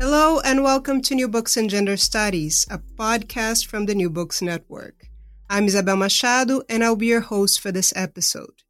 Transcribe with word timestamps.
Hello, 0.00 0.40
and 0.40 0.64
welcome 0.64 1.02
to 1.02 1.14
New 1.14 1.28
Books 1.28 1.58
in 1.58 1.68
Gender 1.68 1.98
Studies, 1.98 2.66
a 2.70 2.78
podcast 2.78 3.66
from 3.66 3.84
the 3.84 3.94
New 3.94 4.08
Books 4.08 4.40
Network. 4.40 5.10
I'm 5.50 5.66
Isabel 5.66 5.96
Machado, 5.96 6.62
and 6.70 6.82
I'll 6.82 6.96
be 6.96 7.08
your 7.08 7.20
host 7.20 7.60
for 7.60 7.70
this 7.70 7.92
episode. 7.94 8.62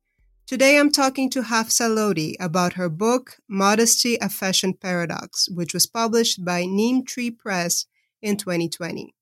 Today 0.48 0.76
I'm 0.76 0.90
talking 0.90 1.30
to 1.30 1.42
Hafsa 1.42 1.88
Lodi 1.88 2.34
about 2.40 2.72
her 2.72 2.88
book, 2.88 3.36
Modesty, 3.48 4.16
a 4.16 4.28
Fashion 4.28 4.74
Paradox, 4.74 5.48
which 5.48 5.72
was 5.72 5.86
published 5.86 6.44
by 6.44 6.66
Neem 6.66 7.04
Tree 7.04 7.30
Press 7.30 7.86
in 8.20 8.36
2020. 8.36 9.14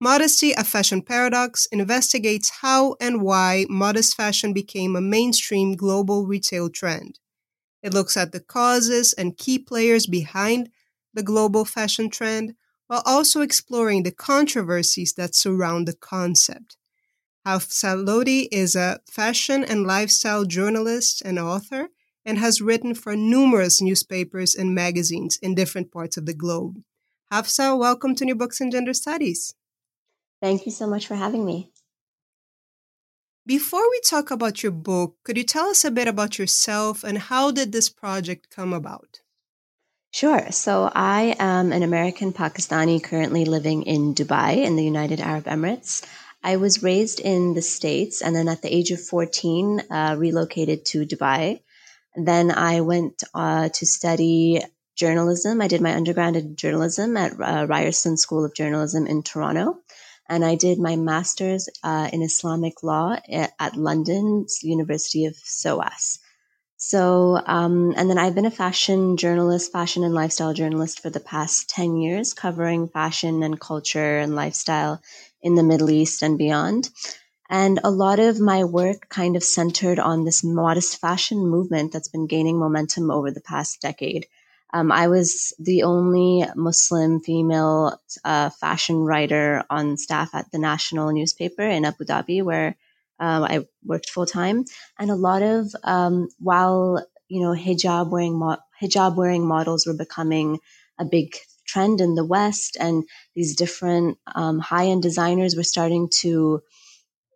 Modesty, 0.00 0.54
a 0.54 0.64
Fashion 0.64 1.02
Paradox 1.02 1.66
investigates 1.66 2.50
how 2.62 2.96
and 3.00 3.22
why 3.22 3.64
modest 3.68 4.16
fashion 4.16 4.52
became 4.52 4.96
a 4.96 5.00
mainstream 5.00 5.76
global 5.76 6.26
retail 6.26 6.68
trend. 6.68 7.20
It 7.80 7.94
looks 7.94 8.16
at 8.16 8.32
the 8.32 8.40
causes 8.40 9.12
and 9.12 9.38
key 9.38 9.60
players 9.60 10.08
behind 10.08 10.70
the 11.14 11.22
global 11.22 11.64
fashion 11.64 12.10
trend 12.10 12.54
while 12.86 13.02
also 13.06 13.40
exploring 13.40 14.02
the 14.02 14.12
controversies 14.12 15.14
that 15.14 15.34
surround 15.34 15.88
the 15.88 15.94
concept. 15.94 16.76
Hafsa 17.46 17.94
Lodi 17.94 18.48
is 18.50 18.74
a 18.74 19.00
fashion 19.10 19.64
and 19.64 19.86
lifestyle 19.86 20.44
journalist 20.44 21.22
and 21.22 21.38
author 21.38 21.88
and 22.24 22.38
has 22.38 22.60
written 22.60 22.94
for 22.94 23.16
numerous 23.16 23.80
newspapers 23.80 24.54
and 24.54 24.74
magazines 24.74 25.38
in 25.42 25.54
different 25.54 25.92
parts 25.92 26.16
of 26.16 26.26
the 26.26 26.34
globe. 26.34 26.82
Hafsa, 27.30 27.76
welcome 27.76 28.14
to 28.14 28.24
New 28.24 28.34
Books 28.34 28.60
in 28.60 28.70
Gender 28.70 28.94
Studies. 28.94 29.54
Thank 30.40 30.66
you 30.66 30.72
so 30.72 30.86
much 30.86 31.06
for 31.06 31.16
having 31.16 31.44
me. 31.44 31.70
Before 33.46 33.90
we 33.90 34.00
talk 34.00 34.30
about 34.30 34.62
your 34.62 34.72
book, 34.72 35.16
could 35.22 35.36
you 35.36 35.44
tell 35.44 35.66
us 35.66 35.84
a 35.84 35.90
bit 35.90 36.08
about 36.08 36.38
yourself 36.38 37.04
and 37.04 37.18
how 37.18 37.50
did 37.50 37.72
this 37.72 37.90
project 37.90 38.48
come 38.48 38.72
about? 38.72 39.20
Sure. 40.14 40.52
So 40.52 40.88
I 40.94 41.34
am 41.40 41.72
an 41.72 41.82
American 41.82 42.32
Pakistani 42.32 43.02
currently 43.02 43.44
living 43.46 43.82
in 43.82 44.14
Dubai 44.14 44.64
in 44.64 44.76
the 44.76 44.84
United 44.84 45.18
Arab 45.18 45.46
Emirates. 45.46 46.04
I 46.40 46.54
was 46.54 46.84
raised 46.84 47.18
in 47.18 47.54
the 47.54 47.62
States 47.62 48.22
and 48.22 48.32
then 48.36 48.46
at 48.46 48.62
the 48.62 48.72
age 48.72 48.92
of 48.92 49.04
14, 49.04 49.80
uh, 49.90 50.14
relocated 50.16 50.84
to 50.90 51.04
Dubai. 51.04 51.62
Then 52.14 52.52
I 52.52 52.82
went 52.82 53.24
uh, 53.34 53.70
to 53.70 53.86
study 53.86 54.62
journalism. 54.94 55.60
I 55.60 55.66
did 55.66 55.80
my 55.80 55.96
undergrad 55.96 56.36
in 56.36 56.54
journalism 56.54 57.16
at 57.16 57.32
uh, 57.32 57.66
Ryerson 57.66 58.16
School 58.16 58.44
of 58.44 58.54
Journalism 58.54 59.08
in 59.08 59.24
Toronto. 59.24 59.80
And 60.28 60.44
I 60.44 60.54
did 60.54 60.78
my 60.78 60.94
master's 60.94 61.68
uh, 61.82 62.08
in 62.12 62.22
Islamic 62.22 62.84
law 62.84 63.16
at, 63.28 63.52
at 63.58 63.74
London's 63.74 64.62
University 64.62 65.24
of 65.24 65.34
SOAS. 65.42 66.20
So, 66.76 67.40
um, 67.46 67.94
and 67.96 68.10
then 68.10 68.18
I've 68.18 68.34
been 68.34 68.46
a 68.46 68.50
fashion 68.50 69.16
journalist, 69.16 69.72
fashion 69.72 70.04
and 70.04 70.14
lifestyle 70.14 70.52
journalist 70.52 71.00
for 71.00 71.10
the 71.10 71.20
past 71.20 71.70
10 71.70 71.96
years, 71.96 72.34
covering 72.34 72.88
fashion 72.88 73.42
and 73.42 73.58
culture 73.60 74.18
and 74.18 74.34
lifestyle 74.34 75.00
in 75.40 75.54
the 75.54 75.62
Middle 75.62 75.90
East 75.90 76.22
and 76.22 76.36
beyond. 76.36 76.90
And 77.48 77.80
a 77.84 77.90
lot 77.90 78.18
of 78.18 78.40
my 78.40 78.64
work 78.64 79.08
kind 79.08 79.36
of 79.36 79.44
centered 79.44 79.98
on 79.98 80.24
this 80.24 80.42
modest 80.42 81.00
fashion 81.00 81.46
movement 81.46 81.92
that's 81.92 82.08
been 82.08 82.26
gaining 82.26 82.58
momentum 82.58 83.10
over 83.10 83.30
the 83.30 83.40
past 83.40 83.80
decade. 83.80 84.26
Um, 84.72 84.90
I 84.90 85.06
was 85.08 85.54
the 85.58 85.84
only 85.84 86.44
Muslim 86.56 87.20
female 87.20 88.00
uh, 88.24 88.50
fashion 88.50 88.96
writer 88.96 89.62
on 89.70 89.96
staff 89.96 90.34
at 90.34 90.50
the 90.50 90.58
national 90.58 91.12
newspaper 91.12 91.62
in 91.62 91.84
Abu 91.84 92.04
Dhabi, 92.04 92.42
where 92.42 92.76
um, 93.20 93.44
I 93.44 93.66
worked 93.84 94.10
full 94.10 94.26
time, 94.26 94.64
and 94.98 95.10
a 95.10 95.14
lot 95.16 95.42
of 95.42 95.72
um, 95.84 96.28
while 96.38 97.04
you 97.28 97.40
know 97.40 97.52
hijab 97.52 98.10
wearing 98.10 98.38
mo- 98.38 98.58
hijab 98.82 99.16
wearing 99.16 99.46
models 99.46 99.86
were 99.86 99.94
becoming 99.96 100.58
a 100.98 101.04
big 101.04 101.36
trend 101.66 102.00
in 102.00 102.14
the 102.14 102.24
West, 102.24 102.76
and 102.78 103.04
these 103.34 103.56
different 103.56 104.18
um, 104.34 104.58
high 104.58 104.86
end 104.86 105.02
designers 105.02 105.56
were 105.56 105.62
starting 105.62 106.08
to 106.20 106.60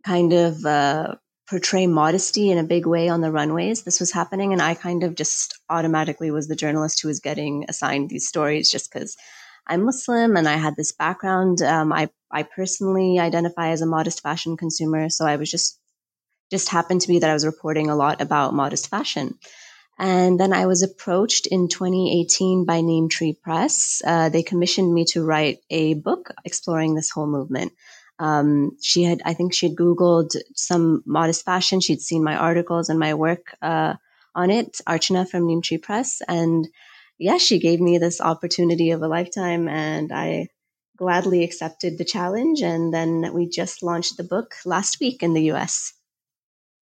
kind 0.04 0.32
of 0.32 0.64
uh, 0.64 1.14
portray 1.48 1.86
modesty 1.86 2.50
in 2.50 2.58
a 2.58 2.64
big 2.64 2.86
way 2.86 3.08
on 3.08 3.20
the 3.20 3.32
runways. 3.32 3.82
This 3.82 4.00
was 4.00 4.12
happening, 4.12 4.52
and 4.52 4.60
I 4.60 4.74
kind 4.74 5.02
of 5.02 5.14
just 5.14 5.58
automatically 5.70 6.30
was 6.30 6.48
the 6.48 6.56
journalist 6.56 7.00
who 7.00 7.08
was 7.08 7.20
getting 7.20 7.64
assigned 7.68 8.10
these 8.10 8.28
stories 8.28 8.70
just 8.70 8.92
because 8.92 9.16
I'm 9.68 9.84
Muslim 9.84 10.36
and 10.36 10.48
I 10.48 10.56
had 10.56 10.76
this 10.76 10.92
background. 10.92 11.62
Um, 11.62 11.92
I 11.92 12.08
I 12.30 12.42
personally 12.42 13.18
identify 13.18 13.70
as 13.70 13.82
a 13.82 13.86
modest 13.86 14.22
fashion 14.22 14.56
consumer, 14.56 15.08
so 15.08 15.26
I 15.26 15.36
was 15.36 15.50
just 15.50 15.78
just 16.50 16.68
happened 16.70 17.02
to 17.02 17.08
be 17.08 17.18
that 17.18 17.30
I 17.30 17.34
was 17.34 17.46
reporting 17.46 17.90
a 17.90 17.96
lot 17.96 18.20
about 18.20 18.54
modest 18.54 18.88
fashion. 18.88 19.38
And 19.98 20.38
then 20.38 20.52
I 20.52 20.66
was 20.66 20.82
approached 20.82 21.46
in 21.46 21.68
2018 21.68 22.64
by 22.64 22.80
Neem 22.80 23.08
Tree 23.08 23.36
Press. 23.42 24.00
Uh, 24.06 24.28
they 24.28 24.42
commissioned 24.42 24.94
me 24.94 25.04
to 25.06 25.24
write 25.24 25.58
a 25.70 25.94
book 25.94 26.30
exploring 26.44 26.94
this 26.94 27.10
whole 27.10 27.26
movement. 27.26 27.72
Um, 28.20 28.76
she 28.80 29.02
had, 29.02 29.20
I 29.24 29.34
think 29.34 29.52
she 29.52 29.68
had 29.68 29.76
Googled 29.76 30.36
some 30.54 31.02
modest 31.04 31.44
fashion. 31.44 31.80
She'd 31.80 32.00
seen 32.00 32.22
my 32.22 32.36
articles 32.36 32.88
and 32.88 32.98
my 32.98 33.14
work 33.14 33.56
uh, 33.60 33.94
on 34.34 34.50
it, 34.50 34.80
Archana 34.86 35.28
from 35.28 35.46
Neem 35.46 35.62
Tree 35.62 35.78
Press. 35.78 36.22
And 36.28 36.68
yeah, 37.18 37.38
she 37.38 37.58
gave 37.58 37.80
me 37.80 37.98
this 37.98 38.20
opportunity 38.20 38.92
of 38.92 39.02
a 39.02 39.08
lifetime 39.08 39.68
and 39.68 40.12
I 40.12 40.48
gladly 40.96 41.44
accepted 41.44 41.98
the 41.98 42.04
challenge. 42.04 42.60
And 42.60 42.92
then 42.92 43.32
we 43.32 43.48
just 43.48 43.82
launched 43.82 44.16
the 44.16 44.24
book 44.24 44.54
last 44.64 45.00
week 45.00 45.22
in 45.22 45.34
the 45.34 45.50
US. 45.52 45.94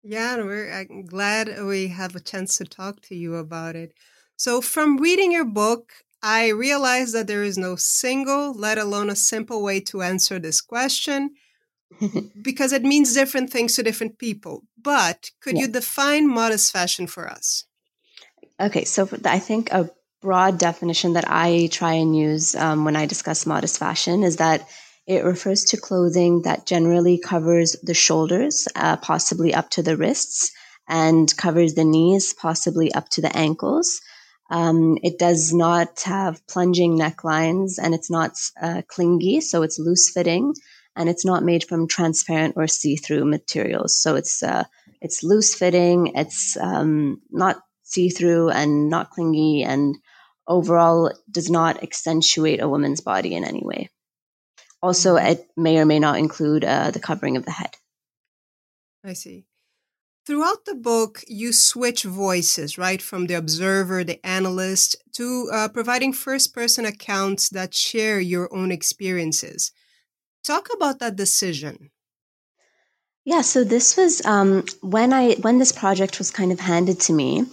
Yeah, 0.03 0.37
we're 0.37 0.73
I'm 0.73 1.06
glad 1.06 1.62
we 1.65 1.89
have 1.89 2.15
a 2.15 2.21
chance 2.21 2.56
to 2.59 2.65
talk 2.65 3.01
to 3.03 3.15
you 3.15 3.37
about 3.37 3.77
it. 3.77 3.93
So, 4.37 4.61
from 4.61 4.99
reading 4.99 5.33
your 5.33 5.45
book, 5.45 5.93
I 6.23 6.49
realized 6.49 7.15
that 7.15 7.27
there 7.27 7.43
is 7.43 7.59
no 7.59 7.75
single, 7.75 8.53
let 8.55 8.79
alone 8.79 9.11
a 9.11 9.17
simple 9.17 9.62
way 9.62 9.81
to 9.81 10.03
answer 10.03 10.39
this 10.39 10.61
question 10.61 11.35
because 12.43 12.73
it 12.73 12.83
means 12.83 13.12
different 13.12 13.50
things 13.50 13.75
to 13.75 13.83
different 13.83 14.19
people. 14.19 14.62
But 14.81 15.33
could 15.41 15.56
yeah. 15.56 15.62
you 15.62 15.69
define 15.69 16.29
modest 16.29 16.73
fashion 16.73 17.09
for 17.09 17.29
us? 17.29 17.65
Okay, 18.61 18.85
so 18.85 19.09
I 19.25 19.41
think 19.41 19.73
a 19.73 19.91
broad 20.21 20.59
definition 20.59 21.12
that 21.12 21.27
I 21.29 21.69
try 21.71 21.95
and 21.95 22.17
use 22.17 22.55
um, 22.55 22.84
when 22.84 22.97
I 22.97 23.06
discuss 23.06 23.47
modest 23.47 23.79
fashion 23.79 24.23
is 24.23 24.37
that 24.37 24.69
it 25.06 25.25
refers 25.25 25.65
to 25.67 25.81
clothing 25.81 26.43
that 26.43 26.67
generally 26.67 27.19
covers 27.19 27.77
the 27.83 27.95
shoulders, 27.95 28.69
uh, 28.75 28.97
possibly 28.97 29.55
up 29.55 29.71
to 29.71 29.83
the 29.83 29.97
wrists, 29.97 30.51
and 30.89 31.34
covers 31.37 31.75
the 31.75 31.84
knees, 31.84 32.34
possibly 32.34 32.93
up 32.93 33.09
to 33.11 33.21
the 33.21 33.34
ankles. 33.37 34.01
Um, 34.51 34.99
it 35.03 35.19
does 35.19 35.53
not 35.53 36.01
have 36.05 36.47
plunging 36.47 36.99
necklines 36.99 37.79
and 37.81 37.95
it's 37.95 38.11
not 38.11 38.33
uh, 38.61 38.83
clingy, 38.89 39.41
so 39.41 39.62
it's 39.62 39.79
loose 39.79 40.11
fitting 40.11 40.55
and 40.97 41.09
it's 41.09 41.25
not 41.25 41.45
made 41.45 41.65
from 41.65 41.87
transparent 41.87 42.55
or 42.56 42.67
see 42.67 42.97
through 42.97 43.25
materials. 43.25 43.97
So 43.97 44.17
it's, 44.17 44.43
uh, 44.43 44.65
it's 45.00 45.23
loose 45.23 45.55
fitting, 45.55 46.12
it's 46.15 46.56
um, 46.56 47.21
not 47.31 47.62
see 47.83 48.11
through 48.11 48.50
and 48.50 48.91
not 48.91 49.11
clingy 49.11 49.62
and 49.62 49.97
overall 50.49 51.12
does 51.31 51.50
not 51.50 51.83
accentuate 51.83 52.61
a 52.61 52.69
woman's 52.69 53.00
body 53.00 53.35
in 53.35 53.45
any 53.45 53.62
way. 53.62 53.91
Also, 54.83 55.17
mm-hmm. 55.17 55.27
it 55.29 55.49
may 55.56 55.79
or 55.79 55.85
may 55.85 55.99
not 55.99 56.19
include 56.19 56.65
uh, 56.65 56.91
the 56.91 57.00
covering 57.00 57.37
of 57.37 57.45
the 57.45 57.50
head. 57.50 57.77
I 59.05 59.12
see. 59.12 59.45
Throughout 60.27 60.67
the 60.67 60.75
book, 60.75 61.25
you 61.27 61.55
switch 61.55 62.03
voices, 62.03 62.77
right? 62.77 63.00
From 63.00 63.29
the 63.29 63.35
observer, 63.35 64.05
the 64.05 64.25
analyst, 64.27 64.97
to 65.15 65.49
uh, 65.50 65.69
providing 65.69 66.12
first 66.12 66.55
person 66.55 66.85
accounts 66.85 67.49
that 67.49 67.75
share 67.75 68.21
your 68.21 68.55
own 68.55 68.71
experiences. 68.71 69.73
Talk 70.45 70.69
about 70.75 70.99
that 70.99 71.17
decision. 71.17 71.91
Yeah, 73.25 73.41
so 73.41 73.65
this 73.65 73.97
was 73.97 74.25
um, 74.27 74.65
when 74.83 75.12
I 75.12 75.35
when 75.37 75.59
this 75.59 75.73
project 75.73 76.19
was 76.19 76.31
kind 76.31 76.53
of 76.53 76.61
handed 76.61 77.00
to 77.00 77.12
me. 77.12 77.47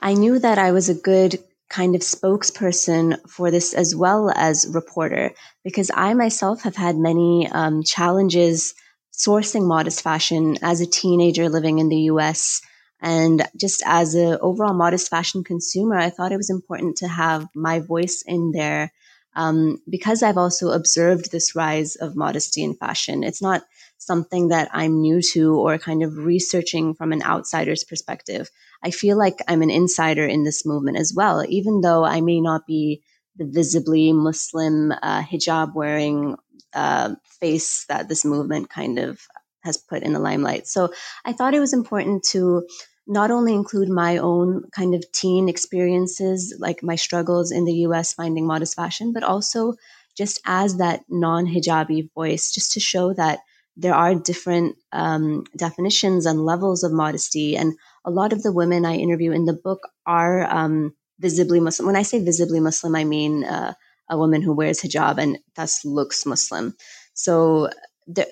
I 0.00 0.14
knew 0.14 0.38
that 0.38 0.58
I 0.58 0.72
was 0.72 0.88
a 0.88 0.94
good 0.94 1.38
kind 1.68 1.94
of 1.94 2.00
spokesperson 2.00 3.18
for 3.28 3.50
this 3.50 3.74
as 3.74 3.94
well 3.94 4.30
as 4.34 4.66
reporter 4.72 5.32
because 5.64 5.90
I 5.94 6.14
myself 6.14 6.62
have 6.62 6.76
had 6.76 6.96
many 6.96 7.48
um, 7.48 7.82
challenges 7.82 8.74
sourcing 9.12 9.66
modest 9.66 10.02
fashion 10.02 10.56
as 10.62 10.80
a 10.80 10.86
teenager 10.86 11.48
living 11.48 11.78
in 11.78 11.88
the 11.88 12.02
US. 12.12 12.62
And 13.00 13.46
just 13.56 13.82
as 13.84 14.14
an 14.14 14.38
overall 14.40 14.74
modest 14.74 15.10
fashion 15.10 15.44
consumer, 15.44 15.96
I 15.96 16.10
thought 16.10 16.32
it 16.32 16.36
was 16.36 16.50
important 16.50 16.96
to 16.98 17.08
have 17.08 17.46
my 17.54 17.80
voice 17.80 18.22
in 18.26 18.52
there 18.52 18.92
um, 19.36 19.80
because 19.88 20.22
I've 20.22 20.38
also 20.38 20.70
observed 20.70 21.30
this 21.30 21.54
rise 21.54 21.96
of 21.96 22.16
modesty 22.16 22.62
in 22.62 22.74
fashion. 22.74 23.22
It's 23.22 23.42
not 23.42 23.62
something 23.98 24.48
that 24.48 24.68
I'm 24.72 25.00
new 25.00 25.20
to 25.32 25.54
or 25.56 25.78
kind 25.78 26.02
of 26.02 26.16
researching 26.16 26.94
from 26.94 27.12
an 27.12 27.22
outsider's 27.22 27.84
perspective. 27.84 28.50
I 28.82 28.90
feel 28.90 29.18
like 29.18 29.38
I'm 29.48 29.62
an 29.62 29.70
insider 29.70 30.26
in 30.26 30.44
this 30.44 30.64
movement 30.64 30.98
as 30.98 31.12
well, 31.14 31.44
even 31.48 31.80
though 31.80 32.04
I 32.04 32.20
may 32.20 32.40
not 32.40 32.66
be 32.66 33.02
the 33.36 33.46
visibly 33.46 34.12
Muslim 34.12 34.92
uh, 34.92 35.22
hijab 35.22 35.74
wearing 35.74 36.36
uh, 36.74 37.14
face 37.40 37.84
that 37.88 38.08
this 38.08 38.24
movement 38.24 38.70
kind 38.70 38.98
of 38.98 39.20
has 39.60 39.76
put 39.76 40.02
in 40.02 40.12
the 40.12 40.20
limelight. 40.20 40.66
So 40.66 40.92
I 41.24 41.32
thought 41.32 41.54
it 41.54 41.60
was 41.60 41.72
important 41.72 42.24
to 42.30 42.66
not 43.06 43.30
only 43.30 43.54
include 43.54 43.88
my 43.88 44.18
own 44.18 44.64
kind 44.72 44.94
of 44.94 45.10
teen 45.12 45.48
experiences, 45.48 46.54
like 46.58 46.82
my 46.82 46.94
struggles 46.94 47.50
in 47.50 47.64
the 47.64 47.72
US 47.86 48.12
finding 48.12 48.46
modest 48.46 48.76
fashion, 48.76 49.12
but 49.12 49.22
also 49.22 49.74
just 50.16 50.40
as 50.44 50.76
that 50.76 51.00
non 51.08 51.46
hijabi 51.46 52.10
voice, 52.14 52.52
just 52.52 52.72
to 52.72 52.80
show 52.80 53.14
that 53.14 53.38
there 53.76 53.94
are 53.94 54.14
different 54.14 54.76
um, 54.92 55.44
definitions 55.56 56.26
and 56.26 56.44
levels 56.44 56.82
of 56.82 56.92
modesty. 56.92 57.56
And 57.56 57.74
a 58.08 58.16
lot 58.20 58.32
of 58.32 58.42
the 58.42 58.52
women 58.52 58.86
I 58.86 58.96
interview 58.96 59.32
in 59.32 59.44
the 59.44 59.52
book 59.52 59.80
are 60.06 60.44
um, 60.50 60.94
visibly 61.20 61.60
Muslim. 61.60 61.86
When 61.86 61.96
I 61.96 62.04
say 62.10 62.24
visibly 62.24 62.58
Muslim, 62.58 62.96
I 62.96 63.04
mean 63.04 63.44
uh, 63.44 63.74
a 64.08 64.16
woman 64.16 64.40
who 64.40 64.54
wears 64.54 64.80
hijab 64.80 65.18
and 65.18 65.38
thus 65.56 65.84
looks 65.84 66.24
Muslim. 66.24 66.74
So 67.12 67.68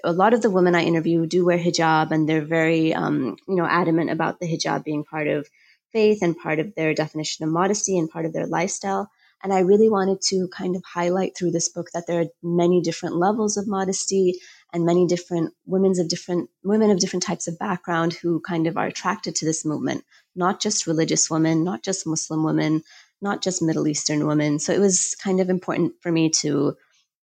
a 0.02 0.12
lot 0.12 0.32
of 0.32 0.40
the 0.40 0.48
women 0.50 0.74
I 0.74 0.84
interview 0.84 1.26
do 1.26 1.44
wear 1.44 1.58
hijab, 1.58 2.10
and 2.10 2.26
they're 2.26 2.44
very, 2.58 2.94
um, 2.94 3.36
you 3.46 3.56
know, 3.56 3.66
adamant 3.66 4.10
about 4.10 4.40
the 4.40 4.46
hijab 4.46 4.82
being 4.82 5.04
part 5.04 5.28
of 5.28 5.46
faith 5.92 6.22
and 6.22 6.38
part 6.38 6.58
of 6.58 6.74
their 6.74 6.94
definition 6.94 7.44
of 7.44 7.52
modesty 7.52 7.98
and 7.98 8.08
part 8.08 8.24
of 8.24 8.32
their 8.32 8.46
lifestyle. 8.46 9.10
And 9.42 9.52
I 9.52 9.60
really 9.60 9.90
wanted 9.90 10.22
to 10.30 10.48
kind 10.48 10.74
of 10.74 10.82
highlight 10.84 11.36
through 11.36 11.50
this 11.50 11.68
book 11.68 11.88
that 11.92 12.06
there 12.06 12.22
are 12.22 12.32
many 12.42 12.80
different 12.80 13.16
levels 13.16 13.58
of 13.58 13.68
modesty 13.68 14.40
and 14.72 14.84
many 14.84 15.06
different 15.06 15.54
women's 15.64 15.98
of 15.98 16.08
different 16.08 16.50
women 16.64 16.90
of 16.90 16.98
different 16.98 17.22
types 17.22 17.48
of 17.48 17.58
background 17.58 18.12
who 18.14 18.40
kind 18.40 18.66
of 18.66 18.76
are 18.76 18.86
attracted 18.86 19.34
to 19.36 19.44
this 19.44 19.64
movement, 19.64 20.04
not 20.34 20.60
just 20.60 20.86
religious 20.86 21.30
women, 21.30 21.64
not 21.64 21.82
just 21.82 22.06
Muslim 22.06 22.44
women, 22.44 22.82
not 23.22 23.42
just 23.42 23.62
Middle 23.62 23.86
Eastern 23.88 24.26
women. 24.26 24.58
So 24.58 24.72
it 24.72 24.80
was 24.80 25.14
kind 25.22 25.40
of 25.40 25.48
important 25.48 25.94
for 26.02 26.12
me 26.12 26.30
to 26.40 26.76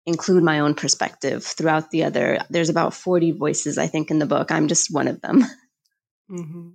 include 0.06 0.42
my 0.42 0.60
own 0.60 0.74
perspective 0.74 1.44
throughout 1.44 1.90
the 1.90 2.04
other. 2.04 2.40
There's 2.50 2.68
about 2.68 2.94
40 2.94 3.32
voices, 3.32 3.78
I 3.78 3.86
think, 3.86 4.10
in 4.10 4.18
the 4.18 4.26
book. 4.26 4.50
I'm 4.50 4.68
just 4.68 4.92
one 4.92 5.08
of 5.08 5.20
them. 5.20 5.44
Mm-hmm. 6.30 6.68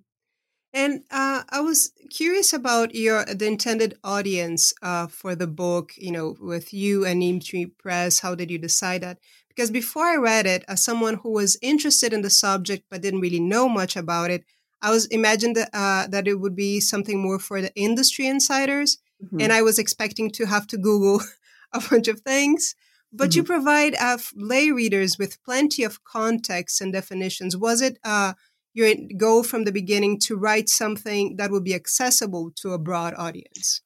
And 0.74 1.04
uh, 1.10 1.44
I 1.50 1.62
was 1.62 1.94
curious 2.10 2.52
about 2.52 2.94
your 2.94 3.24
the 3.24 3.48
intended 3.48 3.98
audience 4.04 4.74
uh, 4.82 5.08
for 5.08 5.34
the 5.34 5.48
book. 5.48 5.94
You 5.96 6.12
know, 6.12 6.36
with 6.42 6.74
you 6.74 7.06
and 7.06 7.20
Neem 7.20 7.40
Tree 7.40 7.68
Press, 7.68 8.20
how 8.20 8.36
did 8.36 8.52
you 8.52 8.58
decide 8.58 9.02
that? 9.02 9.20
Because 9.56 9.72
before 9.72 10.06
I 10.06 10.18
read 10.18 10.46
it, 10.46 10.66
as 10.68 10.84
someone 10.84 11.16
who 11.16 11.32
was 11.32 11.58
interested 11.62 12.12
in 12.12 12.22
the 12.22 12.30
subject 12.30 12.86
but 12.90 13.02
didn't 13.02 13.22
really 13.22 13.40
know 13.40 13.70
much 13.70 13.96
about 13.96 14.30
it, 14.30 14.44
I 14.82 14.92
was 14.92 15.06
imagined 15.08 15.56
that, 15.56 15.70
uh, 15.74 16.08
that 16.08 16.28
it 16.28 16.36
would 16.36 16.56
be 16.56 16.80
something 16.80 17.22
more 17.22 17.40
for 17.40 17.62
the 17.62 17.74
industry 17.76 18.28
insiders, 18.28 18.98
mm-hmm. 19.24 19.40
and 19.40 19.54
I 19.54 19.62
was 19.62 19.80
expecting 19.80 20.30
to 20.32 20.46
have 20.46 20.68
to 20.68 20.78
Google 20.78 21.22
a 21.74 21.82
bunch 21.90 22.08
of 22.08 22.22
things. 22.22 22.76
But 23.14 23.30
mm-hmm. 23.30 23.38
you 23.38 23.44
provide 23.44 23.96
uh, 23.96 24.18
lay 24.36 24.72
readers 24.72 25.18
with 25.18 25.42
plenty 25.44 25.84
of 25.84 26.04
context 26.04 26.82
and 26.82 26.92
definitions. 26.92 27.56
Was 27.56 27.82
it 27.82 27.98
uh, 28.04 28.34
your 28.74 28.94
goal 29.18 29.44
from 29.44 29.64
the 29.64 29.72
beginning 29.72 30.20
to 30.20 30.36
write 30.36 30.68
something 30.68 31.38
that 31.38 31.50
would 31.50 31.64
be 31.64 31.74
accessible 31.74 32.52
to 32.58 32.74
a 32.74 32.78
broad 32.78 33.14
audience? 33.18 33.82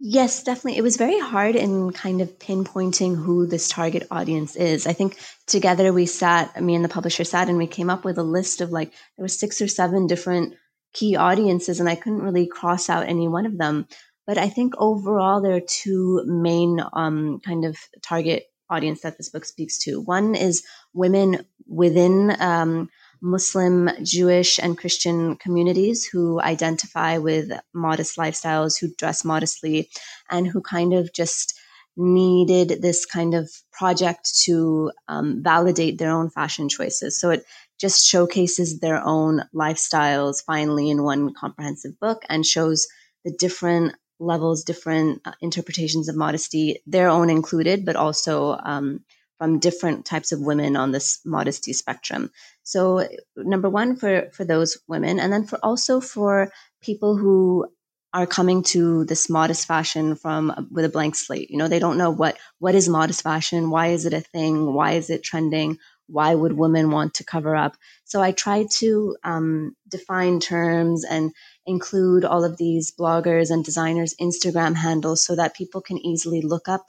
Yes, 0.00 0.42
definitely. 0.42 0.76
It 0.76 0.82
was 0.82 0.96
very 0.96 1.18
hard 1.18 1.56
in 1.56 1.92
kind 1.92 2.20
of 2.20 2.38
pinpointing 2.38 3.16
who 3.16 3.46
this 3.46 3.68
target 3.68 4.06
audience 4.10 4.56
is. 4.56 4.86
I 4.86 4.92
think 4.92 5.18
together 5.46 5.92
we 5.92 6.06
sat, 6.06 6.62
me 6.62 6.74
and 6.74 6.84
the 6.84 6.88
publisher 6.88 7.24
sat, 7.24 7.48
and 7.48 7.56
we 7.56 7.66
came 7.66 7.88
up 7.88 8.04
with 8.04 8.18
a 8.18 8.22
list 8.22 8.60
of 8.60 8.70
like, 8.70 8.90
there 8.90 9.24
were 9.24 9.28
six 9.28 9.62
or 9.62 9.68
seven 9.68 10.06
different 10.06 10.54
key 10.92 11.16
audiences, 11.16 11.80
and 11.80 11.88
I 11.88 11.94
couldn't 11.94 12.22
really 12.22 12.46
cross 12.46 12.90
out 12.90 13.08
any 13.08 13.28
one 13.28 13.46
of 13.46 13.56
them. 13.56 13.86
But 14.26 14.36
I 14.36 14.48
think 14.48 14.74
overall, 14.78 15.40
there 15.40 15.54
are 15.56 15.60
two 15.60 16.22
main 16.26 16.80
um, 16.92 17.40
kind 17.44 17.64
of 17.64 17.76
target 18.02 18.44
audience 18.68 19.02
that 19.02 19.16
this 19.16 19.30
book 19.30 19.44
speaks 19.44 19.78
to. 19.78 20.00
One 20.00 20.34
is 20.34 20.64
women 20.92 21.46
within 21.66 22.34
um, 22.40 22.88
Muslim, 23.24 23.88
Jewish, 24.02 24.58
and 24.58 24.76
Christian 24.76 25.36
communities 25.36 26.04
who 26.04 26.40
identify 26.40 27.16
with 27.16 27.50
modest 27.72 28.18
lifestyles, 28.18 28.78
who 28.78 28.94
dress 28.98 29.24
modestly, 29.24 29.88
and 30.30 30.46
who 30.46 30.60
kind 30.60 30.92
of 30.92 31.12
just 31.12 31.58
needed 31.96 32.82
this 32.82 33.06
kind 33.06 33.34
of 33.34 33.50
project 33.72 34.30
to 34.42 34.92
um, 35.08 35.42
validate 35.42 35.98
their 35.98 36.10
own 36.10 36.28
fashion 36.28 36.68
choices. 36.68 37.18
So 37.18 37.30
it 37.30 37.44
just 37.80 38.06
showcases 38.06 38.80
their 38.80 39.02
own 39.02 39.42
lifestyles 39.54 40.44
finally 40.44 40.90
in 40.90 41.02
one 41.02 41.32
comprehensive 41.32 41.98
book 42.00 42.24
and 42.28 42.44
shows 42.44 42.86
the 43.24 43.32
different 43.32 43.94
levels, 44.20 44.64
different 44.64 45.22
uh, 45.24 45.32
interpretations 45.40 46.08
of 46.08 46.16
modesty, 46.16 46.82
their 46.86 47.08
own 47.08 47.30
included, 47.30 47.84
but 47.84 47.96
also 47.96 48.58
um, 48.62 49.04
from 49.44 49.58
different 49.58 50.06
types 50.06 50.32
of 50.32 50.40
women 50.40 50.74
on 50.74 50.90
this 50.90 51.20
modesty 51.22 51.74
spectrum. 51.74 52.30
So, 52.62 53.06
number 53.36 53.68
one 53.68 53.94
for 53.96 54.30
for 54.32 54.42
those 54.42 54.78
women, 54.88 55.20
and 55.20 55.30
then 55.30 55.44
for 55.44 55.58
also 55.62 56.00
for 56.00 56.50
people 56.80 57.18
who 57.18 57.66
are 58.14 58.26
coming 58.26 58.62
to 58.62 59.04
this 59.04 59.28
modest 59.28 59.66
fashion 59.66 60.14
from 60.14 60.68
with 60.70 60.86
a 60.86 60.88
blank 60.88 61.14
slate. 61.14 61.50
You 61.50 61.58
know, 61.58 61.68
they 61.68 61.78
don't 61.78 61.98
know 61.98 62.10
what 62.10 62.38
what 62.58 62.74
is 62.74 62.88
modest 62.88 63.22
fashion, 63.22 63.68
why 63.68 63.88
is 63.88 64.06
it 64.06 64.14
a 64.14 64.22
thing, 64.22 64.72
why 64.72 64.92
is 64.92 65.10
it 65.10 65.22
trending, 65.22 65.76
why 66.06 66.34
would 66.34 66.54
women 66.54 66.90
want 66.90 67.12
to 67.14 67.24
cover 67.24 67.54
up? 67.54 67.76
So 68.04 68.22
I 68.22 68.32
tried 68.32 68.70
to 68.78 69.14
um, 69.24 69.76
define 69.86 70.40
terms 70.40 71.04
and 71.04 71.32
include 71.66 72.24
all 72.24 72.44
of 72.44 72.56
these 72.56 72.94
bloggers 72.98 73.50
and 73.50 73.62
designers' 73.62 74.16
Instagram 74.18 74.74
handles 74.74 75.22
so 75.22 75.36
that 75.36 75.54
people 75.54 75.82
can 75.82 75.98
easily 75.98 76.40
look 76.40 76.66
up 76.66 76.86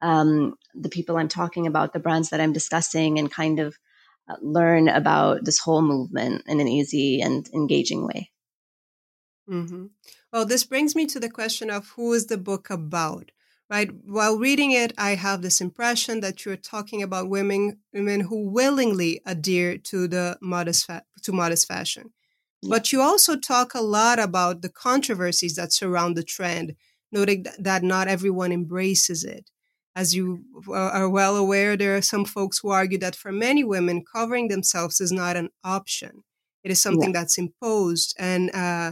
um, 0.00 0.54
the 0.74 0.88
people 0.88 1.16
I'm 1.16 1.28
talking 1.28 1.66
about, 1.66 1.92
the 1.92 1.98
brands 1.98 2.30
that 2.30 2.40
I'm 2.40 2.52
discussing, 2.52 3.18
and 3.18 3.30
kind 3.30 3.60
of 3.60 3.76
uh, 4.28 4.36
learn 4.40 4.88
about 4.88 5.44
this 5.44 5.58
whole 5.58 5.82
movement 5.82 6.42
in 6.46 6.60
an 6.60 6.68
easy 6.68 7.20
and 7.20 7.48
engaging 7.52 8.06
way. 8.06 8.30
Mm-hmm. 9.48 9.86
Well, 10.32 10.44
this 10.44 10.64
brings 10.64 10.94
me 10.94 11.06
to 11.06 11.18
the 11.18 11.30
question 11.30 11.70
of 11.70 11.88
who 11.96 12.12
is 12.12 12.26
the 12.26 12.36
book 12.36 12.68
about? 12.70 13.30
right? 13.70 13.90
While 14.04 14.38
reading 14.38 14.72
it, 14.72 14.92
I 14.96 15.14
have 15.14 15.42
this 15.42 15.60
impression 15.60 16.20
that 16.20 16.44
you're 16.44 16.56
talking 16.56 17.02
about 17.02 17.28
women 17.28 17.78
women 17.92 18.20
who 18.20 18.48
willingly 18.48 19.20
adhere 19.26 19.78
to 19.78 20.08
the 20.08 20.38
modest 20.40 20.86
fa- 20.86 21.04
to 21.22 21.32
modest 21.32 21.68
fashion. 21.68 22.12
Yeah. 22.62 22.70
But 22.70 22.92
you 22.92 23.00
also 23.00 23.36
talk 23.36 23.74
a 23.74 23.80
lot 23.80 24.18
about 24.18 24.62
the 24.62 24.68
controversies 24.68 25.54
that 25.56 25.72
surround 25.72 26.16
the 26.16 26.22
trend, 26.22 26.74
noting 27.12 27.46
that 27.58 27.82
not 27.82 28.08
everyone 28.08 28.52
embraces 28.52 29.22
it. 29.22 29.50
As 30.00 30.08
you 30.14 30.24
are 30.72 31.08
well 31.08 31.34
aware, 31.44 31.72
there 31.76 31.96
are 31.96 32.02
some 32.12 32.24
folks 32.36 32.56
who 32.58 32.68
argue 32.80 33.00
that 33.04 33.16
for 33.22 33.32
many 33.32 33.62
women, 33.74 34.04
covering 34.16 34.46
themselves 34.48 35.00
is 35.00 35.12
not 35.22 35.34
an 35.36 35.48
option. 35.78 36.12
It 36.64 36.70
is 36.70 36.80
something 36.86 37.12
yeah. 37.12 37.20
that's 37.20 37.38
imposed. 37.44 38.08
And 38.18 38.44
uh, 38.54 38.90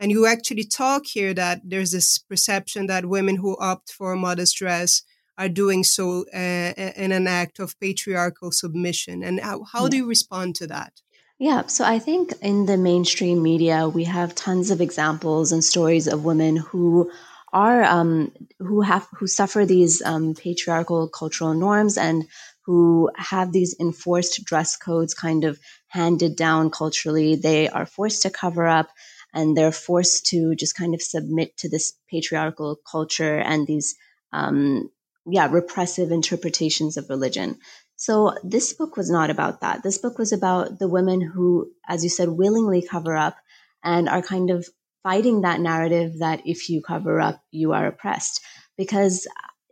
and 0.00 0.10
you 0.14 0.26
actually 0.34 0.66
talk 0.82 1.02
here 1.16 1.34
that 1.34 1.60
there's 1.70 1.92
this 1.96 2.18
perception 2.30 2.86
that 2.86 3.06
women 3.16 3.36
who 3.36 3.56
opt 3.70 3.88
for 3.90 4.12
a 4.12 4.22
modest 4.28 4.56
dress 4.56 5.02
are 5.38 5.48
doing 5.62 5.84
so 5.84 6.24
uh, 6.34 6.72
in 7.04 7.12
an 7.12 7.26
act 7.26 7.58
of 7.58 7.78
patriarchal 7.80 8.50
submission. 8.52 9.22
And 9.22 9.40
how, 9.40 9.64
how 9.72 9.84
yeah. 9.84 9.90
do 9.90 9.96
you 9.98 10.08
respond 10.08 10.54
to 10.56 10.66
that? 10.68 10.92
Yeah, 11.38 11.66
so 11.66 11.84
I 11.84 11.98
think 11.98 12.32
in 12.40 12.64
the 12.64 12.78
mainstream 12.78 13.42
media, 13.42 13.88
we 13.88 14.04
have 14.04 14.34
tons 14.34 14.70
of 14.70 14.80
examples 14.80 15.52
and 15.52 15.62
stories 15.62 16.06
of 16.06 16.24
women 16.24 16.56
who 16.56 17.10
are 17.52 17.84
um, 17.84 18.32
who 18.58 18.80
have 18.80 19.06
who 19.14 19.26
suffer 19.26 19.64
these 19.64 20.02
um, 20.02 20.34
patriarchal 20.34 21.08
cultural 21.08 21.54
norms 21.54 21.96
and 21.96 22.24
who 22.64 23.10
have 23.16 23.52
these 23.52 23.76
enforced 23.78 24.44
dress 24.44 24.76
codes 24.76 25.14
kind 25.14 25.44
of 25.44 25.58
handed 25.88 26.36
down 26.36 26.70
culturally. 26.70 27.36
They 27.36 27.68
are 27.68 27.86
forced 27.86 28.22
to 28.22 28.30
cover 28.30 28.66
up 28.66 28.88
and 29.32 29.56
they're 29.56 29.70
forced 29.70 30.26
to 30.26 30.54
just 30.56 30.74
kind 30.74 30.94
of 30.94 31.02
submit 31.02 31.56
to 31.58 31.68
this 31.68 31.92
patriarchal 32.10 32.80
culture 32.90 33.38
and 33.38 33.66
these 33.66 33.94
um, 34.32 34.90
yeah 35.26 35.48
repressive 35.50 36.10
interpretations 36.10 36.96
of 36.96 37.08
religion 37.10 37.58
so 37.96 38.34
this 38.44 38.72
book 38.72 38.96
was 38.96 39.10
not 39.10 39.30
about 39.30 39.60
that 39.60 39.82
this 39.82 39.98
book 39.98 40.18
was 40.18 40.32
about 40.32 40.78
the 40.78 40.88
women 40.88 41.20
who 41.20 41.70
as 41.88 42.02
you 42.04 42.10
said 42.10 42.28
willingly 42.28 42.82
cover 42.82 43.16
up 43.16 43.36
and 43.82 44.08
are 44.08 44.22
kind 44.22 44.50
of 44.50 44.66
fighting 45.06 45.42
that 45.42 45.60
narrative 45.60 46.18
that 46.18 46.40
if 46.44 46.68
you 46.68 46.82
cover 46.82 47.20
up 47.20 47.40
you 47.52 47.72
are 47.72 47.86
oppressed 47.86 48.40
because 48.76 49.28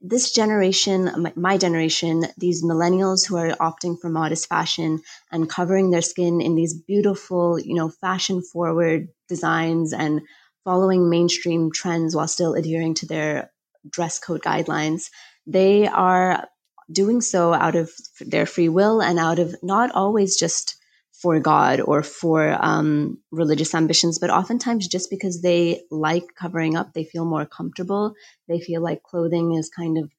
this 0.07 0.31
generation, 0.33 1.33
my 1.35 1.57
generation, 1.57 2.25
these 2.37 2.63
millennials 2.63 3.27
who 3.27 3.37
are 3.39 3.57
opting 3.57 3.99
for 3.99 4.11
modest 4.11 4.49
fashion 4.49 5.01
and 5.33 5.49
covering 5.49 5.91
their 5.91 6.03
skin 6.03 6.43
in 6.43 6.55
these 6.55 6.75
beautiful, 6.75 7.59
you 7.59 7.75
know, 7.75 7.89
fashion 7.89 8.43
forward 8.43 9.09
designs 9.31 9.95
and 9.95 10.21
following 10.63 11.09
mainstream 11.09 11.71
trends 11.73 12.15
while 12.15 12.29
still 12.29 12.53
adhering 12.53 12.93
to 12.95 13.07
their 13.07 13.51
dress 13.91 14.19
code 14.19 14.43
guidelines. 14.43 15.05
They 15.47 15.89
are 15.89 16.49
doing 16.93 17.23
so 17.23 17.55
out 17.55 17.75
of 17.75 17.91
their 18.21 18.45
free 18.45 18.69
will 18.69 19.01
and 19.01 19.19
out 19.19 19.39
of 19.39 19.57
not 19.63 19.91
always 19.93 20.37
just 20.37 20.77
for 21.25 21.41
God 21.41 21.81
or 21.81 22.03
for 22.03 22.55
um, 22.61 23.17
religious 23.33 23.75
ambitions, 23.75 24.19
but 24.19 24.29
oftentimes 24.29 24.87
just 24.87 25.09
because 25.09 25.41
they 25.41 25.81
like 25.91 26.35
covering 26.39 26.77
up, 26.77 26.93
they 26.93 27.05
feel 27.05 27.25
more 27.25 27.47
comfortable. 27.47 28.13
They 28.47 28.61
feel 28.61 28.83
like 28.83 29.03
clothing 29.03 29.55
is 29.55 29.71
kind 29.71 29.97
of 29.97 30.11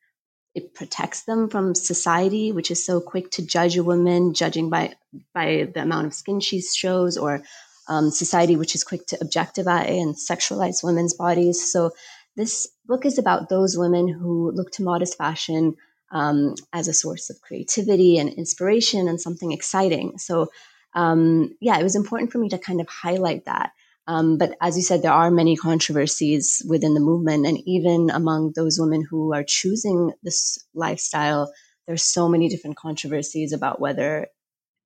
it 0.55 0.73
protects 0.73 1.25
them 1.25 1.47
from 1.47 1.75
society, 1.75 2.51
which 2.51 2.71
is 2.71 2.83
so 2.83 2.99
quick 2.99 3.29
to 3.31 3.45
judge 3.45 3.77
a 3.77 3.83
woman, 3.83 4.33
judging 4.33 4.71
by 4.71 4.95
by 5.31 5.69
the 5.75 5.83
amount 5.83 6.07
of 6.07 6.13
skin 6.15 6.39
she 6.39 6.59
shows, 6.61 7.17
or 7.19 7.43
um, 7.87 8.09
society, 8.09 8.55
which 8.55 8.73
is 8.73 8.83
quick 8.83 9.05
to 9.07 9.17
objectify 9.21 9.83
and 9.83 10.15
sexualize 10.15 10.83
women's 10.83 11.13
bodies. 11.13 11.71
So 11.71 11.91
this 12.35 12.67
book 12.87 13.05
is 13.05 13.19
about 13.19 13.49
those 13.49 13.77
women 13.77 14.07
who 14.07 14.51
look 14.57 14.71
to 14.71 14.83
modest 14.83 15.19
fashion 15.19 15.75
um, 16.11 16.55
as 16.73 16.87
a 16.87 16.93
source 16.93 17.29
of 17.29 17.41
creativity 17.41 18.17
and 18.17 18.29
inspiration 18.29 19.07
and 19.07 19.21
something 19.21 19.51
exciting. 19.51 20.17
So 20.17 20.49
um, 20.95 21.55
yeah, 21.59 21.77
it 21.77 21.83
was 21.83 21.95
important 21.95 22.31
for 22.31 22.37
me 22.39 22.49
to 22.49 22.57
kind 22.57 22.81
of 22.81 22.87
highlight 22.87 23.45
that. 23.45 23.71
Um, 24.07 24.37
but 24.37 24.55
as 24.61 24.77
you 24.77 24.83
said, 24.83 25.01
there 25.01 25.11
are 25.11 25.31
many 25.31 25.55
controversies 25.55 26.63
within 26.67 26.93
the 26.93 26.99
movement, 26.99 27.45
and 27.45 27.59
even 27.65 28.09
among 28.09 28.53
those 28.55 28.79
women 28.79 29.03
who 29.07 29.33
are 29.33 29.43
choosing 29.43 30.13
this 30.23 30.63
lifestyle, 30.73 31.51
there's 31.87 32.03
so 32.03 32.29
many 32.29 32.47
different 32.47 32.77
controversies 32.77 33.51
about 33.51 33.79
whether 33.79 34.27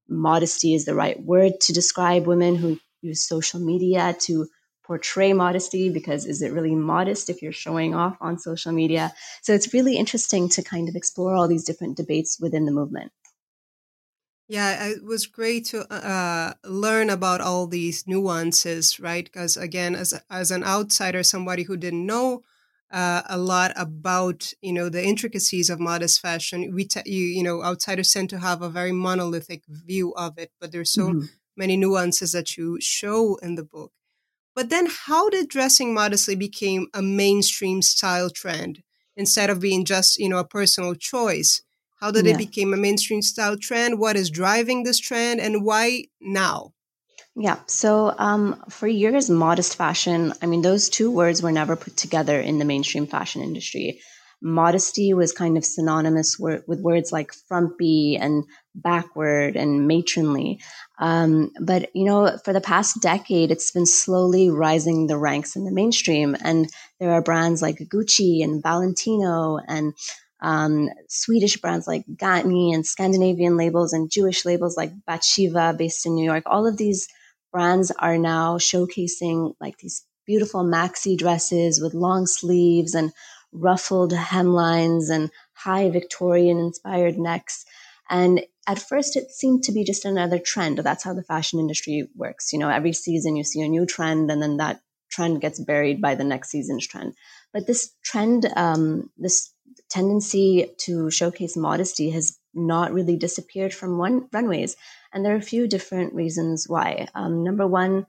modesty 0.08 0.74
is 0.74 0.86
the 0.86 0.96
right 0.96 1.22
word 1.22 1.54
to 1.62 1.74
describe 1.74 2.26
women 2.26 2.56
who 2.56 2.80
use 3.02 3.22
social 3.22 3.60
media 3.60 4.16
to 4.20 4.48
portray 4.84 5.34
modesty 5.34 5.92
because 5.92 6.26
is 6.26 6.42
it 6.42 6.52
really 6.52 6.74
modest 6.74 7.30
if 7.30 7.44
you're 7.44 7.52
showing 7.52 7.94
off 7.94 8.18
on 8.20 8.40
social 8.40 8.72
media 8.72 9.14
so 9.44 9.54
it's 9.54 9.72
really 9.72 9.96
interesting 9.96 10.50
to 10.50 10.64
kind 10.64 10.90
of 10.90 10.96
explore 10.96 11.36
all 11.36 11.48
these 11.48 11.64
different 11.64 11.96
debates 11.96 12.40
within 12.40 12.66
the 12.66 12.72
movement 12.72 13.12
yeah, 14.50 14.88
it 14.88 15.04
was 15.04 15.28
great 15.28 15.66
to 15.66 15.88
uh, 15.94 16.54
learn 16.66 17.12
about 17.12 17.40
all 17.40 17.68
these 17.68 18.08
nuances, 18.08 19.00
right? 19.00 19.24
Because 19.24 19.56
again, 19.56 19.94
as 19.94 20.20
as 20.32 20.50
an 20.50 20.64
outsider, 20.64 21.22
somebody 21.22 21.64
who 21.64 21.78
didn't 21.78 22.04
know 22.04 22.42
uh, 22.92 23.22
a 23.30 23.38
lot 23.38 23.72
about 23.76 24.52
you 24.62 24.74
know 24.74 24.90
the 24.90 25.06
intricacies 25.06 25.70
of 25.70 25.80
modest 25.80 26.20
fashion, 26.20 26.74
we 26.74 26.86
t- 26.86 27.04
you 27.06 27.26
you 27.26 27.44
know 27.44 27.64
outsiders 27.64 28.12
tend 28.12 28.32
to 28.32 28.40
have 28.40 28.64
a 28.64 28.70
very 28.70 28.92
monolithic 28.92 29.62
view 29.68 30.16
of 30.16 30.40
it, 30.40 30.52
but 30.60 30.72
there's 30.72 30.92
so 30.92 31.10
mm-hmm. 31.10 31.26
many 31.56 31.78
nuances 31.78 32.32
that 32.32 32.58
you 32.58 32.82
show 32.82 33.36
in 33.44 33.54
the 33.54 33.64
book. 33.64 33.92
But 34.56 34.70
then, 34.72 34.88
how 34.90 35.30
did 35.30 35.48
dressing 35.48 35.94
modestly 35.94 36.36
become 36.36 36.88
a 36.92 37.04
mainstream 37.04 37.84
style 37.84 38.32
trend 38.32 38.82
instead 39.16 39.52
of 39.52 39.60
being 39.60 39.86
just 39.86 40.18
you 40.18 40.28
know 40.28 40.40
a 40.40 40.44
personal 40.44 40.96
choice? 40.96 41.62
How 42.00 42.12
did 42.12 42.26
yeah. 42.26 42.34
it 42.34 42.38
become 42.38 42.74
a 42.74 42.78
mainstream 42.78 43.22
style 43.22 43.58
trend? 43.58 44.00
What 44.00 44.16
is 44.16 44.30
driving 44.30 44.84
this 44.84 45.00
trend 45.00 45.42
and 45.42 45.66
why 45.66 46.06
now? 46.22 46.74
Yeah. 47.36 47.60
So 47.68 48.14
um, 48.18 48.62
for 48.70 48.88
years, 48.88 49.30
modest 49.30 49.76
fashion, 49.78 50.34
I 50.42 50.46
mean, 50.46 50.62
those 50.62 50.90
two 50.90 51.12
words 51.12 51.42
were 51.42 51.52
never 51.52 51.76
put 51.76 51.96
together 51.96 52.40
in 52.40 52.60
the 52.60 52.66
mainstream 52.66 53.08
fashion 53.08 53.42
industry. 53.42 54.02
Modesty 54.42 55.14
was 55.14 55.34
kind 55.34 55.58
of 55.58 55.66
synonymous 55.66 56.38
with, 56.40 56.64
with 56.68 56.80
words 56.80 57.12
like 57.12 57.34
frumpy 57.48 58.18
and 58.18 58.46
backward 58.74 59.58
and 59.58 59.88
matronly. 59.88 60.62
Um, 61.00 61.52
but, 61.60 61.94
you 61.94 62.06
know, 62.06 62.38
for 62.46 62.54
the 62.54 62.62
past 62.62 63.02
decade, 63.02 63.52
it's 63.52 63.72
been 63.72 63.86
slowly 63.86 64.50
rising 64.50 65.08
the 65.08 65.18
ranks 65.18 65.58
in 65.58 65.66
the 65.66 65.74
mainstream. 65.74 66.38
And 66.42 66.70
there 67.00 67.12
are 67.12 67.22
brands 67.22 67.62
like 67.62 67.78
Gucci 67.78 68.44
and 68.44 68.64
Valentino 68.64 69.60
and 69.68 69.94
um, 70.42 70.90
Swedish 71.08 71.58
brands 71.58 71.88
like 71.88 72.06
Ganni 72.16 72.74
and 72.74 72.86
Scandinavian 72.86 73.58
labels 73.58 73.94
and 73.94 74.12
Jewish 74.12 74.46
labels 74.46 74.78
like 74.78 74.92
Batsheva 75.08 75.78
based 75.78 76.06
in 76.06 76.16
New 76.16 76.26
York. 76.26 76.44
All 76.46 76.68
of 76.68 76.78
these 76.78 77.08
brands 77.52 77.92
are 77.92 78.18
now 78.18 78.58
showcasing 78.58 79.54
like 79.60 79.78
these 79.80 80.06
beautiful 80.26 80.64
maxi 80.64 81.18
dresses 81.18 81.82
with 81.82 81.94
long 81.94 82.28
sleeves 82.28 82.94
and 82.94 83.12
ruffled 83.52 84.14
hemlines 84.14 85.10
and 85.10 85.32
high 85.54 85.90
Victorian 85.90 86.60
inspired 86.60 87.18
necks. 87.18 87.66
And 88.10 88.42
at 88.68 88.80
first, 88.80 89.16
it 89.16 89.32
seemed 89.32 89.64
to 89.64 89.72
be 89.72 89.84
just 89.84 90.06
another 90.06 90.40
trend. 90.40 90.78
That's 90.78 91.04
how 91.04 91.14
the 91.14 91.24
fashion 91.24 91.60
industry 91.60 92.08
works. 92.16 92.54
You 92.54 92.60
know, 92.60 92.70
every 92.70 92.94
season 92.94 93.36
you 93.36 93.44
see 93.44 93.62
a 93.62 93.68
new 93.68 93.86
trend, 93.86 94.30
and 94.30 94.42
then 94.42 94.58
that 94.58 94.82
trend 95.12 95.42
gets 95.42 95.60
buried 95.60 96.02
by 96.02 96.16
the 96.16 96.24
next 96.24 96.50
season's 96.50 96.88
trend. 96.88 97.16
But 97.52 97.66
this 97.66 97.92
trend, 98.04 98.48
um, 98.56 99.10
this 99.18 99.52
tendency 99.90 100.72
to 100.80 101.10
showcase 101.10 101.58
modesty 101.58 102.10
has 102.12 102.38
not 102.54 102.94
really 102.94 103.18
disappeared 103.18 103.74
from 103.74 103.98
one 103.98 104.28
runways. 104.32 104.76
And 105.14 105.26
there 105.26 105.34
are 105.34 105.38
a 105.38 105.42
few 105.42 105.68
different 105.68 106.14
reasons 106.14 106.66
why. 106.68 107.08
Um, 107.16 107.44
number 107.44 107.68
one, 107.68 108.06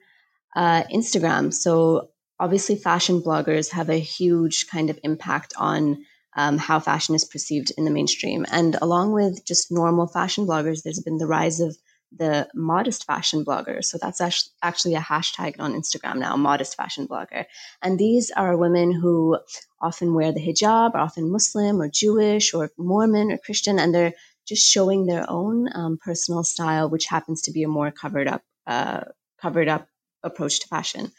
uh, 0.57 0.85
Instagram. 0.85 1.53
So 1.53 2.11
obviously, 2.39 2.77
fashion 2.77 3.23
bloggers 3.23 3.71
have 3.71 3.91
a 3.91 3.99
huge 3.99 4.67
kind 4.69 4.91
of 4.91 4.99
impact 5.03 5.55
on 5.57 6.05
um, 6.37 6.59
how 6.59 6.81
fashion 6.81 7.15
is 7.15 7.25
perceived 7.25 7.73
in 7.77 7.85
the 7.85 7.91
mainstream. 7.91 8.47
And 8.51 8.77
along 8.81 9.13
with 9.13 9.45
just 9.45 9.73
normal 9.73 10.07
fashion 10.07 10.47
bloggers, 10.47 10.83
there's 10.83 11.03
been 11.03 11.19
the 11.19 11.27
rise 11.27 11.61
of 11.61 11.77
the 12.13 12.49
modest 12.55 13.05
fashion 13.05 13.45
blogger. 13.45 13.85
So 13.85 13.99
that's 14.01 14.21
actually 14.63 14.95
a 14.95 15.01
hashtag 15.01 15.61
on 15.61 15.75
Instagram 15.75 16.17
now, 16.17 16.37
modest 16.37 16.77
fashion 16.77 17.07
blogger. 17.07 17.45
And 17.83 17.99
these 17.99 18.31
are 18.33 18.57
women 18.57 18.93
who 18.93 19.39
often 19.81 20.15
wear 20.15 20.33
the 20.33 20.41
hijab, 20.41 20.95
are 20.95 21.01
often 21.01 21.31
Muslim 21.31 21.81
or 21.81 21.89
Jewish 21.89 22.53
or 22.53 22.71
Mormon 22.77 23.33
or 23.33 23.39
Christian, 23.39 23.79
and 23.79 23.95
they're 23.95 24.15
just 24.47 24.69
showing 24.69 25.07
their 25.07 25.25
own 25.29 25.69
um, 25.75 25.99
personal 25.99 26.43
style, 26.43 26.91
which 26.91 27.07
happens 27.07 27.43
to 27.43 27.53
be 27.53 27.63
a 27.63 27.69
more 27.69 27.91
covered 27.91 28.27
up, 28.27 28.43
uh, 28.67 29.03
covered 29.41 29.69
up 29.69 29.87
approach 30.23 30.61
to 30.61 30.69
fashion. 30.69 31.13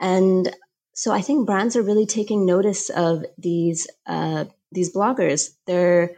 And 0.00 0.54
so 0.94 1.12
I 1.12 1.20
think 1.20 1.46
brands 1.46 1.76
are 1.76 1.82
really 1.82 2.06
taking 2.06 2.46
notice 2.46 2.90
of 2.90 3.24
these 3.38 3.86
uh, 4.06 4.46
these 4.72 4.94
bloggers. 4.94 5.50
They're 5.66 6.16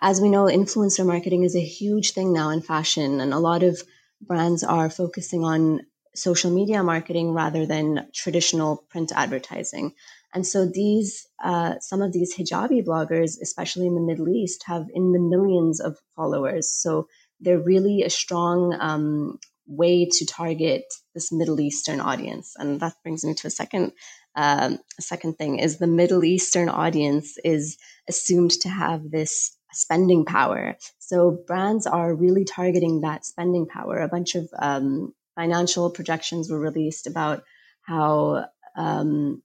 as 0.00 0.20
we 0.20 0.30
know, 0.30 0.44
influencer 0.44 1.06
marketing 1.06 1.44
is 1.44 1.54
a 1.54 1.60
huge 1.60 2.12
thing 2.12 2.32
now 2.32 2.50
in 2.50 2.62
fashion, 2.62 3.20
and 3.20 3.34
a 3.34 3.38
lot 3.38 3.62
of 3.62 3.82
brands 4.20 4.64
are 4.64 4.90
focusing 4.90 5.44
on 5.44 5.80
social 6.14 6.50
media 6.50 6.82
marketing 6.82 7.32
rather 7.32 7.66
than 7.66 8.08
traditional 8.14 8.84
print 8.90 9.12
advertising. 9.14 9.94
And 10.34 10.46
so 10.46 10.66
these, 10.66 11.26
uh, 11.42 11.74
some 11.80 12.02
of 12.02 12.12
these 12.12 12.36
hijabi 12.36 12.84
bloggers, 12.84 13.40
especially 13.40 13.86
in 13.86 13.94
the 13.94 14.00
Middle 14.00 14.28
East, 14.28 14.64
have 14.66 14.86
in 14.92 15.12
the 15.12 15.18
millions 15.18 15.80
of 15.80 15.98
followers. 16.16 16.70
So 16.70 17.08
they're 17.40 17.58
really 17.58 18.02
a 18.02 18.10
strong 18.10 18.76
um, 18.78 19.38
way 19.66 20.06
to 20.10 20.26
target 20.26 20.84
this 21.14 21.32
Middle 21.32 21.60
Eastern 21.60 22.00
audience. 22.00 22.54
And 22.56 22.80
that 22.80 22.94
brings 23.02 23.24
me 23.24 23.34
to 23.34 23.46
a 23.46 23.50
second, 23.50 23.92
um, 24.34 24.78
a 24.98 25.02
second 25.02 25.36
thing: 25.36 25.58
is 25.58 25.78
the 25.78 25.86
Middle 25.86 26.24
Eastern 26.24 26.68
audience 26.68 27.36
is 27.44 27.76
assumed 28.08 28.52
to 28.62 28.68
have 28.68 29.10
this 29.10 29.56
spending 29.72 30.24
power. 30.24 30.76
So 30.98 31.38
brands 31.46 31.86
are 31.86 32.14
really 32.14 32.44
targeting 32.44 33.00
that 33.00 33.24
spending 33.24 33.66
power. 33.66 33.98
A 33.98 34.08
bunch 34.08 34.34
of 34.34 34.48
um, 34.58 35.14
financial 35.34 35.90
projections 35.90 36.50
were 36.50 36.58
released 36.58 37.06
about 37.06 37.42
how 37.82 38.46
um, 38.76 39.42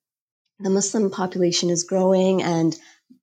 the 0.59 0.69
Muslim 0.69 1.09
population 1.09 1.69
is 1.69 1.83
growing 1.83 2.41
and 2.41 2.75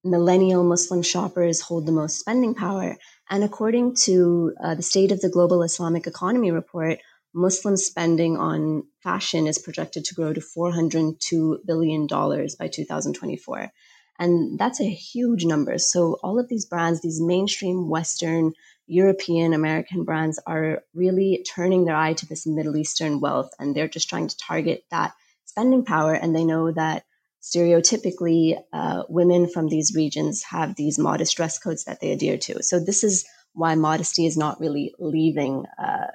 millennial 0.04 0.64
Muslim 0.64 1.02
shoppers 1.02 1.60
hold 1.60 1.86
the 1.86 1.92
most 1.92 2.18
spending 2.18 2.54
power. 2.54 2.96
And 3.30 3.44
according 3.44 3.96
to 4.04 4.54
uh, 4.62 4.74
the 4.74 4.82
State 4.82 5.12
of 5.12 5.20
the 5.20 5.28
Global 5.28 5.62
Islamic 5.62 6.06
Economy 6.06 6.50
report, 6.50 6.98
Muslim 7.34 7.76
spending 7.76 8.36
on 8.36 8.84
fashion 9.02 9.46
is 9.46 9.58
projected 9.58 10.04
to 10.04 10.14
grow 10.14 10.32
to 10.32 10.40
$402 10.40 11.64
billion 11.64 12.06
by 12.06 12.68
2024. 12.68 13.72
And 14.18 14.58
that's 14.58 14.80
a 14.80 14.88
huge 14.88 15.44
number. 15.44 15.78
So 15.78 16.18
all 16.22 16.38
of 16.38 16.48
these 16.48 16.66
brands, 16.66 17.00
these 17.00 17.20
mainstream 17.20 17.88
Western, 17.88 18.52
European, 18.86 19.54
American 19.54 20.04
brands 20.04 20.38
are 20.46 20.82
really 20.94 21.44
turning 21.54 21.84
their 21.84 21.96
eye 21.96 22.12
to 22.14 22.26
this 22.26 22.46
Middle 22.46 22.76
Eastern 22.76 23.20
wealth 23.20 23.50
and 23.58 23.74
they're 23.74 23.88
just 23.88 24.08
trying 24.08 24.28
to 24.28 24.36
target 24.36 24.84
that 24.90 25.14
spending 25.44 25.84
power. 25.84 26.12
And 26.12 26.34
they 26.34 26.44
know 26.44 26.70
that 26.72 27.04
stereotypically 27.42 28.58
uh, 28.72 29.02
women 29.08 29.48
from 29.48 29.68
these 29.68 29.94
regions 29.96 30.44
have 30.44 30.76
these 30.76 30.98
modest 30.98 31.36
dress 31.36 31.58
codes 31.58 31.84
that 31.84 32.00
they 32.00 32.12
adhere 32.12 32.38
to. 32.38 32.62
So 32.62 32.78
this 32.78 33.02
is 33.02 33.24
why 33.52 33.74
modesty 33.74 34.26
is 34.26 34.36
not 34.36 34.60
really 34.60 34.94
leaving 34.98 35.66
uh, 35.78 36.08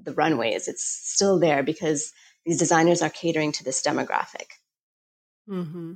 the 0.00 0.12
runways. 0.12 0.68
It's 0.68 0.84
still 0.84 1.38
there 1.38 1.62
because 1.62 2.12
these 2.44 2.58
designers 2.58 3.02
are 3.02 3.10
catering 3.10 3.52
to 3.52 3.64
this 3.64 3.82
demographic. 3.82 4.46
Mm-hmm. 5.48 5.94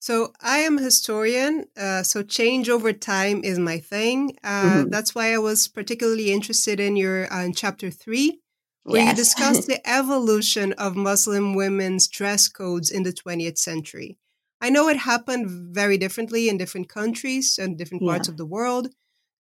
So 0.00 0.32
I 0.40 0.60
am 0.60 0.78
a 0.78 0.82
historian, 0.82 1.66
uh, 1.76 2.02
so 2.02 2.22
change 2.22 2.70
over 2.70 2.90
time 2.90 3.44
is 3.44 3.58
my 3.58 3.78
thing. 3.78 4.38
Uh, 4.42 4.62
mm-hmm. 4.62 4.88
That's 4.88 5.14
why 5.14 5.34
I 5.34 5.38
was 5.38 5.68
particularly 5.68 6.32
interested 6.32 6.80
in 6.80 6.96
your 6.96 7.30
uh, 7.30 7.44
in 7.44 7.52
chapter 7.52 7.90
three, 7.90 8.40
where 8.84 9.02
yes. 9.02 9.10
you 9.10 9.16
discuss 9.16 9.66
the 9.66 9.86
evolution 9.86 10.72
of 10.72 10.96
Muslim 10.96 11.54
women's 11.54 12.08
dress 12.08 12.48
codes 12.48 12.90
in 12.90 13.02
the 13.02 13.12
20th 13.12 13.58
century. 13.58 14.16
I 14.58 14.70
know 14.70 14.88
it 14.88 14.96
happened 14.96 15.74
very 15.74 15.98
differently 15.98 16.48
in 16.48 16.56
different 16.56 16.88
countries 16.88 17.58
and 17.58 17.76
different 17.76 18.02
parts 18.02 18.26
yeah. 18.26 18.32
of 18.32 18.38
the 18.38 18.46
world, 18.46 18.88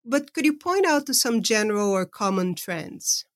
but 0.04 0.34
could 0.34 0.46
you 0.46 0.58
point 0.58 0.88
out 0.88 1.06
to 1.06 1.14
some 1.14 1.44
general 1.44 1.92
or 1.92 2.08
common 2.08 2.56
trends? 2.56 3.27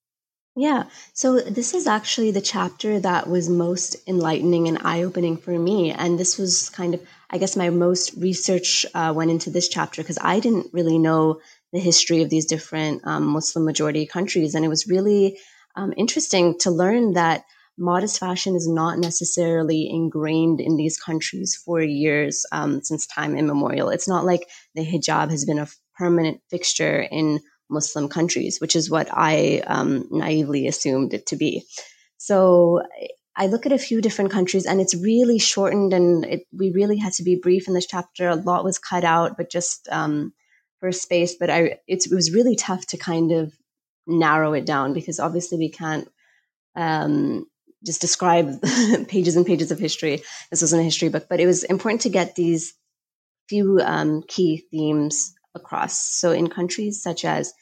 Yeah. 0.56 0.84
So 1.14 1.40
this 1.40 1.74
is 1.74 1.88
actually 1.88 2.32
the 2.32 2.42
chapter 2.42 3.00
that 3.00 3.30
was 3.30 3.48
most 3.50 3.96
enlightening 4.06 4.68
and 4.68 4.80
eye 4.82 5.04
opening 5.04 5.38
for 5.38 5.58
me. 5.58 5.92
And 5.92 6.20
this 6.20 6.38
was 6.38 6.70
kind 6.70 6.94
of, 6.94 7.02
I 7.30 7.38
guess, 7.38 7.56
my 7.56 7.70
most 7.70 8.14
research 8.18 8.86
uh, 8.94 9.14
went 9.16 9.32
into 9.32 9.50
this 9.50 9.70
chapter 9.70 10.02
because 10.02 10.18
I 10.22 10.42
didn't 10.42 10.68
really 10.74 10.98
know 10.98 11.40
the 11.72 11.80
history 11.80 12.22
of 12.22 12.30
these 12.30 12.46
different 12.46 13.02
um, 13.08 13.28
Muslim 13.28 13.64
majority 13.64 14.06
countries. 14.06 14.54
And 14.54 14.66
it 14.66 14.68
was 14.68 14.88
really 14.88 15.40
um, 15.78 15.94
interesting 15.96 16.58
to 16.60 16.72
learn 16.72 17.14
that 17.14 17.46
modest 17.78 18.20
fashion 18.20 18.54
is 18.54 18.68
not 18.68 19.00
necessarily 19.00 19.90
ingrained 19.90 20.60
in 20.60 20.76
these 20.76 20.98
countries 20.98 21.56
for 21.56 21.82
years 21.82 22.46
um, 22.52 22.82
since 22.84 23.08
time 23.08 23.38
immemorial. 23.38 23.90
It's 23.90 24.08
not 24.08 24.26
like 24.26 24.50
the 24.76 24.86
hijab 24.86 25.32
has 25.32 25.46
been 25.46 25.60
a 25.60 25.68
permanent 25.98 26.42
fixture 26.50 27.00
in 27.00 27.40
Muslim 27.72 28.10
countries, 28.10 28.60
which 28.60 28.76
is 28.76 28.90
what 28.90 29.08
I 29.12 29.64
um, 29.66 30.08
naively 30.12 30.68
assumed 30.68 31.14
it 31.14 31.26
to 31.28 31.36
be. 31.36 31.64
So 32.18 32.84
I 33.36 33.48
look 33.48 33.66
at 33.66 33.72
a 33.72 33.80
few 33.80 34.02
different 34.02 34.32
countries 34.32 34.66
and 34.66 34.82
it's 34.82 34.96
really 34.96 35.40
shortened 35.40 35.94
and 35.94 36.26
it, 36.26 36.42
we 36.52 36.72
really 36.72 36.98
had 36.98 37.14
to 37.14 37.24
be 37.24 37.40
brief 37.42 37.68
in 37.68 37.74
this 37.74 37.88
chapter. 37.88 38.30
A 38.30 38.36
lot 38.36 38.64
was 38.64 38.78
cut 38.78 39.04
out, 39.04 39.38
but 39.38 39.50
just 39.50 39.88
um, 39.90 40.34
for 40.80 40.92
space. 40.92 41.36
But 41.40 41.50
I, 41.50 41.80
it 41.88 42.06
was 42.12 42.34
really 42.34 42.56
tough 42.56 42.86
to 42.88 42.98
kind 42.98 43.32
of 43.32 43.54
narrow 44.06 44.54
it 44.54 44.66
down 44.66 44.94
because 44.94 45.20
obviously 45.20 45.58
we 45.58 45.70
can't 45.70 46.10
um, 46.76 47.46
just 47.86 48.02
describe 48.02 48.62
pages 49.08 49.36
and 49.36 49.46
pages 49.46 49.72
of 49.72 49.80
history. 49.80 50.22
This 50.50 50.62
wasn't 50.62 50.82
a 50.82 50.86
history 50.86 51.10
book, 51.10 51.28
but 51.30 51.40
it 51.40 51.48
was 51.48 51.64
important 51.64 52.02
to 52.02 52.10
get 52.10 52.36
these 52.36 52.74
few 53.48 53.80
um, 53.80 54.24
key 54.28 54.66
themes 54.72 55.34
across. 55.56 56.00
So 56.00 56.32
in 56.32 56.50
countries 56.50 57.02
such 57.02 57.26
as 57.26 57.54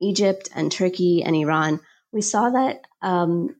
Egypt 0.00 0.48
and 0.54 0.70
Turkey 0.70 1.22
and 1.24 1.34
Iran, 1.36 1.80
we 2.12 2.22
saw 2.22 2.50
that 2.50 2.80
um, 3.02 3.56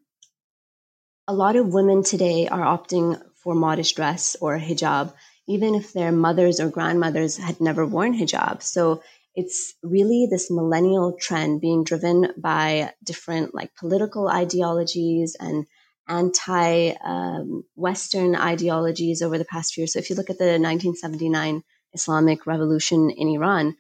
a 1.26 1.35
lot 1.35 1.56
of 1.56 1.73
women 1.73 2.02
today 2.02 2.49
are 2.49 2.78
opting 2.78 3.20
for 3.42 3.54
modest 3.54 3.97
dress 3.97 4.37
or 4.40 4.58
hijab, 4.58 5.12
even 5.47 5.75
if 5.75 5.92
their 5.92 6.12
mothers 6.12 6.61
or 6.61 6.68
grandmothers 6.68 7.37
had 7.37 7.61
never 7.61 7.87
worn 7.87 8.18
hijab. 8.18 8.62
So 8.62 9.02
it's 9.35 9.75
really 9.82 10.26
this 10.28 10.50
millennial 10.50 11.16
trend 11.20 11.61
being 11.61 11.85
driven 11.85 12.32
by 12.37 12.92
different 13.04 13.54
like 13.54 13.70
political 13.76 14.28
ideologies 14.28 15.37
and 15.38 15.66
anti 16.08 16.92
um, 17.04 17.62
Western 17.75 18.35
ideologies 18.35 19.23
over 19.23 19.38
the 19.38 19.44
past 19.44 19.75
few 19.75 19.82
years. 19.82 19.92
So 19.92 19.99
if 19.99 20.11
you 20.11 20.16
look 20.16 20.30
at 20.30 20.38
the 20.38 20.58
1979 20.58 21.62
Islamic 21.98 22.46
Revolution 22.46 23.10
in 23.10 23.28
Iran, 23.28 23.76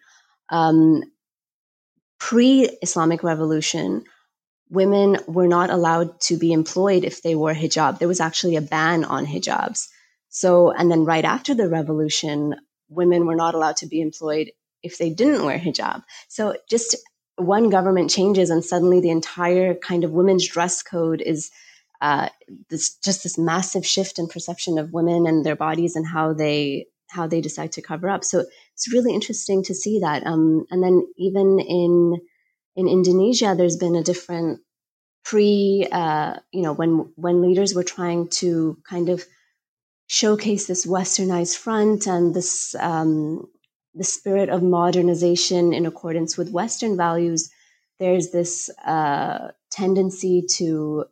um, 0.50 1.02
pre 2.18 2.68
Islamic 2.82 3.22
Revolution, 3.22 4.04
women 4.70 5.18
were 5.26 5.48
not 5.48 5.70
allowed 5.70 6.20
to 6.28 6.36
be 6.36 6.52
employed 6.52 7.04
if 7.04 7.22
they 7.22 7.34
wore 7.34 7.54
hijab. 7.54 7.98
There 7.98 8.14
was 8.14 8.20
actually 8.20 8.56
a 8.56 8.68
ban 8.74 9.04
on 9.04 9.26
hijabs. 9.26 9.88
So, 10.28 10.70
and 10.70 10.90
then 10.90 11.04
right 11.04 11.24
after 11.24 11.54
the 11.54 11.68
revolution, 11.68 12.54
women 12.88 13.26
were 13.26 13.40
not 13.44 13.54
allowed 13.54 13.76
to 13.78 13.86
be 13.86 14.00
employed 14.00 14.50
if 14.82 14.98
they 14.98 15.10
didn't 15.10 15.44
wear 15.44 15.58
hijab. 15.58 16.02
So 16.28 16.56
just 16.68 16.96
one 17.36 17.70
government 17.70 18.10
changes 18.10 18.50
and 18.50 18.64
suddenly 18.64 19.00
the 19.00 19.10
entire 19.10 19.74
kind 19.74 20.04
of 20.04 20.10
women's 20.10 20.46
dress 20.46 20.82
code 20.82 21.20
is 21.20 21.50
uh, 22.00 22.28
this 22.68 22.94
just 22.96 23.22
this 23.22 23.38
massive 23.38 23.86
shift 23.86 24.18
in 24.18 24.28
perception 24.28 24.78
of 24.78 24.92
women 24.92 25.26
and 25.26 25.44
their 25.44 25.56
bodies 25.56 25.96
and 25.96 26.06
how 26.06 26.32
they 26.32 26.86
how 27.10 27.26
they 27.26 27.40
decide 27.40 27.72
to 27.72 27.82
cover 27.82 28.08
up. 28.08 28.24
So 28.24 28.44
it's 28.74 28.92
really 28.92 29.14
interesting 29.14 29.62
to 29.64 29.74
see 29.74 30.00
that. 30.00 30.26
Um, 30.26 30.66
and 30.70 30.82
then 30.82 31.06
even 31.16 31.60
in 31.60 32.20
in 32.76 32.86
Indonesia, 32.86 33.54
there's 33.56 33.76
been 33.76 33.96
a 33.96 34.04
different 34.04 34.60
pre, 35.24 35.86
uh, 35.90 36.34
you 36.52 36.62
know, 36.62 36.72
when 36.72 37.12
when 37.16 37.42
leaders 37.42 37.74
were 37.74 37.84
trying 37.84 38.28
to 38.28 38.78
kind 38.88 39.08
of 39.08 39.24
showcase 40.06 40.66
this 40.66 40.86
westernized 40.86 41.56
front 41.56 42.06
and 42.06 42.34
this 42.34 42.74
um, 42.78 43.46
the 43.94 44.04
spirit 44.04 44.48
of 44.48 44.62
modernization 44.62 45.72
in 45.72 45.86
accordance 45.86 46.38
with 46.38 46.50
Western 46.50 46.96
values, 46.96 47.50
there's 47.98 48.30
this 48.30 48.70
uh, 48.86 49.48
tendency 49.70 50.42
to 50.56 51.04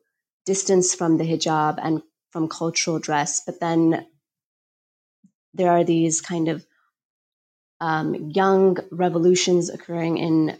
distance 0.44 0.94
from 0.94 1.18
the 1.18 1.24
hijab 1.24 1.78
and 1.82 2.02
from 2.30 2.48
cultural 2.48 2.98
dress. 2.98 3.42
But 3.44 3.60
then 3.60 4.06
there 5.56 5.70
are 5.70 5.84
these 5.84 6.20
kind 6.20 6.48
of 6.48 6.66
um, 7.80 8.30
young 8.34 8.78
revolutions 8.90 9.70
occurring 9.70 10.18
in 10.18 10.56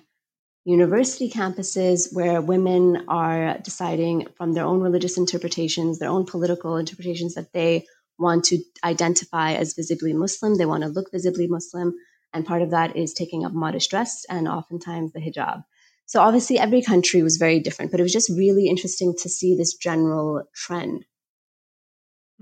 university 0.64 1.30
campuses 1.30 2.12
where 2.12 2.40
women 2.40 3.04
are 3.08 3.58
deciding 3.58 4.26
from 4.36 4.52
their 4.52 4.64
own 4.64 4.80
religious 4.80 5.16
interpretations, 5.16 5.98
their 5.98 6.10
own 6.10 6.26
political 6.26 6.76
interpretations, 6.76 7.34
that 7.34 7.52
they 7.52 7.86
want 8.18 8.44
to 8.44 8.58
identify 8.82 9.52
as 9.52 9.74
visibly 9.74 10.12
Muslim. 10.12 10.56
They 10.56 10.66
want 10.66 10.82
to 10.82 10.88
look 10.88 11.10
visibly 11.12 11.46
Muslim. 11.46 11.94
And 12.32 12.44
part 12.44 12.62
of 12.62 12.70
that 12.70 12.96
is 12.96 13.12
taking 13.12 13.44
up 13.44 13.52
modest 13.52 13.90
dress 13.90 14.26
and 14.28 14.48
oftentimes 14.48 15.12
the 15.12 15.20
hijab. 15.20 15.64
So 16.06 16.20
obviously, 16.20 16.58
every 16.58 16.82
country 16.82 17.22
was 17.22 17.36
very 17.36 17.60
different, 17.60 17.90
but 17.90 18.00
it 18.00 18.02
was 18.02 18.12
just 18.12 18.30
really 18.30 18.68
interesting 18.68 19.14
to 19.22 19.28
see 19.28 19.56
this 19.56 19.74
general 19.74 20.44
trend. 20.54 21.04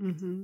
Mm-hmm. 0.01 0.43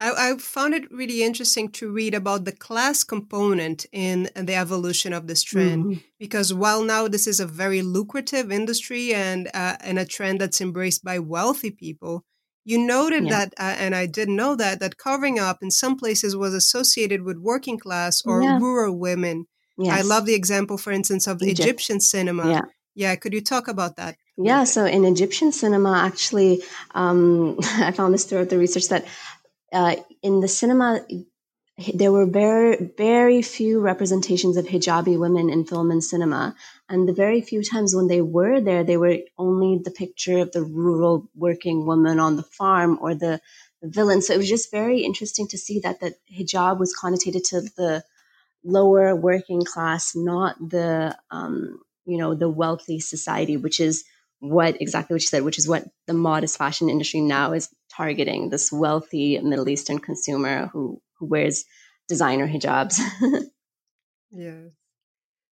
I, 0.00 0.30
I, 0.30 0.36
found 0.38 0.74
it 0.74 0.90
really 0.90 1.22
interesting 1.22 1.70
to 1.72 1.92
read 1.92 2.14
about 2.14 2.44
the 2.44 2.52
class 2.52 3.04
component 3.04 3.84
in 3.92 4.30
the 4.34 4.54
evolution 4.54 5.12
of 5.12 5.26
this 5.26 5.42
trend 5.42 5.84
mm-hmm. 5.84 6.00
because 6.18 6.54
while 6.54 6.82
now 6.82 7.06
this 7.06 7.26
is 7.26 7.38
a 7.38 7.46
very 7.46 7.82
lucrative 7.82 8.50
industry 8.50 9.12
and 9.12 9.48
uh, 9.52 9.76
and 9.80 9.98
a 9.98 10.06
trend 10.06 10.40
that's 10.40 10.60
embraced 10.60 11.04
by 11.04 11.18
wealthy 11.18 11.70
people, 11.70 12.24
you 12.64 12.78
noted 12.78 13.24
yeah. 13.24 13.30
that, 13.30 13.54
uh, 13.58 13.76
and 13.78 13.94
I 13.94 14.06
didn't 14.06 14.36
know 14.36 14.54
that, 14.56 14.80
that 14.80 14.96
covering 14.96 15.38
up 15.38 15.58
in 15.62 15.70
some 15.70 15.96
places 15.96 16.36
was 16.36 16.54
associated 16.54 17.22
with 17.22 17.38
working 17.38 17.78
class 17.78 18.22
or 18.24 18.42
yeah. 18.42 18.58
rural 18.58 18.98
women. 18.98 19.46
Yes. 19.78 19.98
I 19.98 20.02
love 20.02 20.26
the 20.26 20.34
example, 20.34 20.76
for 20.76 20.92
instance, 20.92 21.26
of 21.26 21.42
Egypt. 21.42 21.60
Egyptian 21.60 22.00
cinema. 22.00 22.48
Yeah. 22.48 22.60
yeah, 22.94 23.16
could 23.16 23.32
you 23.32 23.40
talk 23.40 23.66
about 23.66 23.96
that? 23.96 24.16
Yeah, 24.36 24.64
so 24.64 24.84
in 24.84 25.04
Egyptian 25.04 25.52
cinema, 25.52 25.98
actually, 25.98 26.62
um, 26.94 27.58
I 27.62 27.92
found 27.92 28.14
this 28.14 28.24
throughout 28.24 28.50
the 28.50 28.58
research 28.58 28.88
that 28.88 29.06
uh, 29.72 29.96
in 30.22 30.40
the 30.40 30.48
cinema, 30.48 31.00
there 31.94 32.12
were 32.12 32.26
very, 32.26 32.92
very 32.96 33.42
few 33.42 33.80
representations 33.80 34.56
of 34.56 34.66
hijabi 34.66 35.18
women 35.18 35.48
in 35.48 35.64
film 35.64 35.90
and 35.90 36.04
cinema. 36.04 36.54
And 36.88 37.08
the 37.08 37.12
very 37.12 37.40
few 37.40 37.62
times 37.62 37.94
when 37.94 38.06
they 38.06 38.20
were 38.20 38.60
there, 38.60 38.84
they 38.84 38.96
were 38.96 39.18
only 39.38 39.80
the 39.82 39.90
picture 39.90 40.38
of 40.38 40.52
the 40.52 40.62
rural 40.62 41.28
working 41.34 41.86
woman 41.86 42.20
on 42.20 42.36
the 42.36 42.42
farm 42.42 42.98
or 43.00 43.14
the, 43.14 43.40
the 43.80 43.88
villain. 43.88 44.20
So 44.20 44.34
it 44.34 44.38
was 44.38 44.48
just 44.48 44.70
very 44.70 45.00
interesting 45.00 45.48
to 45.48 45.58
see 45.58 45.80
that 45.80 46.00
the 46.00 46.14
hijab 46.32 46.78
was 46.78 46.94
connotated 46.94 47.44
to 47.48 47.62
the 47.76 48.04
lower 48.62 49.16
working 49.16 49.64
class, 49.64 50.14
not 50.14 50.56
the, 50.58 51.16
um, 51.30 51.80
you 52.04 52.18
know, 52.18 52.34
the 52.34 52.48
wealthy 52.50 53.00
society, 53.00 53.56
which 53.56 53.80
is 53.80 54.04
what 54.40 54.80
exactly 54.80 55.14
what 55.14 55.22
you 55.22 55.28
said, 55.28 55.44
which 55.44 55.58
is 55.58 55.68
what 55.68 55.84
the 56.06 56.14
modest 56.14 56.58
fashion 56.58 56.88
industry 56.88 57.20
now 57.20 57.52
is 57.52 57.68
targeting 57.94 58.50
this 58.50 58.72
wealthy 58.72 59.38
Middle 59.38 59.68
Eastern 59.68 59.98
consumer 59.98 60.66
who, 60.72 61.00
who 61.18 61.26
wears 61.26 61.64
designer 62.08 62.48
hijabs. 62.48 62.98
yes. 64.30 64.70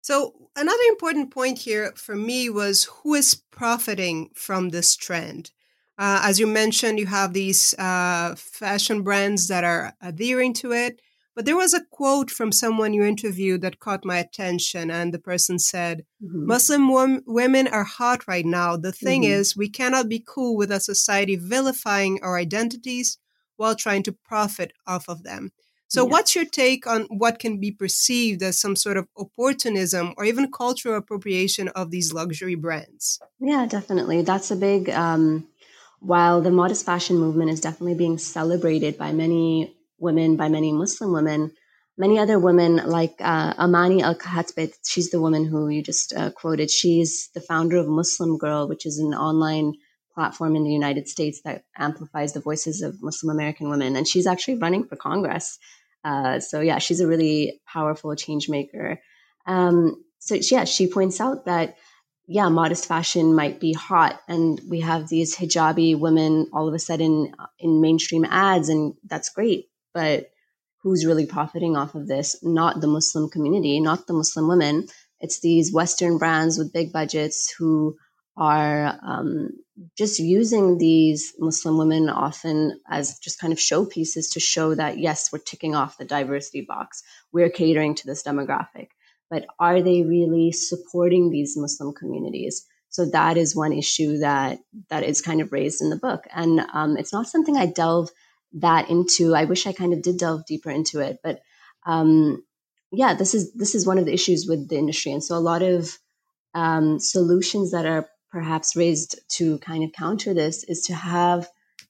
So, 0.01 0.33
another 0.55 0.83
important 0.89 1.29
point 1.29 1.59
here 1.59 1.93
for 1.95 2.15
me 2.15 2.49
was 2.49 2.85
who 2.85 3.13
is 3.13 3.35
profiting 3.51 4.31
from 4.33 4.69
this 4.69 4.95
trend. 4.95 5.51
Uh, 5.97 6.21
as 6.23 6.39
you 6.39 6.47
mentioned, 6.47 6.97
you 6.97 7.05
have 7.05 7.33
these 7.33 7.75
uh, 7.75 8.33
fashion 8.35 9.03
brands 9.03 9.47
that 9.49 9.63
are 9.63 9.93
adhering 10.01 10.53
to 10.55 10.71
it. 10.71 10.99
But 11.41 11.47
there 11.47 11.55
was 11.55 11.73
a 11.73 11.83
quote 11.89 12.29
from 12.29 12.51
someone 12.51 12.93
you 12.93 13.01
interviewed 13.01 13.61
that 13.61 13.79
caught 13.79 14.05
my 14.05 14.19
attention, 14.19 14.91
and 14.91 15.11
the 15.11 15.17
person 15.17 15.57
said, 15.57 16.05
mm-hmm. 16.23 16.45
Muslim 16.45 16.87
wom- 16.87 17.23
women 17.25 17.67
are 17.67 17.83
hot 17.83 18.27
right 18.27 18.45
now. 18.45 18.77
The 18.77 18.91
thing 18.91 19.23
mm-hmm. 19.23 19.31
is, 19.31 19.57
we 19.57 19.67
cannot 19.67 20.07
be 20.07 20.23
cool 20.23 20.55
with 20.55 20.71
a 20.71 20.79
society 20.79 21.35
vilifying 21.35 22.19
our 22.21 22.37
identities 22.37 23.17
while 23.57 23.73
trying 23.73 24.03
to 24.03 24.11
profit 24.11 24.71
off 24.85 25.09
of 25.09 25.23
them. 25.23 25.51
So, 25.87 26.05
yeah. 26.05 26.11
what's 26.11 26.35
your 26.35 26.45
take 26.45 26.85
on 26.85 27.07
what 27.09 27.39
can 27.39 27.59
be 27.59 27.71
perceived 27.71 28.43
as 28.43 28.61
some 28.61 28.75
sort 28.75 28.97
of 28.97 29.07
opportunism 29.17 30.13
or 30.17 30.25
even 30.25 30.51
cultural 30.51 30.95
appropriation 30.95 31.69
of 31.69 31.89
these 31.89 32.13
luxury 32.13 32.53
brands? 32.53 33.19
Yeah, 33.39 33.65
definitely. 33.65 34.21
That's 34.21 34.51
a 34.51 34.55
big, 34.55 34.91
um, 34.91 35.47
while 36.01 36.39
the 36.43 36.51
modest 36.51 36.85
fashion 36.85 37.17
movement 37.17 37.49
is 37.49 37.61
definitely 37.61 37.95
being 37.95 38.19
celebrated 38.19 38.95
by 38.95 39.11
many 39.11 39.75
women, 40.01 40.35
by 40.35 40.49
many 40.49 40.73
Muslim 40.73 41.13
women, 41.13 41.51
many 41.97 42.17
other 42.17 42.39
women 42.39 42.77
like 42.77 43.15
uh, 43.19 43.53
Amani 43.57 44.01
Al 44.01 44.15
Khatahtbeh, 44.15 44.73
she's 44.85 45.11
the 45.11 45.21
woman 45.21 45.45
who 45.45 45.69
you 45.69 45.83
just 45.83 46.13
uh, 46.13 46.31
quoted. 46.31 46.71
She's 46.71 47.29
the 47.33 47.41
founder 47.41 47.77
of 47.77 47.87
Muslim 47.87 48.37
Girl, 48.37 48.67
which 48.67 48.85
is 48.85 48.97
an 48.97 49.13
online 49.13 49.73
platform 50.13 50.55
in 50.55 50.63
the 50.63 50.71
United 50.71 51.07
States 51.07 51.41
that 51.45 51.63
amplifies 51.77 52.33
the 52.33 52.41
voices 52.41 52.81
of 52.81 53.01
Muslim 53.01 53.33
American 53.33 53.69
women. 53.69 53.95
And 53.95 54.07
she's 54.07 54.27
actually 54.27 54.57
running 54.57 54.83
for 54.83 54.95
Congress. 54.95 55.57
Uh, 56.03 56.39
so, 56.39 56.59
yeah, 56.59 56.79
she's 56.79 56.99
a 56.99 57.07
really 57.07 57.61
powerful 57.65 58.15
change 58.15 58.49
maker. 58.49 58.99
Um, 59.45 60.03
so, 60.19 60.35
yeah, 60.35 60.65
she 60.65 60.87
points 60.87 61.21
out 61.21 61.45
that, 61.45 61.77
yeah, 62.27 62.49
modest 62.49 62.87
fashion 62.87 63.35
might 63.35 63.59
be 63.59 63.73
hot. 63.73 64.19
And 64.27 64.59
we 64.69 64.81
have 64.81 65.07
these 65.07 65.35
hijabi 65.35 65.97
women 65.97 66.47
all 66.53 66.67
of 66.67 66.73
a 66.73 66.79
sudden 66.79 67.33
in 67.59 67.81
mainstream 67.81 68.25
ads, 68.25 68.69
and 68.69 68.93
that's 69.03 69.29
great. 69.29 69.70
But 69.93 70.31
who's 70.81 71.05
really 71.05 71.25
profiting 71.25 71.75
off 71.75 71.95
of 71.95 72.07
this? 72.07 72.35
Not 72.43 72.81
the 72.81 72.87
Muslim 72.87 73.29
community, 73.29 73.79
not 73.79 74.07
the 74.07 74.13
Muslim 74.13 74.47
women. 74.47 74.87
It's 75.19 75.39
these 75.39 75.73
Western 75.73 76.17
brands 76.17 76.57
with 76.57 76.73
big 76.73 76.91
budgets 76.91 77.53
who 77.57 77.97
are 78.37 78.97
um, 79.03 79.51
just 79.97 80.19
using 80.19 80.77
these 80.77 81.33
Muslim 81.37 81.77
women 81.77 82.09
often 82.09 82.79
as 82.89 83.19
just 83.19 83.39
kind 83.39 83.53
of 83.53 83.59
showpieces 83.59 84.31
to 84.33 84.39
show 84.39 84.73
that, 84.73 84.97
yes, 84.97 85.31
we're 85.31 85.39
ticking 85.39 85.75
off 85.75 85.97
the 85.97 86.05
diversity 86.05 86.61
box. 86.61 87.03
We're 87.31 87.49
catering 87.49 87.95
to 87.95 88.07
this 88.07 88.23
demographic. 88.23 88.87
But 89.29 89.45
are 89.59 89.81
they 89.81 90.03
really 90.03 90.51
supporting 90.51 91.29
these 91.29 91.55
Muslim 91.55 91.93
communities? 91.93 92.65
So 92.89 93.05
that 93.05 93.37
is 93.37 93.55
one 93.55 93.71
issue 93.71 94.17
that 94.17 94.59
that 94.89 95.03
is 95.03 95.21
kind 95.21 95.39
of 95.39 95.53
raised 95.53 95.81
in 95.81 95.89
the 95.89 95.95
book, 95.95 96.25
and 96.35 96.59
um, 96.73 96.97
it's 96.97 97.13
not 97.13 97.25
something 97.25 97.55
I 97.55 97.65
delve 97.65 98.11
that 98.53 98.89
into. 98.89 99.35
I 99.35 99.45
wish 99.45 99.67
I 99.67 99.73
kind 99.73 99.93
of 99.93 100.01
did 100.01 100.17
delve 100.17 100.45
deeper 100.45 100.69
into 100.69 100.99
it, 100.99 101.19
but 101.23 101.41
um, 101.85 102.43
yeah, 102.91 103.13
this 103.13 103.33
is 103.33 103.53
this 103.53 103.75
is 103.75 103.87
one 103.87 103.97
of 103.97 104.05
the 104.05 104.13
issues 104.13 104.45
with 104.47 104.69
the 104.69 104.77
industry, 104.77 105.11
and 105.11 105.23
so 105.23 105.35
a 105.35 105.39
lot 105.39 105.61
of 105.61 105.97
um, 106.53 106.99
solutions 106.99 107.71
that 107.71 107.85
are 107.85 108.09
perhaps 108.31 108.75
raised 108.75 109.19
to 109.29 109.57
kind 109.59 109.83
of 109.83 109.91
counter 109.91 110.33
this 110.33 110.63
is 110.63 110.81
to 110.83 110.93
have 110.93 111.47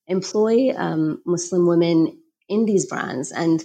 employ 0.08 0.71
um, 0.76 1.21
Muslim 1.26 1.67
women 1.67 2.17
in 2.50 2.65
these 2.65 2.86
brands 2.86 3.32
and 3.32 3.63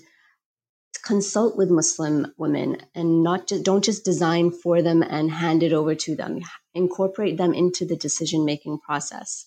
consult 1.05 1.57
with 1.57 1.71
Muslim 1.71 2.33
women 2.37 2.77
and 2.95 3.23
not 3.23 3.47
just 3.47 3.65
don't 3.65 3.85
just 3.85 4.05
design 4.05 4.51
for 4.51 4.83
them 4.83 5.03
and 5.03 5.31
hand 5.31 5.63
it 5.63 5.73
over 5.73 5.95
to 5.95 6.17
them. 6.17 6.41
Incorporate 6.75 7.37
them 7.37 7.55
into 7.55 7.85
the 7.85 7.97
decision 7.97 8.45
making 8.45 8.79
process. 8.79 9.47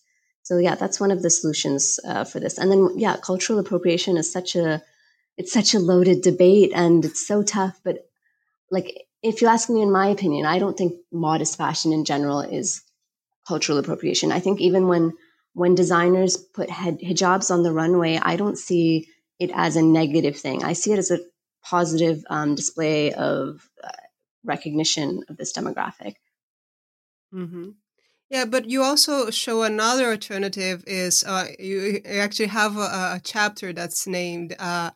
So 0.50 0.58
yeah, 0.58 0.74
that's 0.74 1.00
one 1.00 1.12
of 1.12 1.22
the 1.22 1.30
solutions 1.30 2.00
uh, 2.04 2.24
for 2.24 2.40
this. 2.40 2.58
And 2.58 2.72
then 2.72 2.98
yeah, 2.98 3.18
cultural 3.18 3.60
appropriation 3.60 4.18
is 4.18 4.34
such 4.34 4.56
a 4.56 4.82
it's 5.38 5.54
such 5.54 5.76
a 5.76 5.80
loaded 5.80 6.24
debate 6.24 6.72
and 6.74 7.06
it's 7.06 7.28
so 7.28 7.44
tough. 7.44 7.80
But 7.84 8.10
like 8.72 9.06
if 9.22 9.44
you 9.44 9.48
ask 9.48 9.70
me, 9.70 9.84
in 9.84 9.92
my 9.92 10.08
opinion, 10.08 10.48
I 10.48 10.58
don't 10.58 10.76
think 10.76 10.94
modest 11.12 11.56
fashion 11.56 11.94
in 11.94 12.04
general 12.04 12.40
is 12.40 12.82
cultural 13.48 13.78
appropriation. 13.78 14.32
I 14.32 14.40
think 14.40 14.60
even 14.60 14.88
when 14.88 15.14
when 15.54 15.76
designers 15.76 16.36
put 16.36 16.70
hijabs 16.70 17.52
on 17.52 17.62
the 17.62 17.72
runway, 17.72 18.20
I 18.20 18.36
don't 18.36 18.58
see 18.58 19.08
it 19.38 19.52
as 19.54 19.76
a 19.76 19.84
negative 19.84 20.36
thing. 20.36 20.64
I 20.64 20.74
see 20.74 20.94
it 20.94 20.98
as 20.98 21.12
a 21.12 21.20
positive 21.64 22.24
um, 22.28 22.56
display 22.56 23.14
of 23.14 23.70
uh, 23.84 23.92
recognition 24.44 25.26
of 25.30 25.38
this 25.38 25.54
demographic. 25.54 26.16
Mm-hmm. 27.32 27.70
Yeah, 28.30 28.46
but 28.46 28.70
you 28.70 28.84
also 28.84 29.32
show 29.32 29.64
another 29.64 30.12
alternative 30.12 30.84
is 30.86 31.24
uh, 31.24 31.48
you 31.58 32.02
actually 32.06 32.48
have 32.48 32.78
a, 32.78 33.16
a 33.16 33.22
chapter 33.24 33.74
that's 33.74 34.06
named 34.06 34.56
uh, 34.60 34.92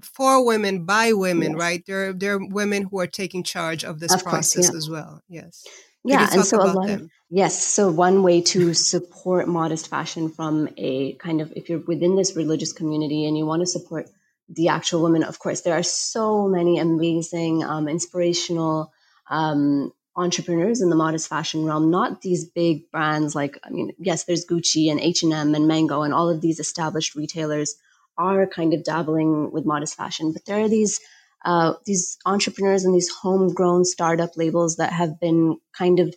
"For 0.00 0.44
Women 0.44 0.84
by 0.84 1.12
Women," 1.12 1.52
yes. 1.52 1.60
right? 1.60 1.82
There, 1.86 2.12
there 2.12 2.34
are 2.34 2.46
women 2.46 2.84
who 2.84 3.00
are 3.00 3.08
taking 3.08 3.42
charge 3.42 3.84
of 3.84 3.98
this 3.98 4.14
of 4.14 4.22
process 4.22 4.70
course, 4.70 4.72
yeah. 4.72 4.78
as 4.78 4.90
well. 4.90 5.22
Yes. 5.28 5.64
Yeah, 6.04 6.28
and 6.32 6.44
so 6.44 6.62
a 6.62 6.70
lot 6.72 6.86
them? 6.86 7.00
of 7.02 7.10
yes. 7.30 7.62
So 7.62 7.90
one 7.90 8.22
way 8.22 8.40
to 8.42 8.74
support 8.74 9.48
modest 9.48 9.88
fashion 9.88 10.30
from 10.30 10.68
a 10.76 11.14
kind 11.14 11.40
of 11.40 11.52
if 11.56 11.68
you're 11.68 11.80
within 11.80 12.14
this 12.16 12.36
religious 12.36 12.72
community 12.72 13.26
and 13.26 13.36
you 13.36 13.44
want 13.44 13.60
to 13.60 13.66
support 13.66 14.08
the 14.48 14.68
actual 14.68 15.02
women, 15.02 15.22
of 15.22 15.38
course, 15.38 15.60
there 15.62 15.74
are 15.74 15.82
so 15.82 16.48
many 16.48 16.78
amazing, 16.78 17.62
um, 17.62 17.88
inspirational 17.88 18.92
um, 19.28 19.92
entrepreneurs 20.16 20.80
in 20.80 20.90
the 20.90 20.96
modest 20.96 21.28
fashion 21.28 21.64
realm. 21.64 21.90
Not 21.90 22.22
these 22.22 22.44
big 22.44 22.90
brands 22.90 23.34
like 23.34 23.58
I 23.64 23.70
mean, 23.70 23.92
yes, 23.98 24.24
there's 24.24 24.46
Gucci 24.46 24.90
and 24.90 25.00
H 25.00 25.22
and 25.22 25.32
M 25.32 25.54
and 25.54 25.68
Mango 25.68 26.02
and 26.02 26.12
all 26.12 26.28
of 26.28 26.40
these 26.40 26.60
established 26.60 27.14
retailers 27.14 27.74
are 28.18 28.46
kind 28.46 28.74
of 28.74 28.84
dabbling 28.84 29.50
with 29.50 29.64
modest 29.64 29.96
fashion, 29.96 30.32
but 30.32 30.44
there 30.44 30.60
are 30.60 30.68
these 30.68 31.00
uh, 31.44 31.74
these 31.86 32.18
entrepreneurs 32.26 32.84
and 32.84 32.94
these 32.94 33.08
homegrown 33.08 33.84
startup 33.84 34.36
labels 34.36 34.76
that 34.76 34.92
have 34.92 35.18
been 35.20 35.56
kind 35.72 36.00
of 36.00 36.14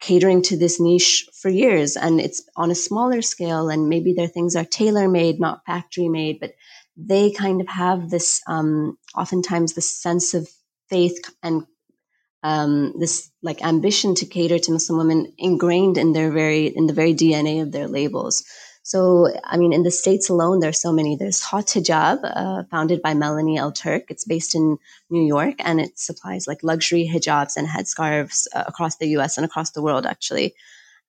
catering 0.00 0.42
to 0.42 0.56
this 0.56 0.80
niche 0.80 1.26
for 1.40 1.48
years 1.48 1.96
and 1.96 2.20
it's 2.20 2.42
on 2.56 2.70
a 2.70 2.74
smaller 2.74 3.22
scale 3.22 3.70
and 3.70 3.88
maybe 3.88 4.12
their 4.12 4.26
things 4.26 4.54
are 4.54 4.64
tailor 4.64 5.08
made 5.08 5.40
not 5.40 5.64
factory 5.64 6.08
made 6.08 6.38
but 6.38 6.52
they 6.98 7.30
kind 7.30 7.62
of 7.62 7.68
have 7.68 8.10
this 8.10 8.42
um, 8.46 8.98
oftentimes 9.16 9.72
this 9.72 9.90
sense 9.90 10.34
of 10.34 10.46
faith 10.90 11.18
and 11.42 11.64
um, 12.50 12.70
this 13.02 13.30
like 13.48 13.64
ambition 13.72 14.14
to 14.14 14.26
cater 14.34 14.58
to 14.58 14.72
muslim 14.76 14.98
women 15.02 15.20
ingrained 15.48 15.96
in 15.98 16.12
their 16.12 16.30
very 16.30 16.66
in 16.80 16.86
the 16.86 16.98
very 17.00 17.14
dna 17.22 17.62
of 17.62 17.72
their 17.72 17.88
labels 17.88 18.44
so, 18.86 19.26
I 19.42 19.56
mean, 19.56 19.72
in 19.72 19.82
the 19.82 19.90
States 19.90 20.28
alone, 20.28 20.60
there's 20.60 20.80
so 20.80 20.92
many. 20.92 21.16
There's 21.16 21.42
Haute 21.42 21.74
Hijab, 21.74 22.20
uh, 22.22 22.62
founded 22.70 23.02
by 23.02 23.14
Melanie 23.14 23.58
Elturk. 23.58 24.04
It's 24.10 24.24
based 24.24 24.54
in 24.54 24.78
New 25.10 25.26
York 25.26 25.56
and 25.58 25.80
it 25.80 25.98
supplies 25.98 26.46
like 26.46 26.62
luxury 26.62 27.10
hijabs 27.12 27.56
and 27.56 27.66
headscarves 27.66 28.46
uh, 28.54 28.62
across 28.68 28.98
the 28.98 29.08
US 29.16 29.36
and 29.36 29.44
across 29.44 29.72
the 29.72 29.82
world, 29.82 30.06
actually. 30.06 30.54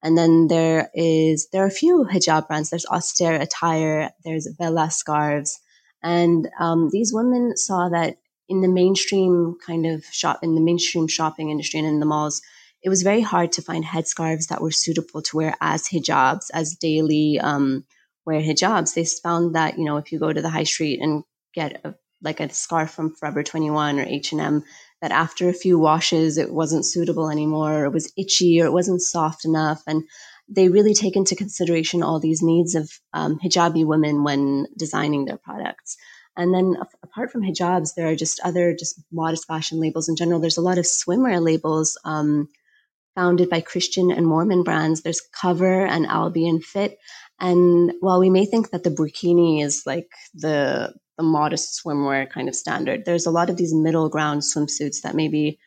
And 0.02 0.18
then 0.18 0.48
there 0.48 0.90
is, 0.96 1.50
there 1.52 1.64
are 1.64 1.68
a 1.68 1.82
few 1.84 2.08
hijab 2.12 2.48
brands. 2.48 2.72
There's 2.72 2.88
Austere 2.88 3.40
Attire, 3.40 4.10
there's 4.26 4.48
Bella 4.58 4.90
Scarves. 4.90 5.60
And 6.02 6.50
um, 6.60 6.90
these 6.92 7.14
women 7.14 7.56
saw 7.58 7.90
that 7.90 8.18
in 8.50 8.62
the 8.62 8.68
mainstream 8.68 9.58
kind 9.66 9.86
of 9.86 10.06
shop, 10.06 10.40
in 10.42 10.56
the 10.56 10.62
mainstream 10.62 11.08
shopping 11.08 11.50
industry 11.50 11.80
and 11.80 11.88
in 11.88 12.00
the 12.00 12.06
malls, 12.06 12.42
it 12.84 12.90
was 12.90 13.04
very 13.04 13.22
hard 13.22 13.52
to 13.54 13.62
find 13.62 13.84
headscarves 13.84 14.48
that 14.48 14.62
were 14.62 14.72
suitable 14.72 15.22
to 15.22 15.38
wear 15.38 15.56
as 15.60 15.88
hijabs, 15.88 16.46
as 16.54 16.76
daily 16.76 17.40
um, 17.40 17.86
wear 18.26 18.42
hijabs. 18.42 18.94
They 18.94 19.06
found 19.06 19.56
that 19.56 19.78
you 19.78 19.86
know 19.86 19.98
if 19.98 20.12
you 20.12 20.20
go 20.20 20.32
to 20.32 20.42
the 20.42 20.50
high 20.50 20.64
street 20.64 21.02
and 21.02 21.24
get 21.54 21.82
a, 21.84 21.96
like 22.22 22.40
a 22.40 22.54
scarf 22.54 22.92
from 22.92 23.14
Forever 23.16 23.44
21 23.44 24.00
or 24.00 24.04
H&M, 24.04 24.64
that 25.02 25.12
after 25.12 25.50
a 25.50 25.54
few 25.54 25.78
washes 25.78 26.38
it 26.38 26.54
wasn't 26.54 26.86
suitable 26.86 27.30
anymore, 27.30 27.82
or 27.82 27.86
it 27.86 27.94
was 27.94 28.12
itchy, 28.18 28.62
or 28.62 28.66
it 28.66 28.74
wasn't 28.74 29.02
soft 29.02 29.46
enough, 29.46 29.82
and 29.88 30.04
they 30.48 30.70
really 30.70 30.94
take 30.94 31.16
into 31.16 31.36
consideration 31.36 32.04
all 32.04 32.20
these 32.20 32.42
needs 32.42 32.76
of 32.76 32.90
um, 33.14 33.38
hijabi 33.40 33.86
women 33.86 34.24
when 34.24 34.66
designing 34.78 35.26
their 35.26 35.38
products. 35.38 35.98
And 36.38 36.54
then 36.54 36.78
apart 37.04 37.32
from 37.32 37.42
hijabs, 37.42 37.96
there 37.96 38.08
are 38.08 38.16
just 38.16 38.40
other 38.44 38.76
just 38.76 39.02
modest 39.12 39.48
fashion 39.48 39.80
labels 39.80 40.08
in 40.08 40.16
general. 40.16 40.40
There's 40.40 40.58
a 40.58 40.62
lot 40.62 40.78
of 40.78 40.86
swimwear 40.86 41.42
labels 41.42 41.98
um, 42.06 42.48
founded 43.16 43.50
by 43.50 43.62
Christian 43.62 44.12
and 44.12 44.28
Mormon 44.28 44.64
brands. 44.64 45.02
There's 45.02 45.22
Cover 45.42 45.86
and 45.86 46.06
Albion 46.06 46.62
Fit. 46.62 47.00
And 47.40 47.94
while 48.00 48.20
we 48.20 48.30
may 48.30 48.46
think 48.46 48.70
that 48.70 48.84
the 48.84 48.92
burkini 48.92 49.64
is 49.64 49.84
like 49.86 50.10
the 50.34 50.94
the 51.18 51.24
modest 51.24 51.82
swimwear 51.84 52.30
kind 52.30 52.48
of 52.48 52.56
standard, 52.56 53.04
there's 53.06 53.26
a 53.26 53.32
lot 53.32 53.50
of 53.50 53.58
these 53.58 53.74
middle 53.74 54.08
ground 54.08 54.44
swimsuits 54.44 55.02
that 55.02 55.16
maybe 55.16 55.58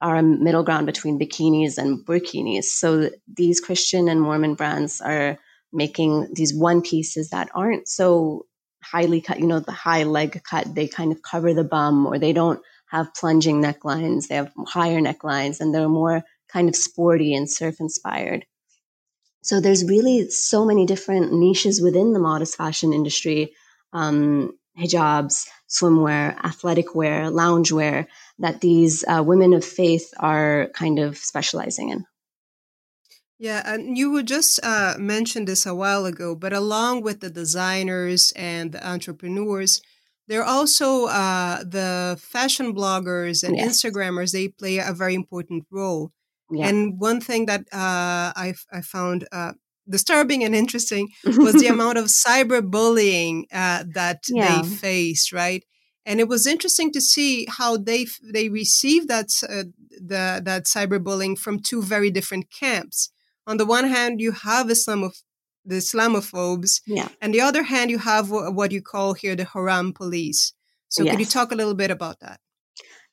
are 0.00 0.16
a 0.16 0.22
middle 0.22 0.62
ground 0.62 0.86
between 0.86 1.18
bikinis 1.18 1.76
and 1.76 2.04
burkinis. 2.06 2.64
So 2.64 3.10
these 3.26 3.60
Christian 3.60 4.08
and 4.08 4.20
Mormon 4.20 4.54
brands 4.54 5.02
are 5.02 5.38
making 5.74 6.28
these 6.32 6.54
one 6.54 6.80
pieces 6.80 7.30
that 7.30 7.50
aren't 7.54 7.86
so 7.86 8.46
highly 8.84 9.20
cut, 9.20 9.40
you 9.40 9.46
know, 9.46 9.60
the 9.60 9.72
high 9.72 10.04
leg 10.04 10.42
cut. 10.44 10.74
They 10.74 10.88
kind 10.88 11.12
of 11.12 11.22
cover 11.22 11.54
the 11.54 11.64
bum 11.64 12.06
or 12.06 12.18
they 12.18 12.32
don't 12.32 12.60
have 12.86 13.14
plunging 13.14 13.62
necklines. 13.62 14.28
They 14.28 14.36
have 14.36 14.52
higher 14.66 15.00
necklines 15.00 15.60
and 15.60 15.74
they're 15.74 15.88
more 15.88 16.22
kind 16.48 16.68
of 16.68 16.76
sporty 16.76 17.34
and 17.34 17.50
surf 17.50 17.76
inspired. 17.80 18.46
So 19.42 19.60
there's 19.60 19.84
really 19.84 20.30
so 20.30 20.64
many 20.64 20.86
different 20.86 21.32
niches 21.32 21.82
within 21.82 22.12
the 22.12 22.18
modest 22.18 22.56
fashion 22.56 22.92
industry, 22.92 23.52
um, 23.92 24.52
hijabs, 24.78 25.46
swimwear, 25.68 26.36
athletic 26.42 26.94
wear, 26.94 27.30
loungewear 27.30 28.06
that 28.38 28.60
these 28.60 29.04
uh, 29.06 29.22
women 29.24 29.52
of 29.52 29.64
faith 29.64 30.12
are 30.18 30.68
kind 30.74 30.98
of 30.98 31.18
specializing 31.18 31.90
in. 31.90 32.04
Yeah, 33.44 33.60
and 33.66 33.98
you 33.98 34.10
would 34.12 34.26
just 34.26 34.58
uh, 34.62 34.94
mentioned 34.98 35.48
this 35.48 35.66
a 35.66 35.74
while 35.74 36.06
ago, 36.06 36.34
but 36.34 36.54
along 36.54 37.02
with 37.02 37.20
the 37.20 37.28
designers 37.28 38.32
and 38.34 38.72
the 38.72 38.80
entrepreneurs, 38.88 39.82
there 40.28 40.40
are 40.40 40.50
also 40.58 41.08
uh, 41.08 41.62
the 41.62 42.16
fashion 42.18 42.74
bloggers 42.74 43.44
and. 43.44 43.54
Instagrammers. 43.58 44.32
They 44.32 44.48
play 44.48 44.78
a 44.78 44.94
very 44.94 45.14
important 45.14 45.66
role. 45.70 46.10
Yeah. 46.50 46.68
And 46.68 46.98
one 46.98 47.20
thing 47.20 47.44
that 47.44 47.62
uh, 47.70 48.32
I, 48.44 48.54
I 48.72 48.80
found 48.80 49.28
uh, 49.30 49.52
disturbing 49.86 50.42
and 50.42 50.54
interesting 50.54 51.10
was 51.24 51.54
the 51.54 51.66
amount 51.66 51.98
of 51.98 52.06
cyberbullying 52.06 53.42
uh, 53.52 53.84
that 53.92 54.20
yeah. 54.26 54.62
they 54.62 54.68
faced, 54.68 55.34
right? 55.34 55.62
and 56.06 56.20
it 56.20 56.28
was 56.28 56.46
interesting 56.46 56.92
to 56.92 57.00
see 57.00 57.46
how 57.58 57.76
they 57.76 58.06
they 58.22 58.48
received 58.48 59.08
that 59.08 59.28
uh, 59.48 59.64
the 59.90 60.42
that 60.44 60.64
cyberbullying 60.64 61.38
from 61.38 61.58
two 61.58 61.82
very 61.82 62.10
different 62.10 62.46
camps. 62.50 63.10
On 63.46 63.56
the 63.56 63.66
one 63.66 63.86
hand, 63.88 64.20
you 64.20 64.32
have 64.32 64.66
Islamoph- 64.66 65.22
the 65.64 65.76
Islamophobes, 65.76 66.80
yeah. 66.86 67.08
and 67.20 67.32
the 67.32 67.40
other 67.40 67.62
hand, 67.62 67.90
you 67.90 67.98
have 67.98 68.30
what 68.30 68.72
you 68.72 68.82
call 68.82 69.14
here 69.14 69.34
the 69.36 69.44
Haram 69.44 69.92
police. 69.92 70.52
So, 70.88 71.02
yes. 71.02 71.12
could 71.12 71.20
you 71.20 71.26
talk 71.26 71.52
a 71.52 71.54
little 71.54 71.74
bit 71.74 71.90
about 71.90 72.20
that? 72.20 72.40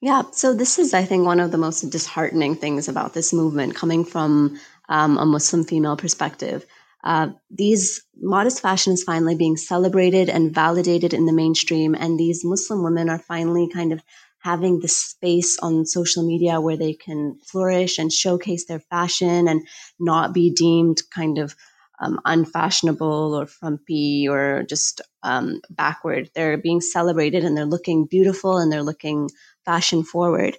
Yeah, 0.01 0.23
so 0.31 0.53
this 0.53 0.79
is, 0.79 0.93
I 0.93 1.05
think, 1.05 1.25
one 1.25 1.39
of 1.39 1.51
the 1.51 1.57
most 1.57 1.81
disheartening 1.89 2.55
things 2.55 2.89
about 2.89 3.13
this 3.13 3.31
movement 3.31 3.75
coming 3.75 4.03
from 4.03 4.59
um, 4.89 5.17
a 5.17 5.25
Muslim 5.25 5.63
female 5.63 5.95
perspective. 5.95 6.65
Uh, 7.03 7.29
these 7.49 8.03
modest 8.19 8.61
fashion 8.61 8.93
is 8.93 9.03
finally 9.03 9.35
being 9.35 9.57
celebrated 9.57 10.29
and 10.29 10.53
validated 10.53 11.13
in 11.13 11.25
the 11.25 11.33
mainstream, 11.33 11.95
and 11.95 12.19
these 12.19 12.43
Muslim 12.43 12.83
women 12.83 13.09
are 13.09 13.19
finally 13.19 13.69
kind 13.69 13.93
of 13.93 14.01
having 14.41 14.79
the 14.79 14.87
space 14.87 15.57
on 15.59 15.85
social 15.85 16.25
media 16.25 16.59
where 16.59 16.77
they 16.77 16.93
can 16.93 17.37
flourish 17.45 17.97
and 17.99 18.11
showcase 18.11 18.65
their 18.65 18.79
fashion 18.79 19.47
and 19.47 19.67
not 19.99 20.33
be 20.33 20.51
deemed 20.51 21.01
kind 21.13 21.37
of 21.37 21.55
um, 21.99 22.19
unfashionable 22.25 23.35
or 23.35 23.45
frumpy 23.45 24.27
or 24.27 24.63
just 24.67 25.01
um, 25.23 25.61
backward. 25.69 26.31
They're 26.33 26.57
being 26.57 26.81
celebrated 26.81 27.43
and 27.43 27.55
they're 27.55 27.65
looking 27.65 28.07
beautiful 28.07 28.57
and 28.57 28.71
they're 28.71 28.83
looking 28.83 29.29
fashion 29.65 30.03
forward. 30.03 30.57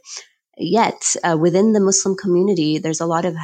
Yet 0.57 1.16
uh, 1.25 1.37
within 1.40 1.73
the 1.73 1.81
Muslim 1.81 2.16
community, 2.16 2.79
there's 2.79 3.01
a 3.01 3.07
lot 3.07 3.25
of 3.25 3.35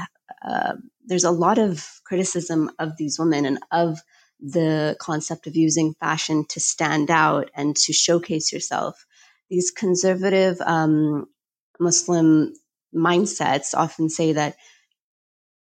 uh, 0.46 0.74
there's 1.04 1.24
a 1.24 1.30
lot 1.30 1.58
of 1.58 2.00
criticism 2.04 2.70
of 2.78 2.96
these 2.96 3.18
women 3.18 3.46
and 3.46 3.58
of 3.72 3.98
the 4.40 4.96
concept 5.00 5.46
of 5.46 5.56
using 5.56 5.94
fashion 5.94 6.44
to 6.50 6.60
stand 6.60 7.10
out 7.10 7.50
and 7.54 7.76
to 7.76 7.92
showcase 7.92 8.52
yourself. 8.52 9.04
These 9.50 9.70
conservative 9.70 10.60
um, 10.60 11.26
Muslim 11.80 12.52
mindsets 12.94 13.74
often 13.74 14.08
say 14.08 14.32
that 14.32 14.56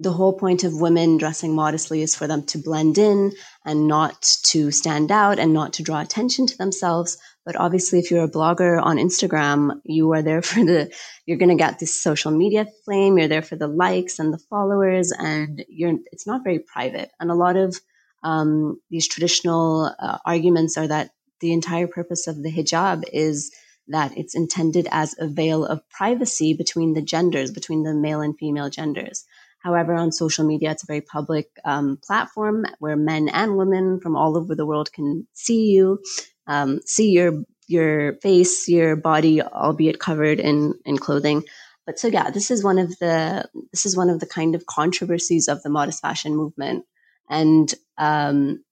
the 0.00 0.12
whole 0.12 0.32
point 0.32 0.64
of 0.64 0.80
women 0.80 1.18
dressing 1.18 1.54
modestly 1.54 2.00
is 2.00 2.14
for 2.14 2.26
them 2.26 2.42
to 2.46 2.58
blend 2.58 2.96
in 2.96 3.32
and 3.66 3.86
not 3.86 4.22
to 4.44 4.70
stand 4.70 5.12
out 5.12 5.38
and 5.38 5.52
not 5.52 5.74
to 5.74 5.82
draw 5.82 6.00
attention 6.00 6.46
to 6.46 6.56
themselves. 6.56 7.18
But 7.44 7.56
obviously, 7.56 7.98
if 7.98 8.10
you're 8.10 8.24
a 8.24 8.30
blogger 8.30 8.82
on 8.82 8.96
Instagram, 8.96 9.78
you 9.84 10.10
are 10.12 10.22
there 10.22 10.40
for 10.50 10.64
the, 10.64 10.90
you're 11.26 11.38
going 11.38 11.50
to 11.50 11.62
get 11.62 11.78
this 11.78 12.02
social 12.02 12.30
media 12.30 12.66
flame. 12.84 13.18
You're 13.18 13.28
there 13.28 13.42
for 13.42 13.56
the 13.56 13.68
likes 13.68 14.18
and 14.18 14.32
the 14.32 14.38
followers, 14.38 15.12
and 15.12 15.64
you're, 15.68 15.98
it's 16.12 16.26
not 16.26 16.44
very 16.44 16.60
private. 16.60 17.10
And 17.20 17.30
a 17.30 17.34
lot 17.34 17.56
of 17.56 17.78
um, 18.22 18.80
these 18.90 19.06
traditional 19.06 19.94
uh, 19.98 20.18
arguments 20.24 20.78
are 20.78 20.88
that 20.88 21.10
the 21.40 21.52
entire 21.52 21.86
purpose 21.86 22.26
of 22.26 22.42
the 22.42 22.50
hijab 22.50 23.04
is 23.12 23.50
that 23.90 24.16
it's 24.16 24.34
intended 24.34 24.88
as 24.90 25.14
a 25.18 25.26
veil 25.26 25.64
of 25.64 25.88
privacy 25.90 26.54
between 26.54 26.94
the 26.94 27.02
genders, 27.02 27.50
between 27.50 27.82
the 27.82 27.94
male 27.94 28.20
and 28.20 28.36
female 28.38 28.70
genders. 28.70 29.24
However, 29.58 29.94
on 29.94 30.10
social 30.10 30.46
media, 30.46 30.70
it's 30.70 30.84
a 30.84 30.86
very 30.86 31.02
public 31.02 31.50
um, 31.64 31.98
platform 32.02 32.64
where 32.78 32.96
men 32.96 33.28
and 33.28 33.56
women 33.56 34.00
from 34.00 34.16
all 34.16 34.36
over 34.36 34.54
the 34.54 34.64
world 34.64 34.92
can 34.92 35.26
see 35.34 35.66
you, 35.66 36.02
um, 36.46 36.80
see 36.86 37.10
your 37.10 37.44
your 37.68 38.14
face, 38.14 38.68
your 38.68 38.96
body, 38.96 39.42
albeit 39.42 40.00
covered 40.00 40.40
in 40.40 40.74
in 40.84 40.96
clothing. 40.96 41.44
But 41.84 41.98
so 41.98 42.08
yeah, 42.08 42.30
this 42.30 42.50
is 42.50 42.64
one 42.64 42.78
of 42.78 42.88
the 43.00 43.48
this 43.72 43.84
is 43.84 43.96
one 43.96 44.08
of 44.08 44.20
the 44.20 44.26
kind 44.26 44.54
of 44.54 44.66
controversies 44.66 45.46
of 45.46 45.62
the 45.62 45.70
modest 45.70 46.00
fashion 46.00 46.34
movement, 46.34 46.84
and 47.28 47.72
um, 47.98 48.64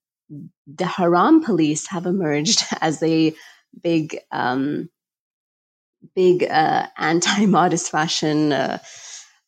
the 0.65 0.85
haram 0.85 1.43
police 1.43 1.87
have 1.87 2.07
emerged 2.07 2.63
as 2.81 3.01
a 3.03 3.35
big 3.83 4.17
um, 4.31 4.89
big 6.15 6.43
uh, 6.43 6.87
anti 6.97 7.45
modest 7.45 7.91
fashion. 7.91 8.53
Uh, 8.53 8.79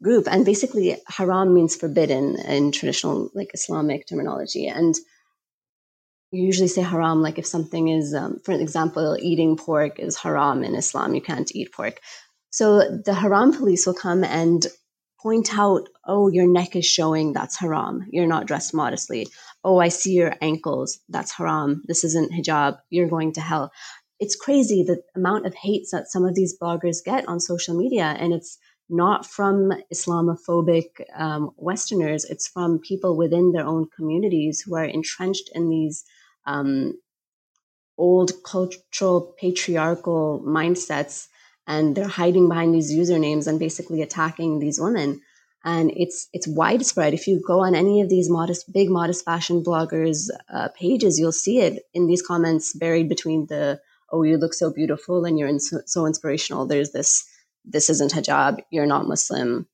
group. 0.02 0.28
And 0.28 0.44
basically, 0.44 0.98
haram 1.08 1.54
means 1.54 1.76
forbidden 1.76 2.36
in 2.40 2.72
traditional 2.72 3.30
like 3.36 3.52
Islamic 3.54 4.08
terminology. 4.08 4.68
And 4.68 4.96
you 6.32 6.44
usually 6.44 6.70
say 6.70 6.82
haram 6.82 7.22
like 7.22 7.38
if 7.38 7.46
something 7.46 7.90
is, 7.90 8.14
um, 8.14 8.40
for 8.44 8.54
example, 8.54 9.18
eating 9.20 9.58
pork 9.58 10.00
is 10.00 10.18
haram 10.18 10.64
in 10.64 10.76
Islam. 10.76 11.14
You 11.14 11.22
can't 11.22 11.54
eat 11.56 11.74
pork. 11.74 12.00
So 12.50 13.00
the 13.06 13.14
haram 13.14 13.54
police 13.54 13.86
will 13.86 13.94
come 13.94 14.24
and 14.24 14.66
point 15.22 15.58
out, 15.58 15.88
oh, 16.06 16.30
your 16.30 16.48
neck 16.48 16.76
is 16.76 16.86
showing, 16.86 17.32
that's 17.32 17.58
haram. 17.58 18.08
You're 18.12 18.28
not 18.28 18.48
dressed 18.48 18.74
modestly. 18.74 19.28
Oh, 19.64 19.78
I 19.78 19.90
see 19.90 20.14
your 20.14 20.34
ankles, 20.42 21.00
that's 21.10 21.32
haram. 21.32 21.84
This 21.86 22.04
isn't 22.04 22.32
hijab. 22.32 22.80
You're 22.90 23.08
going 23.08 23.34
to 23.34 23.42
hell. 23.42 23.72
It's 24.22 24.36
crazy 24.36 24.84
the 24.84 25.02
amount 25.16 25.48
of 25.48 25.56
hates 25.56 25.92
that 25.92 26.12
some 26.12 26.26
of 26.26 26.36
these 26.36 26.58
bloggers 26.58 27.04
get 27.04 27.28
on 27.28 27.40
social 27.40 27.76
media. 27.76 28.16
And 28.20 28.32
it's 28.32 28.60
not 28.88 29.26
from 29.26 29.74
Islamophobic 29.92 30.90
um, 31.16 31.50
Westerners. 31.58 32.26
It's 32.26 32.48
from 32.48 32.80
people 32.80 33.18
within 33.18 33.52
their 33.52 33.66
own 33.66 33.88
communities 33.96 34.62
who 34.62 34.76
are 34.76 34.86
entrenched 34.86 35.50
in 35.56 35.70
these 35.70 36.04
um, 36.46 36.94
old 37.98 38.32
cultural 38.44 39.34
patriarchal 39.40 40.44
mindsets, 40.46 41.28
and 41.66 41.96
they're 41.96 42.08
hiding 42.08 42.48
behind 42.48 42.76
these 42.76 42.94
usernames 42.94 43.48
and 43.48 43.60
basically 43.60 44.02
attacking 44.02 44.60
these 44.60 44.80
women. 44.80 45.22
And 45.64 45.92
it's 45.96 46.28
it's 46.34 46.48
widespread. 46.48 47.14
If 47.14 47.28
you 47.28 47.42
go 47.48 47.62
on 47.62 47.76
any 47.76 48.02
of 48.02 48.10
these 48.10 48.30
modest, 48.30 48.72
big 48.74 48.90
modest 48.90 49.26
fashion 49.26 49.64
bloggers' 49.64 50.30
uh, 50.54 50.70
pages, 50.76 51.18
you'll 51.20 51.32
see 51.32 51.60
it 51.60 51.84
in 51.94 52.08
these 52.08 52.22
comments 52.22 52.74
buried 52.74 53.10
between 53.10 53.46
the 53.48 53.80
"Oh, 54.12 54.24
you 54.24 54.38
look 54.38 54.54
so 54.54 54.72
beautiful" 54.72 55.26
and 55.26 55.40
"You're 55.40 55.48
in 55.48 55.60
so, 55.60 55.82
so 55.86 56.06
inspirational." 56.06 56.66
There's 56.66 56.92
this 56.92 57.26
this 57.66 57.90
isn't 57.90 58.14
hijab, 58.14 58.60
you're 58.72 58.86
not 58.86 59.08
Muslim. 59.08 59.68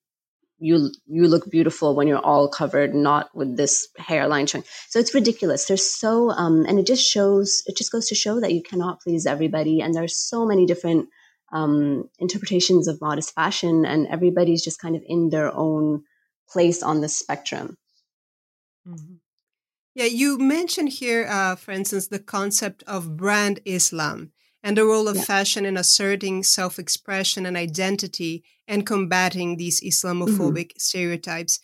You 0.60 0.92
you 1.06 1.28
look 1.28 1.50
beautiful 1.50 1.96
when 1.96 2.08
you're 2.08 2.26
all 2.26 2.50
covered, 2.50 2.96
not 2.96 3.30
with 3.36 3.58
this 3.58 3.88
hairline 3.98 4.48
showing. 4.48 4.64
So 4.90 5.00
it's 5.00 5.14
ridiculous. 5.14 5.66
There's 5.66 5.86
so 5.86 6.32
um, 6.32 6.66
and 6.68 6.80
it 6.80 6.88
just 6.88 7.06
shows 7.06 7.62
it 7.68 7.78
just 7.78 7.92
goes 7.92 8.08
to 8.08 8.16
show 8.16 8.40
that 8.40 8.54
you 8.54 8.64
cannot 8.64 9.02
please 9.02 9.26
everybody, 9.28 9.82
and 9.82 9.94
there's 9.94 10.18
so 10.18 10.46
many 10.46 10.66
different 10.66 11.10
um, 11.52 12.10
interpretations 12.20 12.88
of 12.88 13.00
modest 13.02 13.36
fashion, 13.36 13.86
and 13.86 14.08
everybody's 14.08 14.64
just 14.64 14.82
kind 14.82 14.96
of 14.96 15.04
in 15.06 15.30
their 15.30 15.56
own 15.56 16.04
place 16.50 16.82
on 16.82 17.02
the 17.02 17.10
spectrum. 17.10 17.78
Mm-hmm. 18.88 19.16
Yeah, 19.98 20.06
you 20.06 20.38
mentioned 20.38 20.90
here, 20.90 21.26
uh, 21.28 21.56
for 21.56 21.72
instance, 21.72 22.06
the 22.06 22.20
concept 22.20 22.84
of 22.86 23.18
brand 23.18 23.62
Islam 23.66 24.32
and 24.62 24.78
the 24.78 24.86
role 24.86 25.08
of 25.08 25.16
yeah. 25.16 25.24
fashion 25.24 25.66
in 25.66 25.76
asserting 25.76 26.44
self 26.44 26.78
expression 26.78 27.48
and 27.48 27.58
identity 27.58 28.44
and 28.68 28.86
combating 28.86 29.58
these 29.58 29.82
Islamophobic 29.82 30.68
mm-hmm. 30.68 30.78
stereotypes. 30.78 31.60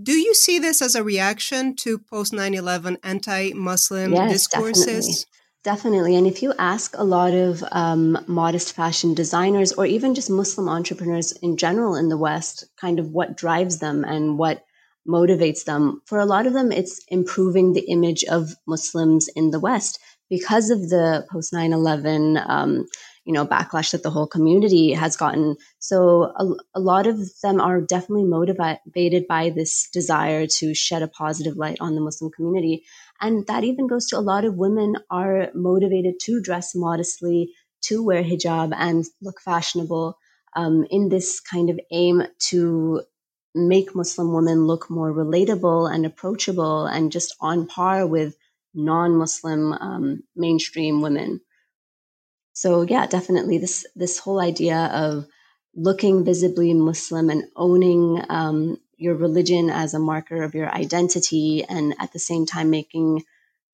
Do 0.00 0.12
you 0.12 0.32
see 0.32 0.60
this 0.60 0.80
as 0.80 0.94
a 0.94 1.02
reaction 1.02 1.74
to 1.78 1.98
post 1.98 2.32
9 2.32 2.54
11 2.54 2.98
anti 3.02 3.52
Muslim 3.52 4.12
yes, 4.12 4.30
discourses? 4.30 4.86
Definitely. 4.86 5.26
Definitely. 5.64 6.14
And 6.14 6.26
if 6.28 6.40
you 6.40 6.54
ask 6.60 6.96
a 6.96 7.02
lot 7.02 7.34
of 7.34 7.64
um, 7.72 8.16
modest 8.28 8.74
fashion 8.74 9.12
designers 9.14 9.72
or 9.72 9.86
even 9.86 10.14
just 10.14 10.30
Muslim 10.30 10.68
entrepreneurs 10.68 11.32
in 11.32 11.56
general 11.56 11.96
in 11.96 12.08
the 12.08 12.16
West, 12.16 12.64
kind 12.80 13.00
of 13.00 13.10
what 13.10 13.36
drives 13.36 13.80
them 13.80 14.04
and 14.04 14.38
what 14.38 14.64
motivates 15.06 15.64
them, 15.64 16.02
for 16.06 16.18
a 16.18 16.26
lot 16.26 16.46
of 16.46 16.52
them, 16.52 16.72
it's 16.72 17.04
improving 17.08 17.72
the 17.72 17.90
image 17.90 18.24
of 18.24 18.54
Muslims 18.66 19.28
in 19.34 19.50
the 19.50 19.60
West 19.60 19.98
because 20.30 20.70
of 20.70 20.88
the 20.88 21.26
post 21.30 21.52
9-11 21.52 22.48
um, 22.48 22.86
you 23.24 23.32
know 23.32 23.46
backlash 23.46 23.92
that 23.92 24.02
the 24.02 24.10
whole 24.10 24.26
community 24.26 24.92
has 24.92 25.16
gotten. 25.16 25.56
So 25.78 26.32
a, 26.36 26.54
a, 26.74 26.80
lot 26.80 27.06
of 27.06 27.20
them 27.42 27.60
are 27.60 27.80
definitely 27.80 28.24
motivated 28.24 29.26
by 29.28 29.50
this 29.50 29.88
desire 29.92 30.46
to 30.58 30.74
shed 30.74 31.02
a 31.02 31.08
positive 31.08 31.56
light 31.56 31.78
on 31.80 31.94
the 31.94 32.00
muslim 32.00 32.30
community. 32.32 32.84
And 33.20 33.46
that 33.46 33.64
even 33.64 33.86
goes 33.86 34.06
to 34.06 34.18
a 34.18 34.28
lot 34.32 34.44
of 34.44 34.56
women 34.56 34.96
are 35.10 35.50
motivated 35.54 36.14
to 36.22 36.40
dress 36.40 36.74
modestly 36.74 37.52
to 37.82 38.02
wear 38.02 38.24
hijab 38.24 38.72
and 38.76 39.04
look 39.20 39.40
fashionable 39.40 40.18
um, 40.56 40.86
in 40.90 41.08
this 41.08 41.40
kind 41.40 41.70
of 41.70 41.78
aim 41.90 42.24
to 42.50 43.02
make 43.54 43.94
muslim 43.94 44.32
women 44.32 44.66
look 44.66 44.88
more 44.90 45.12
relatable 45.12 45.92
and 45.92 46.06
approachable 46.06 46.86
and 46.86 47.12
just 47.12 47.34
on 47.40 47.66
par 47.66 48.06
with 48.06 48.36
non-Muslim 48.74 49.72
um, 49.72 50.22
mainstream 50.34 51.00
women. 51.02 51.40
So 52.52 52.82
yeah, 52.82 53.06
definitely 53.06 53.58
this 53.58 53.86
this 53.94 54.18
whole 54.18 54.40
idea 54.40 54.90
of 54.92 55.26
looking 55.74 56.24
visibly 56.24 56.74
Muslim 56.74 57.30
and 57.30 57.44
owning 57.56 58.22
um, 58.28 58.78
your 58.96 59.14
religion 59.14 59.70
as 59.70 59.94
a 59.94 59.98
marker 59.98 60.42
of 60.42 60.54
your 60.54 60.70
identity, 60.70 61.64
and 61.68 61.94
at 61.98 62.12
the 62.12 62.18
same 62.18 62.46
time 62.46 62.70
making 62.70 63.24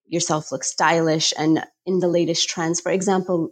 yourself 0.05 0.51
look 0.51 0.63
stylish 0.63 1.33
and 1.37 1.63
in 1.85 1.99
the 1.99 2.07
latest 2.07 2.49
trends. 2.49 2.79
For 2.79 2.91
example, 2.91 3.51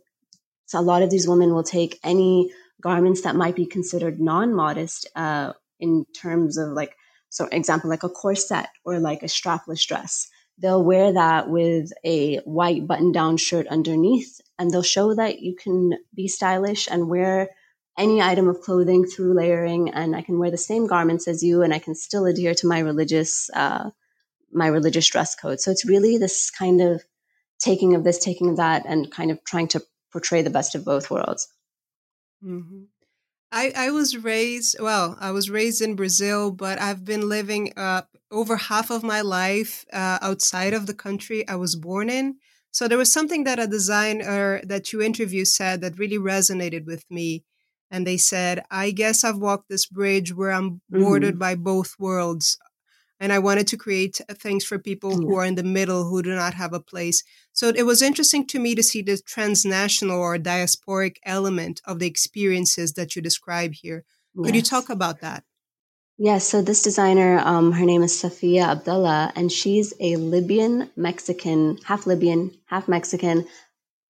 so 0.65 0.79
a 0.79 0.81
lot 0.81 1.03
of 1.03 1.09
these 1.09 1.27
women 1.27 1.53
will 1.53 1.63
take 1.63 1.99
any 2.03 2.51
garments 2.81 3.21
that 3.21 3.35
might 3.35 3.55
be 3.55 3.65
considered 3.65 4.19
non-modest 4.19 5.07
uh, 5.15 5.53
in 5.79 6.05
terms 6.19 6.57
of 6.57 6.69
like, 6.69 6.95
so 7.29 7.45
example, 7.51 7.89
like 7.89 8.03
a 8.03 8.09
corset 8.09 8.67
or 8.85 8.99
like 8.99 9.23
a 9.23 9.27
strapless 9.27 9.85
dress 9.85 10.29
they'll 10.59 10.83
wear 10.83 11.13
that 11.13 11.49
with 11.49 11.91
a 12.03 12.37
white 12.39 12.87
button 12.87 13.11
down 13.11 13.37
shirt 13.37 13.67
underneath, 13.67 14.41
and 14.57 14.71
they'll 14.71 14.81
show 14.81 15.13
that 15.13 15.39
you 15.39 15.55
can 15.55 15.93
be 16.15 16.27
stylish 16.27 16.87
and 16.89 17.09
wear 17.09 17.49
any 17.97 18.21
item 18.21 18.47
of 18.47 18.61
clothing 18.61 19.05
through 19.05 19.33
layering, 19.33 19.89
and 19.89 20.15
I 20.15 20.21
can 20.21 20.39
wear 20.39 20.51
the 20.51 20.57
same 20.57 20.87
garments 20.87 21.27
as 21.27 21.43
you, 21.43 21.61
and 21.61 21.73
I 21.73 21.79
can 21.79 21.95
still 21.95 22.25
adhere 22.25 22.53
to 22.55 22.67
my 22.67 22.79
religious 22.79 23.49
uh, 23.53 23.89
my 24.51 24.67
religious 24.67 25.07
dress 25.07 25.35
code. 25.35 25.59
So 25.59 25.71
it's 25.71 25.85
really 25.85 26.17
this 26.17 26.49
kind 26.49 26.81
of 26.81 27.03
taking 27.59 27.95
of 27.95 28.03
this, 28.03 28.19
taking 28.19 28.49
of 28.49 28.57
that, 28.57 28.85
and 28.87 29.11
kind 29.11 29.31
of 29.31 29.43
trying 29.43 29.67
to 29.69 29.81
portray 30.11 30.41
the 30.41 30.49
best 30.49 30.75
of 30.75 30.85
both 30.85 31.11
worlds. 31.11 31.47
Mm-hmm. 32.43 32.83
I, 33.51 33.71
I 33.75 33.91
was 33.91 34.17
raised, 34.17 34.77
well, 34.79 35.17
I 35.19 35.31
was 35.31 35.49
raised 35.49 35.81
in 35.81 35.95
Brazil, 35.95 36.51
but 36.51 36.79
I've 36.81 37.05
been 37.05 37.29
living 37.29 37.73
uh, 37.77 38.01
over 38.29 38.57
half 38.57 38.89
of 38.89 39.03
my 39.03 39.21
life 39.21 39.85
uh, 39.93 40.19
outside 40.21 40.73
of 40.73 40.85
the 40.85 40.93
country 40.93 41.47
I 41.47 41.55
was 41.55 41.75
born 41.75 42.09
in. 42.09 42.35
So 42.71 42.87
there 42.87 42.97
was 42.97 43.11
something 43.11 43.45
that 43.45 43.59
a 43.59 43.67
designer 43.67 44.61
that 44.65 44.91
you 44.91 45.01
interviewed 45.01 45.47
said 45.47 45.81
that 45.81 45.97
really 45.97 46.17
resonated 46.17 46.85
with 46.85 47.05
me. 47.09 47.45
And 47.89 48.05
they 48.05 48.17
said, 48.17 48.63
I 48.69 48.91
guess 48.91 49.23
I've 49.23 49.37
walked 49.37 49.69
this 49.69 49.85
bridge 49.85 50.33
where 50.33 50.51
I'm 50.51 50.81
bordered 50.89 51.35
mm-hmm. 51.35 51.39
by 51.39 51.55
both 51.55 51.95
worlds 51.97 52.59
and 53.19 53.33
I 53.33 53.39
wanted 53.39 53.67
to 53.67 53.77
create 53.77 54.21
uh, 54.29 54.33
things 54.33 54.63
for 54.63 54.77
people 54.77 55.17
who 55.17 55.35
are 55.35 55.45
in 55.45 55.55
the 55.55 55.63
middle 55.63 56.09
who 56.09 56.21
do 56.21 56.35
not 56.35 56.53
have 56.53 56.73
a 56.73 56.79
place. 56.79 57.23
So 57.53 57.69
it 57.69 57.83
was 57.83 58.01
interesting 58.01 58.45
to 58.47 58.59
me 58.59 58.75
to 58.75 58.83
see 58.83 59.01
the 59.01 59.17
transnational 59.17 60.19
or 60.19 60.37
diasporic 60.37 61.17
element 61.25 61.81
of 61.85 61.99
the 61.99 62.07
experiences 62.07 62.93
that 62.93 63.15
you 63.15 63.21
describe 63.21 63.73
here. 63.73 64.05
Could 64.43 64.55
you 64.55 64.61
talk 64.61 64.89
about 64.89 65.21
that? 65.21 65.43
Yes. 66.19 66.47
So 66.47 66.61
this 66.61 66.81
designer, 66.81 67.39
um, 67.39 67.71
her 67.73 67.85
name 67.85 68.01
is 68.01 68.13
Safia 68.13 68.67
Abdullah, 68.69 69.31
and 69.35 69.51
she's 69.51 69.93
a 69.99 70.15
Libyan 70.15 70.89
Mexican, 70.95 71.77
half 71.85 72.07
Libyan, 72.07 72.51
half 72.65 72.87
Mexican, 72.87 73.45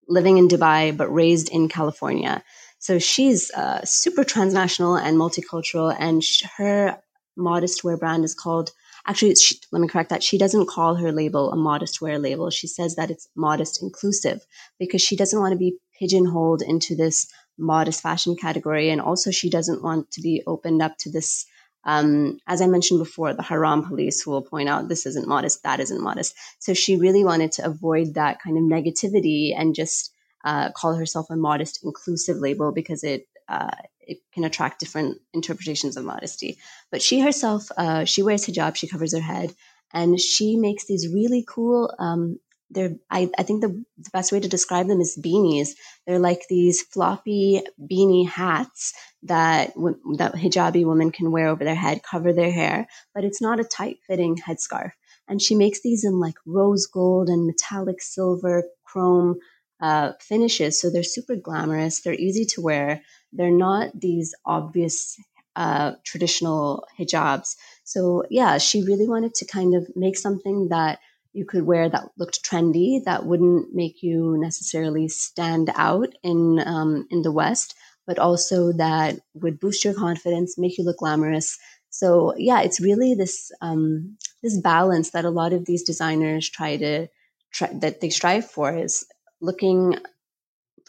living 0.08 0.38
in 0.38 0.48
Dubai 0.48 0.96
but 0.96 1.12
raised 1.12 1.50
in 1.50 1.68
California. 1.68 2.42
So 2.78 2.98
she's 2.98 3.50
uh, 3.50 3.84
super 3.84 4.24
transnational 4.24 4.96
and 4.96 5.18
multicultural, 5.18 5.94
and 5.98 6.24
sh- 6.24 6.44
her 6.56 6.98
modest 7.36 7.84
wear 7.84 7.96
brand 7.96 8.24
is 8.24 8.34
called 8.34 8.70
actually, 9.06 9.34
she, 9.36 9.56
let 9.72 9.80
me 9.80 9.88
correct 9.88 10.10
that. 10.10 10.22
She 10.22 10.38
doesn't 10.38 10.68
call 10.68 10.94
her 10.96 11.12
label 11.12 11.52
a 11.52 11.56
modest 11.56 12.00
wear 12.00 12.18
label. 12.18 12.50
She 12.50 12.66
says 12.66 12.96
that 12.96 13.10
it's 13.10 13.28
modest 13.36 13.82
inclusive 13.82 14.44
because 14.78 15.02
she 15.02 15.16
doesn't 15.16 15.38
want 15.38 15.52
to 15.52 15.58
be 15.58 15.76
pigeonholed 15.98 16.62
into 16.62 16.94
this 16.94 17.26
modest 17.58 18.02
fashion 18.02 18.36
category. 18.36 18.90
And 18.90 19.00
also, 19.00 19.30
she 19.30 19.50
doesn't 19.50 19.82
want 19.82 20.10
to 20.12 20.20
be 20.20 20.42
opened 20.46 20.82
up 20.82 20.96
to 21.00 21.10
this. 21.10 21.44
Um, 21.84 22.38
as 22.46 22.60
I 22.60 22.66
mentioned 22.66 22.98
before, 22.98 23.34
the 23.34 23.42
haram 23.42 23.86
police 23.86 24.20
who 24.20 24.32
will 24.32 24.42
point 24.42 24.68
out 24.68 24.88
this 24.88 25.06
isn't 25.06 25.28
modest, 25.28 25.62
that 25.62 25.80
isn't 25.80 26.02
modest. 26.02 26.34
So 26.58 26.74
she 26.74 26.96
really 26.96 27.24
wanted 27.24 27.52
to 27.52 27.64
avoid 27.64 28.14
that 28.14 28.42
kind 28.42 28.58
of 28.58 28.64
negativity 28.64 29.54
and 29.56 29.74
just 29.74 30.12
uh, 30.44 30.70
call 30.72 30.94
herself 30.94 31.26
a 31.30 31.36
modest 31.36 31.80
inclusive 31.84 32.36
label 32.38 32.72
because 32.72 33.04
it 33.04 33.26
uh, 33.48 33.70
it 34.08 34.18
can 34.32 34.44
attract 34.44 34.80
different 34.80 35.18
interpretations 35.32 35.96
of 35.96 36.04
modesty. 36.04 36.58
But 36.90 37.02
she 37.02 37.20
herself, 37.20 37.68
uh, 37.76 38.04
she 38.04 38.22
wears 38.22 38.46
hijab, 38.46 38.76
she 38.76 38.88
covers 38.88 39.14
her 39.14 39.20
head, 39.20 39.54
and 39.92 40.18
she 40.18 40.56
makes 40.56 40.86
these 40.86 41.12
really 41.12 41.44
cool. 41.46 41.94
Um, 41.98 42.38
they're, 42.70 42.96
I, 43.10 43.30
I 43.38 43.44
think 43.44 43.62
the, 43.62 43.68
the 43.96 44.10
best 44.12 44.30
way 44.30 44.40
to 44.40 44.48
describe 44.48 44.88
them 44.88 45.00
is 45.00 45.18
beanies. 45.22 45.70
They're 46.06 46.18
like 46.18 46.42
these 46.48 46.82
floppy 46.82 47.62
beanie 47.80 48.28
hats 48.28 48.92
that 49.22 49.72
that 50.16 50.34
hijabi 50.34 50.86
women 50.86 51.10
can 51.10 51.30
wear 51.30 51.48
over 51.48 51.64
their 51.64 51.74
head, 51.74 52.02
cover 52.02 52.32
their 52.32 52.52
hair, 52.52 52.86
but 53.14 53.24
it's 53.24 53.40
not 53.40 53.60
a 53.60 53.64
tight 53.64 53.98
fitting 54.06 54.36
headscarf. 54.36 54.90
And 55.28 55.40
she 55.40 55.54
makes 55.54 55.82
these 55.82 56.04
in 56.04 56.20
like 56.20 56.36
rose 56.46 56.86
gold 56.86 57.28
and 57.28 57.46
metallic 57.46 58.02
silver, 58.02 58.64
chrome 58.84 59.38
uh, 59.80 60.12
finishes. 60.20 60.80
So 60.80 60.90
they're 60.90 61.02
super 61.02 61.36
glamorous. 61.36 62.00
They're 62.00 62.14
easy 62.14 62.44
to 62.54 62.60
wear. 62.60 63.02
They're 63.32 63.50
not 63.50 63.98
these 63.98 64.34
obvious 64.44 65.18
uh, 65.56 65.94
traditional 66.04 66.86
hijabs. 66.98 67.56
So 67.84 68.24
yeah, 68.30 68.58
she 68.58 68.82
really 68.82 69.08
wanted 69.08 69.34
to 69.34 69.46
kind 69.46 69.74
of 69.74 69.88
make 69.96 70.16
something 70.16 70.68
that 70.68 71.00
you 71.32 71.44
could 71.44 71.66
wear 71.66 71.88
that 71.88 72.10
looked 72.16 72.42
trendy, 72.44 73.04
that 73.04 73.26
wouldn't 73.26 73.74
make 73.74 74.02
you 74.02 74.36
necessarily 74.38 75.08
stand 75.08 75.70
out 75.74 76.08
in 76.22 76.60
um, 76.64 77.06
in 77.10 77.22
the 77.22 77.32
West, 77.32 77.74
but 78.06 78.18
also 78.18 78.72
that 78.72 79.20
would 79.34 79.60
boost 79.60 79.84
your 79.84 79.94
confidence, 79.94 80.58
make 80.58 80.78
you 80.78 80.84
look 80.84 80.98
glamorous. 80.98 81.58
So 81.90 82.34
yeah, 82.36 82.60
it's 82.62 82.80
really 82.80 83.14
this 83.14 83.52
um, 83.60 84.16
this 84.42 84.58
balance 84.60 85.10
that 85.10 85.24
a 85.24 85.30
lot 85.30 85.52
of 85.52 85.64
these 85.64 85.82
designers 85.82 86.48
try 86.48 86.76
to 86.76 87.08
try, 87.52 87.70
that 87.74 88.00
they 88.00 88.10
strive 88.10 88.50
for 88.50 88.76
is 88.76 89.04
looking 89.40 89.98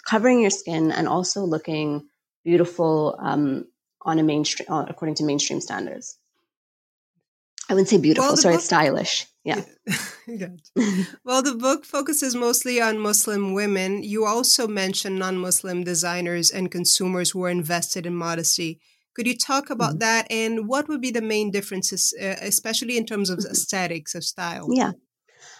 covering 0.06 0.41
your 0.41 0.49
skin 0.49 0.91
and 0.91 1.08
also 1.08 1.41
looking 1.43 2.09
beautiful 2.43 3.17
um, 3.19 3.65
on 4.02 4.19
a 4.19 4.23
mainstream 4.23 4.71
uh, 4.71 4.86
according 4.88 5.15
to 5.15 5.23
mainstream 5.23 5.62
standards. 5.62 6.17
I 7.69 7.73
wouldn't 7.73 7.89
say 7.89 7.97
beautiful. 7.97 8.30
Well, 8.30 8.38
sorry, 8.38 8.56
book, 8.56 8.63
stylish. 8.63 9.28
Yeah. 9.43 9.62
well, 11.23 11.43
the 11.43 11.56
book 11.56 11.86
focuses 11.86 12.36
mostly 12.36 12.82
on 12.82 12.97
Muslim 12.97 13.54
women. 13.54 14.02
You 14.04 14.25
also 14.25 14.67
mention 14.67 15.19
non-Muslim 15.19 15.84
designers 15.84 16.49
and 16.49 16.71
consumers 16.71 17.30
who 17.30 17.43
are 17.43 17.49
invested 17.49 18.08
in 18.08 18.15
modesty. 18.15 18.80
Could 19.15 19.28
you 19.28 19.38
talk 19.38 19.69
about 19.69 19.91
mm-hmm. 19.91 19.99
that 19.99 20.28
and 20.32 20.67
what 20.67 20.88
would 20.88 21.02
be 21.02 21.12
the 21.12 21.21
main 21.21 21.52
differences, 21.52 22.13
uh, 22.19 22.36
especially 22.41 22.97
in 22.97 23.06
terms 23.06 23.30
of 23.30 23.39
mm-hmm. 23.39 23.52
aesthetics 23.52 24.15
of 24.15 24.23
style? 24.23 24.69
Yeah. 24.71 24.93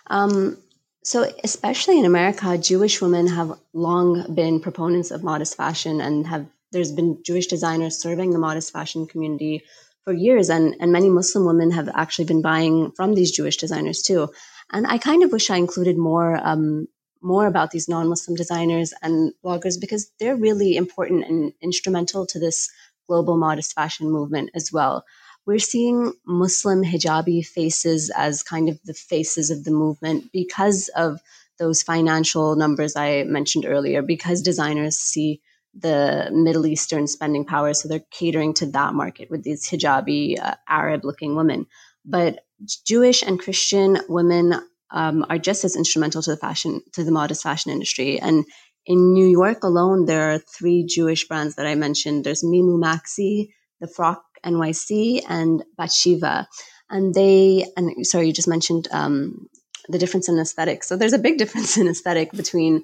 Um, 0.08 0.58
so, 1.04 1.32
especially 1.44 2.00
in 2.00 2.06
America, 2.06 2.58
Jewish 2.58 3.02
women 3.02 3.28
have 3.28 3.58
long 3.74 4.34
been 4.34 4.60
proponents 4.60 5.12
of 5.12 5.24
modest 5.24 5.56
fashion 5.56 6.02
and 6.02 6.28
have 6.28 6.48
there's 6.72 6.92
been 6.92 7.22
Jewish 7.24 7.48
designers 7.48 8.02
serving 8.02 8.32
the 8.32 8.40
modest 8.40 8.72
fashion 8.72 9.08
community 9.08 9.64
for 10.04 10.14
years, 10.14 10.50
and, 10.50 10.76
and 10.80 10.92
many 10.92 11.10
Muslim 11.10 11.46
women 11.46 11.72
have 11.72 11.90
actually 11.94 12.26
been 12.26 12.42
buying 12.42 12.92
from 12.92 13.16
these 13.16 13.32
Jewish 13.32 13.58
designers 13.58 14.02
too. 14.02 14.30
And 14.72 14.88
I 14.88 14.98
kind 14.98 15.24
of 15.24 15.32
wish 15.32 15.50
I 15.50 15.58
included 15.58 15.98
more 15.98 16.40
um, 16.42 16.88
more 17.22 17.48
about 17.48 17.72
these 17.72 17.90
non-Muslim 17.90 18.36
designers 18.36 18.94
and 19.02 19.34
bloggers 19.44 19.80
because 19.80 20.10
they're 20.20 20.38
really 20.38 20.78
important 20.78 21.26
and 21.26 21.52
instrumental 21.62 22.26
to 22.28 22.40
this 22.40 22.70
global 23.08 23.38
modest 23.38 23.74
fashion 23.74 24.10
movement 24.10 24.52
as 24.56 24.72
well. 24.72 25.04
We're 25.46 25.60
seeing 25.60 26.14
Muslim 26.26 26.84
hijabi 26.84 27.46
faces 27.46 28.12
as 28.16 28.44
kind 28.44 28.70
of 28.70 28.80
the 28.84 28.94
faces 28.94 29.50
of 29.50 29.64
the 29.64 29.72
movement 29.72 30.32
because 30.32 30.90
of 30.96 31.20
those 31.58 31.84
financial 31.84 32.56
numbers 32.56 32.96
I 32.96 33.24
mentioned 33.24 33.66
earlier, 33.66 34.02
because 34.02 34.42
designers 34.42 34.96
see 34.96 35.42
the 35.74 36.30
Middle 36.32 36.66
Eastern 36.66 37.08
spending 37.08 37.46
power. 37.46 37.74
So 37.74 37.88
they're 37.88 38.04
catering 38.12 38.54
to 38.56 38.66
that 38.68 38.94
market 38.94 39.30
with 39.30 39.44
these 39.44 39.70
hijabi, 39.70 40.40
uh, 40.42 40.56
Arab 40.68 41.04
looking 41.04 41.36
women. 41.36 41.68
But 42.06 42.46
Jewish 42.86 43.22
and 43.22 43.40
Christian 43.40 44.00
women 44.08 44.56
um, 44.92 45.26
are 45.30 45.38
just 45.38 45.64
as 45.64 45.76
instrumental 45.76 46.22
to 46.24 46.32
the 46.32 46.38
fashion, 46.38 46.82
to 46.94 47.04
the 47.04 47.12
modest 47.12 47.44
fashion 47.44 47.72
industry. 47.72 48.20
And 48.20 48.46
in 48.86 49.14
New 49.14 49.28
York 49.28 49.64
alone, 49.64 50.06
there 50.06 50.32
are 50.32 50.40
three 50.40 50.84
Jewish 50.86 51.28
brands 51.28 51.56
that 51.56 51.68
I 51.68 51.76
mentioned. 51.76 52.24
There's 52.24 52.44
Mimu 52.44 52.82
Maxi, 52.82 53.50
the 53.80 53.88
Frock 53.88 54.24
NYC, 54.44 55.22
and 55.28 55.64
Batsheva. 55.80 56.48
And 56.90 57.14
they, 57.14 57.66
and 57.78 58.06
sorry, 58.06 58.28
you 58.28 58.34
just 58.34 58.48
mentioned 58.48 58.88
um, 58.92 59.48
the 59.90 60.00
difference 60.00 60.28
in 60.28 60.40
aesthetic. 60.40 60.84
So 60.84 60.96
there's 60.96 61.14
a 61.14 61.20
big 61.20 61.38
difference 61.44 61.78
in 61.78 61.88
aesthetic 61.88 62.32
between 62.32 62.84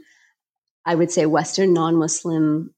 I 0.86 0.96
would 0.96 1.12
say 1.12 1.26
Western 1.26 1.74
non-Muslim 1.74 2.74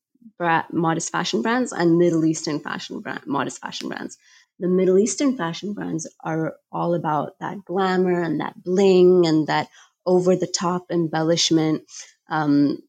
modest 0.71 1.11
fashion 1.11 1.41
brands 1.41 1.71
and 1.71 1.97
Middle 1.97 2.25
Eastern 2.25 2.59
fashion 2.59 2.99
brand, 2.99 3.21
modest 3.25 3.59
fashion 3.61 3.89
brands. 3.89 4.17
The 4.59 4.67
Middle 4.67 4.97
Eastern 4.97 5.37
fashion 5.37 5.73
brands 5.73 6.07
are 6.23 6.55
all 6.71 6.93
about 6.93 7.39
that 7.39 7.63
glamour 7.65 8.21
and 8.21 8.39
that 8.39 8.61
bling 8.63 9.25
and 9.25 9.47
that 9.47 9.67
over 10.05 10.35
the 10.35 10.47
top 10.47 10.85
embellishment, 10.91 11.83
um, 12.29 12.79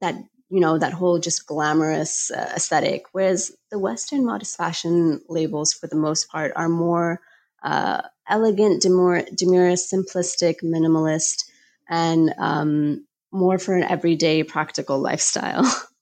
that 0.00 0.14
you 0.48 0.60
know 0.60 0.78
that 0.78 0.92
whole 0.92 1.18
just 1.18 1.46
glamorous 1.46 2.30
uh, 2.30 2.52
aesthetic. 2.56 3.04
Whereas 3.12 3.52
the 3.70 3.78
Western 3.78 4.24
modest 4.24 4.56
fashion 4.56 5.20
labels, 5.28 5.72
for 5.72 5.86
the 5.86 5.96
most 5.96 6.28
part, 6.30 6.52
are 6.56 6.68
more 6.68 7.20
uh, 7.62 8.02
elegant, 8.28 8.82
demure, 8.82 9.22
demure, 9.34 9.72
simplistic, 9.72 10.56
minimalist, 10.62 11.44
and 11.88 12.34
um, 12.38 13.06
more 13.32 13.58
for 13.58 13.74
an 13.74 13.84
everyday 13.84 14.42
practical 14.42 14.98
lifestyle. 14.98 15.64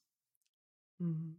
Mm-hmm. 1.03 1.31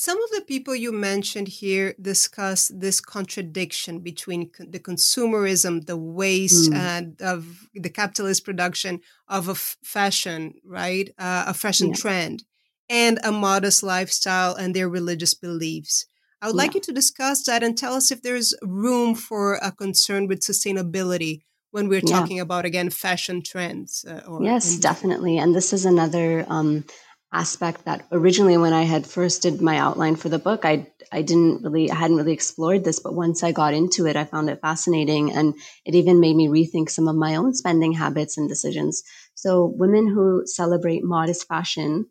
Some 0.00 0.16
of 0.22 0.30
the 0.30 0.40
people 0.40 0.74
you 0.74 0.92
mentioned 0.92 1.46
here 1.46 1.94
discuss 2.00 2.68
this 2.74 3.02
contradiction 3.02 4.00
between 4.00 4.50
the 4.58 4.78
consumerism, 4.80 5.84
the 5.84 5.98
waste, 5.98 6.70
mm. 6.70 6.74
and 6.74 7.20
of 7.20 7.68
the 7.74 7.90
capitalist 7.90 8.42
production 8.42 9.00
of 9.28 9.48
a 9.48 9.52
f- 9.52 9.76
fashion, 9.84 10.54
right, 10.64 11.10
uh, 11.18 11.44
a 11.48 11.52
fashion 11.52 11.88
yeah. 11.88 11.96
trend, 11.96 12.44
and 12.88 13.18
a 13.22 13.30
modest 13.30 13.82
lifestyle 13.82 14.54
and 14.54 14.74
their 14.74 14.88
religious 14.88 15.34
beliefs. 15.34 16.06
I 16.40 16.46
would 16.46 16.56
yeah. 16.56 16.62
like 16.62 16.74
you 16.74 16.80
to 16.80 16.92
discuss 16.92 17.44
that 17.44 17.62
and 17.62 17.76
tell 17.76 17.92
us 17.92 18.10
if 18.10 18.22
there's 18.22 18.54
room 18.62 19.14
for 19.14 19.56
a 19.56 19.70
concern 19.70 20.26
with 20.26 20.40
sustainability 20.40 21.42
when 21.70 21.88
we're 21.88 22.00
talking 22.00 22.38
yeah. 22.38 22.42
about 22.42 22.64
again 22.64 22.90
fashion 22.90 23.42
trends. 23.42 24.04
Uh, 24.04 24.38
yes, 24.40 24.76
definitely. 24.76 25.38
And 25.38 25.54
this 25.54 25.72
is 25.72 25.84
another 25.84 26.44
um, 26.48 26.84
aspect 27.32 27.84
that 27.84 28.06
originally 28.10 28.56
when 28.56 28.72
I 28.72 28.82
had 28.82 29.06
first 29.06 29.42
did 29.42 29.60
my 29.60 29.78
outline 29.78 30.16
for 30.16 30.28
the 30.28 30.38
book, 30.38 30.64
I 30.64 30.86
I 31.12 31.22
didn't 31.22 31.62
really 31.62 31.90
I 31.90 31.94
hadn't 31.94 32.16
really 32.16 32.32
explored 32.32 32.84
this, 32.84 33.00
but 33.00 33.14
once 33.14 33.42
I 33.42 33.52
got 33.52 33.74
into 33.74 34.06
it, 34.06 34.16
I 34.16 34.24
found 34.24 34.50
it 34.50 34.60
fascinating 34.60 35.32
and 35.32 35.54
it 35.84 35.94
even 35.94 36.20
made 36.20 36.36
me 36.36 36.48
rethink 36.48 36.90
some 36.90 37.08
of 37.08 37.16
my 37.16 37.36
own 37.36 37.54
spending 37.54 37.92
habits 37.92 38.36
and 38.36 38.48
decisions. 38.48 39.02
So 39.34 39.72
women 39.76 40.08
who 40.08 40.42
celebrate 40.46 41.04
modest 41.04 41.46
fashion, 41.46 42.06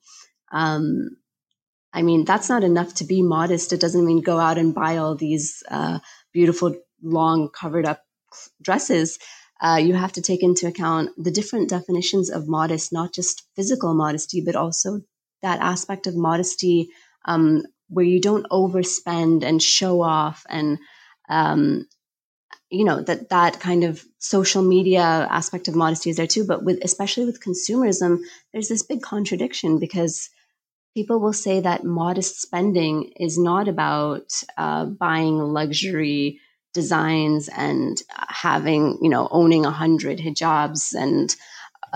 um, 0.52 1.18
I 1.92 2.02
mean, 2.02 2.24
that's 2.24 2.50
not 2.50 2.64
enough 2.64 2.94
to 2.96 3.04
be 3.04 3.22
modest. 3.22 3.74
It 3.74 3.82
doesn't 3.82 4.06
mean 4.06 4.22
go 4.22 4.38
out 4.38 4.58
and 4.58 4.76
buy 4.76 4.98
all 4.98 5.16
these 5.16 5.64
uh, 5.70 6.00
beautiful, 6.32 6.76
long, 7.02 7.50
covered 7.50 7.86
up 7.86 8.04
dresses. 8.62 9.20
Uh, 9.62 9.80
you 9.82 9.94
have 9.94 10.14
to 10.14 10.22
take 10.22 10.42
into 10.42 10.68
account 10.68 11.12
the 11.18 11.32
different 11.32 11.70
definitions 11.70 12.30
of 12.30 12.48
modest, 12.48 12.94
not 12.94 13.14
just 13.14 13.44
physical 13.56 13.94
modesty, 13.94 14.42
but 14.42 14.56
also 14.56 15.02
that 15.42 15.60
aspect 15.60 16.08
of 16.08 16.16
modesty 16.16 16.90
um, 17.26 17.64
where 17.90 18.06
you 18.06 18.22
don't 18.22 18.50
overspend 18.50 19.44
and 19.44 19.62
show 19.62 20.02
off 20.02 20.46
and 20.50 20.78
um, 21.30 21.88
you 22.70 22.86
know 22.86 23.02
that 23.02 23.30
that 23.30 23.60
kind 23.60 23.84
of 23.84 24.04
social 24.20 24.62
media 24.62 25.02
aspect 25.02 25.68
of 25.68 25.76
modesty 25.76 26.10
is 26.10 26.18
there 26.18 26.28
too. 26.28 26.46
But 26.46 26.64
with 26.64 26.80
especially 26.84 27.26
with 27.26 27.44
consumerism 27.44 28.20
there's 28.54 28.68
this 28.68 28.84
big 28.84 29.02
contradiction 29.02 29.80
because 29.80 30.30
people 30.96 31.20
will 31.20 31.34
say 31.34 31.62
that 31.62 31.84
modest 31.84 32.42
spending 32.42 33.12
is 33.16 33.38
not 33.38 33.68
about 33.68 34.32
uh, 34.58 34.86
buying 34.86 35.38
luxury 35.38 36.40
designs 36.82 37.50
and 37.66 38.02
having 38.46 38.84
you 39.02 39.10
know 39.10 39.28
owning 39.32 39.66
a 39.66 39.78
hundred 39.84 40.18
hijabs 40.20 40.84
and 40.94 41.36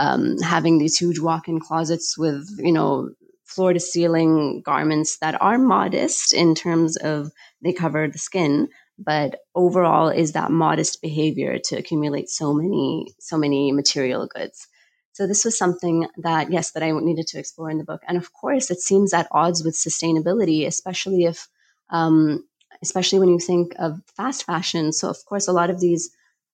um, 0.03 0.37
having 0.39 0.77
these 0.77 0.97
huge 0.97 1.19
walk-in 1.19 1.59
closets 1.59 2.17
with 2.17 2.43
you 2.57 2.73
know 2.77 3.09
floor 3.45 3.71
to 3.73 3.79
ceiling 3.79 4.61
garments 4.65 5.17
that 5.19 5.39
are 5.41 5.59
modest 5.59 6.33
in 6.33 6.55
terms 6.55 6.97
of 6.97 7.31
they 7.61 7.73
cover 7.73 8.07
the 8.07 8.17
skin 8.17 8.67
but 8.97 9.39
overall 9.55 10.09
is 10.09 10.33
that 10.33 10.51
modest 10.51 11.01
behavior 11.01 11.59
to 11.65 11.75
accumulate 11.77 12.29
so 12.29 12.53
many 12.53 13.13
so 13.19 13.37
many 13.37 13.71
material 13.71 14.27
goods. 14.27 14.67
So 15.13 15.27
this 15.27 15.45
was 15.45 15.57
something 15.57 16.07
that 16.17 16.51
yes 16.51 16.71
that 16.71 16.83
i 16.83 16.91
needed 16.91 17.27
to 17.27 17.39
explore 17.39 17.69
in 17.69 17.77
the 17.77 17.89
book. 17.91 18.01
And 18.07 18.17
of 18.17 18.33
course 18.33 18.69
it 18.71 18.79
seems 18.79 19.13
at 19.13 19.27
odds 19.31 19.63
with 19.63 19.75
sustainability 19.75 20.65
especially 20.67 21.23
if 21.23 21.47
um, 21.89 22.45
especially 22.83 23.19
when 23.19 23.29
you 23.29 23.39
think 23.39 23.73
of 23.79 23.99
fast 24.15 24.45
fashion 24.45 24.93
so 24.93 25.09
of 25.09 25.17
course 25.25 25.47
a 25.47 25.53
lot 25.53 25.71
of 25.71 25.79
these 25.79 26.11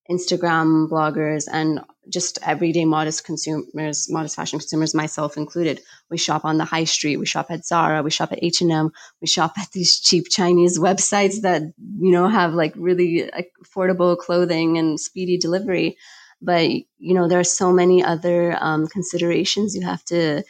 Instagram 0.09 0.89
bloggers 0.89 1.47
and 1.51 1.81
just 2.11 2.39
everyday 2.41 2.83
modest 2.83 3.23
consumers, 3.23 4.07
modest 4.09 4.35
fashion 4.35 4.57
consumers, 4.57 4.95
myself 4.95 5.37
included. 5.37 5.81
We 6.09 6.17
shop 6.17 6.45
on 6.45 6.57
the 6.57 6.65
high 6.65 6.85
street. 6.85 7.17
We 7.17 7.27
shop 7.27 7.51
at 7.51 7.65
Zara. 7.65 8.01
We 8.01 8.09
shop 8.09 8.31
at 8.31 8.39
H 8.41 8.61
and 8.61 8.71
M. 8.71 8.91
We 9.21 9.27
shop 9.27 9.53
at 9.59 9.71
these 9.71 9.99
cheap 9.99 10.25
Chinese 10.29 10.79
websites 10.79 11.41
that 11.41 11.61
you 11.77 12.11
know 12.11 12.27
have 12.27 12.55
like 12.55 12.73
really 12.75 13.29
affordable 13.63 14.17
clothing 14.17 14.79
and 14.79 14.99
speedy 14.99 15.37
delivery. 15.37 15.97
But 16.41 16.69
you 16.69 17.13
know 17.13 17.27
there 17.27 17.39
are 17.39 17.43
so 17.43 17.71
many 17.71 18.03
other 18.03 18.57
um, 18.59 18.87
considerations 18.87 19.75
you 19.75 19.85
have 19.85 20.03
to 20.05 20.43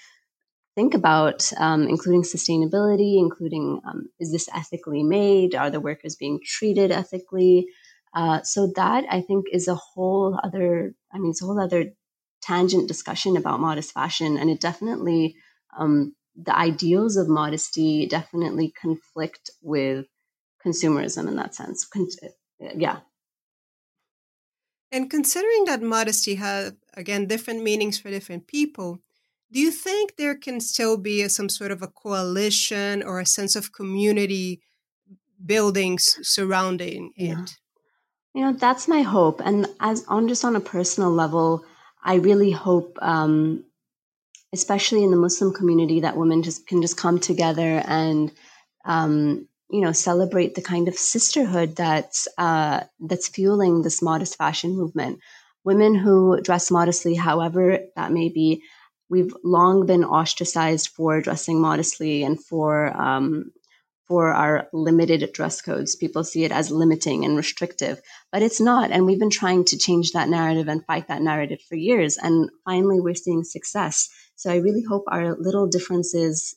think 0.76 0.93
about, 0.93 1.51
um, 1.57 1.88
including 1.88 2.24
sustainability, 2.24 3.17
including 3.17 3.82
um, 3.86 4.09
is 4.20 4.32
this 4.32 4.49
ethically 4.53 5.03
made? 5.03 5.55
Are 5.55 5.70
the 5.70 5.80
workers 5.80 6.15
being 6.15 6.39
treated 6.45 6.91
ethically? 6.91 7.67
Uh, 8.13 8.41
so 8.43 8.72
that 8.76 9.05
I 9.09 9.22
think 9.22 9.45
is 9.51 9.67
a 9.67 9.76
whole 9.76 10.39
other, 10.43 10.95
I 11.13 11.20
mean, 11.20 11.32
it's 11.32 11.41
a 11.41 11.45
whole 11.45 11.59
other 11.59 11.93
tangent 12.41 12.88
discussion 12.88 13.38
about 13.38 13.59
modest 13.59 13.91
fashion. 13.91 14.38
And 14.38 14.49
it 14.49 14.59
definitely, 14.59 15.36
um, 15.78 16.15
the 16.36 16.57
ideals 16.57 17.17
of 17.17 17.28
modesty 17.28 18.07
definitely 18.07 18.74
conflict 18.82 19.49
with 19.61 20.05
consumerism 20.65 21.28
in 21.28 21.36
that 21.36 21.53
sense. 21.53 21.86
Con- 21.86 22.07
yeah. 22.59 22.99
And 24.91 25.09
considering 25.09 25.65
that 25.65 25.82
modesty 25.82 26.36
has, 26.36 26.74
again, 26.95 27.28
different 27.28 27.61
meanings 27.61 27.99
for 27.99 28.09
different 28.09 28.47
people, 28.47 29.01
do 29.52 29.60
you 29.60 29.72
think 29.72 30.16
there 30.16 30.36
can 30.36 30.60
still 30.60 30.97
be 30.97 31.22
a, 31.22 31.30
some 31.30 31.50
sort 31.50 31.72
of 31.72 31.82
a 31.82 31.88
coalition 31.88 33.02
or 33.02 33.20
a 33.20 33.26
sense 33.26 33.56
of 33.56 33.72
community 33.72 34.62
buildings 35.43 36.20
surrounding 36.22 37.12
yeah. 37.16 37.43
it? 37.43 37.58
You 38.34 38.45
know, 38.45 38.54
that's 38.54 38.88
my 38.88 39.02
hope. 39.02 39.41
And 39.43 39.68
as 39.80 40.06
on 40.08 40.28
just 40.28 40.45
on 40.45 40.56
a 40.56 40.62
personal 40.62 41.12
level, 41.12 41.66
I 42.04 42.16
really 42.16 42.52
hope, 42.52 42.97
um, 43.02 43.66
especially 44.54 45.04
in 45.04 45.12
the 45.12 45.18
Muslim 45.18 45.54
community, 45.54 46.02
that 46.02 46.16
women 46.16 46.43
just 46.43 46.68
can 46.68 46.82
just 46.82 46.95
come 46.95 47.20
together 47.20 47.82
and, 47.86 48.32
um, 48.86 49.47
you 49.72 49.82
know, 49.82 49.91
celebrate 49.91 50.56
the 50.56 50.62
kind 50.62 50.88
of 50.88 50.95
sisterhood 50.95 51.76
that's 51.76 52.28
uh, 52.38 52.84
that's 53.00 53.28
fueling 53.28 53.82
this 53.82 54.02
modest 54.02 54.38
fashion 54.38 54.78
movement. 54.78 55.20
Women 55.64 55.95
who 55.95 56.39
dress 56.41 56.72
modestly, 56.72 57.16
however 57.16 57.80
that 57.95 58.12
may 58.12 58.30
be, 58.30 58.64
we've 59.10 59.34
long 59.43 59.86
been 59.86 60.03
ostracized 60.03 60.89
for 60.89 61.22
dressing 61.22 61.62
modestly 61.62 62.24
and 62.24 62.43
for 62.43 62.95
um, 62.95 63.51
for 64.07 64.34
our 64.34 64.68
limited 64.74 65.30
dress 65.34 65.62
codes. 65.62 65.95
People 65.95 66.24
see 66.24 66.43
it 66.43 66.51
as 66.51 66.72
limiting 66.72 67.26
and 67.26 67.38
restrictive, 67.38 68.01
but 68.32 68.41
it's 68.41 68.60
not. 68.60 68.89
And 68.89 69.05
we've 69.05 69.20
been 69.20 69.30
trying 69.30 69.66
to 69.66 69.78
change 69.78 70.12
that 70.12 70.28
narrative 70.28 70.68
and 70.68 70.84
fight 70.86 71.07
that 71.10 71.22
narrative 71.22 71.62
for 71.70 71.76
years. 71.76 72.18
And 72.18 72.49
finally, 72.66 72.99
we're 72.99 73.14
seeing 73.14 73.43
success. 73.43 74.10
So 74.36 74.49
I 74.49 74.57
really 74.57 74.82
hope 74.82 75.03
our 75.07 75.36
little 75.36 75.68
differences, 75.68 76.55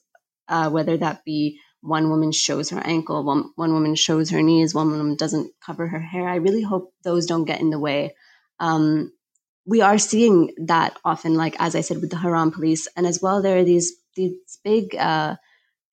uh, 0.49 0.71
whether 0.71 0.97
that 0.97 1.27
be 1.27 1.61
one 1.83 2.09
woman 2.09 2.33
shows 2.33 2.71
her 2.71 2.81
ankle, 2.81 3.23
one, 3.23 3.51
one 3.57 3.75
woman 3.75 3.97
shows 3.97 4.31
her 4.31 4.41
knees, 4.41 4.75
one 4.75 4.91
woman 4.91 5.17
doesn't 5.17 5.53
cover 5.61 5.87
her 5.87 6.01
hair, 6.01 6.29
I 6.29 6.37
really 6.37 6.63
hope 6.63 6.95
those 7.03 7.27
don't 7.27 7.45
get 7.45 7.61
in 7.61 7.71
the 7.71 7.79
way. 7.79 8.15
Um, 8.61 9.13
we 9.65 9.81
are 9.81 9.99
seeing 9.99 10.53
that 10.67 10.99
often, 11.05 11.35
like 11.35 11.57
as 11.59 11.75
I 11.75 11.81
said, 11.83 12.01
with 12.01 12.11
the 12.11 12.17
haram 12.17 12.51
police, 12.51 12.89
and 12.97 13.07
as 13.07 13.21
well, 13.23 13.43
there 13.43 13.59
are 13.59 13.65
these 13.65 13.93
these 14.17 14.35
big 14.65 14.95
uh, 14.97 15.37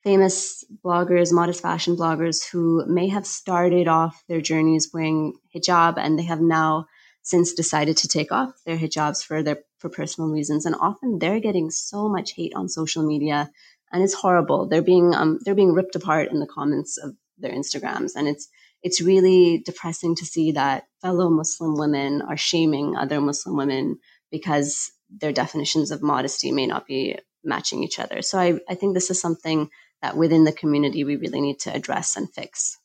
famous 0.03 0.63
bloggers, 0.83 1.31
modest 1.31 1.61
fashion 1.61 1.95
bloggers, 1.95 2.43
who 2.49 2.85
may 2.87 3.07
have 3.09 3.27
started 3.27 3.87
off 3.87 4.23
their 4.27 4.41
journeys 4.41 4.89
wearing 4.93 5.33
hijab 5.55 5.95
and 5.97 6.17
they 6.17 6.23
have 6.23 6.41
now 6.41 6.87
since 7.21 7.53
decided 7.53 7.97
to 7.97 8.07
take 8.07 8.31
off 8.31 8.53
their 8.65 8.77
hijabs 8.77 9.23
for 9.23 9.43
their 9.43 9.59
for 9.77 9.89
personal 9.89 10.29
reasons. 10.29 10.65
And 10.65 10.75
often 10.75 11.19
they're 11.19 11.39
getting 11.39 11.69
so 11.69 12.09
much 12.09 12.33
hate 12.33 12.53
on 12.55 12.69
social 12.69 13.05
media, 13.05 13.49
and 13.91 14.03
it's 14.03 14.13
horrible. 14.13 14.67
They're 14.67 14.81
being 14.81 15.13
um, 15.13 15.39
they're 15.43 15.55
being 15.55 15.73
ripped 15.73 15.95
apart 15.95 16.31
in 16.31 16.39
the 16.39 16.47
comments 16.47 16.97
of 16.97 17.15
their 17.37 17.51
Instagrams, 17.51 18.13
and 18.15 18.27
it's 18.27 18.47
it's 18.81 19.01
really 19.01 19.61
depressing 19.65 20.15
to 20.15 20.25
see 20.25 20.53
that 20.53 20.85
fellow 21.01 21.29
Muslim 21.29 21.77
women 21.77 22.21
are 22.21 22.37
shaming 22.37 22.95
other 22.95 23.19
Muslim 23.19 23.57
women 23.57 23.99
because 24.31 24.91
their 25.09 25.31
definitions 25.31 25.91
of 25.91 26.01
modesty 26.01 26.51
may 26.51 26.67
not 26.67 26.87
be 26.87 27.17
matching 27.43 27.83
each 27.83 27.99
other. 27.99 28.21
So 28.21 28.39
I, 28.39 28.59
I 28.69 28.75
think 28.75 28.93
this 28.93 29.09
is 29.09 29.19
something 29.19 29.69
that 30.01 30.17
within 30.17 30.43
the 30.43 30.51
community 30.51 31.03
we 31.03 31.15
really 31.15 31.41
need 31.41 31.59
to 31.59 31.73
address 31.73 32.15
and 32.15 32.31
fix. 32.31 32.77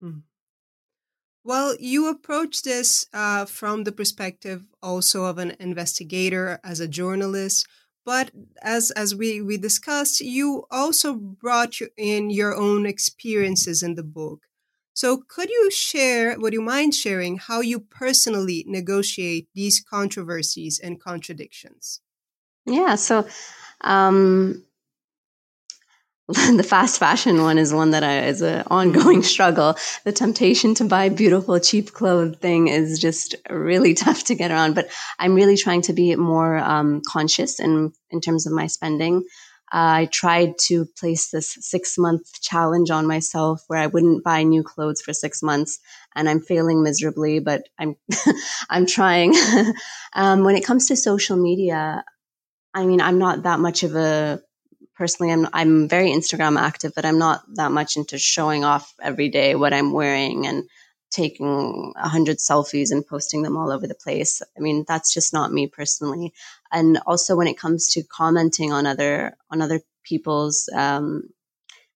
Hmm. 0.00 0.20
Well, 1.44 1.76
you 1.78 2.08
approach 2.08 2.62
this 2.62 3.06
uh, 3.12 3.44
from 3.44 3.84
the 3.84 3.92
perspective 3.92 4.64
also 4.82 5.26
of 5.26 5.36
an 5.36 5.54
investigator 5.60 6.58
as 6.64 6.80
a 6.80 6.88
journalist, 6.88 7.66
but 8.06 8.30
as 8.62 8.90
as 8.92 9.14
we 9.14 9.42
we 9.42 9.58
discussed, 9.58 10.20
you 10.20 10.64
also 10.70 11.14
brought 11.14 11.78
in 11.98 12.30
your 12.30 12.54
own 12.56 12.86
experiences 12.86 13.82
in 13.82 13.94
the 13.94 14.02
book. 14.02 14.40
So, 14.94 15.18
could 15.28 15.50
you 15.50 15.70
share? 15.72 16.38
Would 16.38 16.52
you 16.52 16.62
mind 16.62 16.94
sharing 16.94 17.36
how 17.36 17.60
you 17.60 17.80
personally 17.80 18.64
negotiate 18.66 19.48
these 19.54 19.80
controversies 19.80 20.78
and 20.78 21.00
contradictions? 21.00 22.00
Yeah. 22.64 22.94
So, 22.94 23.26
um, 23.80 24.64
the 26.28 26.62
fast 26.62 26.98
fashion 26.98 27.42
one 27.42 27.58
is 27.58 27.74
one 27.74 27.90
that 27.90 28.02
I, 28.02 28.20
is 28.26 28.40
an 28.40 28.64
ongoing 28.68 29.22
struggle. 29.34 29.76
The 30.04 30.12
temptation 30.12 30.74
to 30.76 30.84
buy 30.84 31.10
beautiful, 31.10 31.58
cheap 31.58 31.92
clothing 31.92 32.34
thing 32.36 32.68
is 32.68 32.98
just 32.98 33.34
really 33.50 33.94
tough 34.04 34.24
to 34.24 34.34
get 34.34 34.50
around. 34.50 34.74
But 34.74 34.88
I'm 35.18 35.34
really 35.34 35.56
trying 35.56 35.82
to 35.82 35.92
be 35.92 36.14
more 36.16 36.56
um, 36.56 37.02
conscious 37.06 37.58
in 37.58 37.92
in 38.10 38.20
terms 38.20 38.46
of 38.46 38.52
my 38.52 38.68
spending. 38.68 39.24
I 39.76 40.08
tried 40.12 40.56
to 40.66 40.86
place 40.86 41.30
this 41.30 41.58
six 41.60 41.98
month 41.98 42.40
challenge 42.40 42.90
on 42.90 43.08
myself 43.08 43.64
where 43.66 43.80
I 43.80 43.88
wouldn't 43.88 44.22
buy 44.22 44.44
new 44.44 44.62
clothes 44.62 45.02
for 45.02 45.12
six 45.12 45.42
months, 45.42 45.80
and 46.14 46.28
I'm 46.28 46.40
failing 46.40 46.84
miserably. 46.84 47.40
But 47.40 47.68
I'm 47.76 47.96
I'm 48.70 48.86
trying. 48.86 49.34
um, 50.12 50.44
when 50.44 50.54
it 50.54 50.64
comes 50.64 50.86
to 50.86 50.96
social 50.96 51.36
media, 51.36 52.04
I 52.72 52.86
mean, 52.86 53.00
I'm 53.00 53.18
not 53.18 53.42
that 53.42 53.58
much 53.58 53.82
of 53.82 53.96
a 53.96 54.40
personally 54.94 55.32
I'm 55.32 55.48
I'm 55.52 55.88
very 55.88 56.10
Instagram 56.10 56.56
active, 56.56 56.92
but 56.94 57.04
I'm 57.04 57.18
not 57.18 57.42
that 57.54 57.72
much 57.72 57.96
into 57.96 58.16
showing 58.16 58.64
off 58.64 58.94
every 59.02 59.28
day 59.28 59.56
what 59.56 59.74
I'm 59.74 59.92
wearing 59.92 60.46
and 60.46 60.68
taking 61.14 61.92
a 61.96 62.08
hundred 62.08 62.38
selfies 62.38 62.90
and 62.90 63.06
posting 63.06 63.42
them 63.42 63.56
all 63.56 63.70
over 63.70 63.86
the 63.86 63.94
place. 63.94 64.42
I 64.56 64.60
mean, 64.60 64.84
that's 64.86 65.14
just 65.14 65.32
not 65.32 65.52
me 65.52 65.68
personally. 65.68 66.32
And 66.72 66.98
also 67.06 67.36
when 67.36 67.46
it 67.46 67.58
comes 67.58 67.88
to 67.92 68.02
commenting 68.02 68.72
on 68.72 68.86
other 68.86 69.36
on 69.50 69.62
other 69.62 69.80
people's 70.02 70.68
um, 70.74 71.30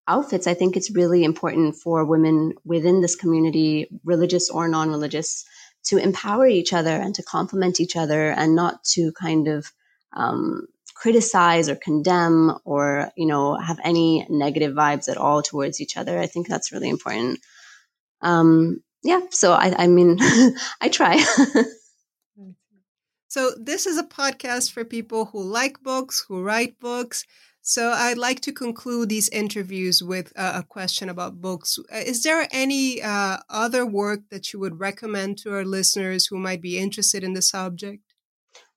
outfits, 0.07 0.47
I 0.47 0.55
think 0.55 0.77
it's 0.77 0.95
really 0.95 1.25
important 1.25 1.77
for 1.77 2.05
women 2.05 2.55
within 2.65 3.01
this 3.01 3.17
community, 3.17 3.89
religious 4.05 4.51
or 4.51 4.69
non-religious, 4.69 5.45
to 5.85 5.99
empower 5.99 6.47
each 6.47 6.73
other 6.73 6.95
and 6.95 7.15
to 7.17 7.23
complement 7.23 7.81
each 7.81 7.97
other, 7.97 8.31
and 8.31 8.55
not 8.55 8.85
to 8.95 9.13
kind 9.13 9.49
of 9.49 9.73
um, 10.13 10.67
criticize 10.95 11.69
or 11.69 11.77
condemn 11.77 12.57
or 12.65 13.11
you 13.17 13.27
know 13.27 13.57
have 13.57 13.81
any 13.83 14.27
negative 14.31 14.75
vibes 14.75 15.09
at 15.09 15.17
all 15.17 15.43
towards 15.43 15.81
each 15.81 15.97
other. 15.97 16.19
I 16.19 16.27
think 16.27 16.47
that's 16.47 16.73
really 16.73 16.89
important. 16.89 17.41
Um, 18.21 18.83
yeah, 19.03 19.21
so 19.31 19.53
I, 19.53 19.85
I 19.85 19.87
mean, 19.87 20.19
I 20.81 20.89
try. 20.89 21.19
so, 23.29 23.53
this 23.61 23.87
is 23.87 23.99
a 23.99 24.05
podcast 24.05 24.73
for 24.73 24.85
people 24.85 25.27
who 25.27 25.43
like 25.43 25.83
books, 25.83 26.25
who 26.29 26.43
write 26.43 26.79
books. 26.81 27.25
So, 27.63 27.91
I'd 27.91 28.19
like 28.19 28.41
to 28.41 28.53
conclude 28.53 29.09
these 29.09 29.29
interviews 29.29 30.03
with 30.03 30.33
a 30.37 30.63
question 30.63 31.09
about 31.09 31.41
books. 31.41 31.79
Uh, 31.93 31.99
is 31.99 32.23
there 32.23 32.49
any 32.51 33.03
uh, 33.03 33.39
other 33.49 33.87
work 33.87 34.21
that 34.31 34.53
you 34.53 34.59
would 34.59 34.81
recommend 34.81 35.39
to 35.39 35.53
our 35.53 35.65
listeners 35.65 36.27
who 36.27 36.39
might 36.39 36.63
be 36.63 36.79
interested 36.79 37.23
in 37.23 37.35
the 37.35 37.43
subject? 37.43 38.03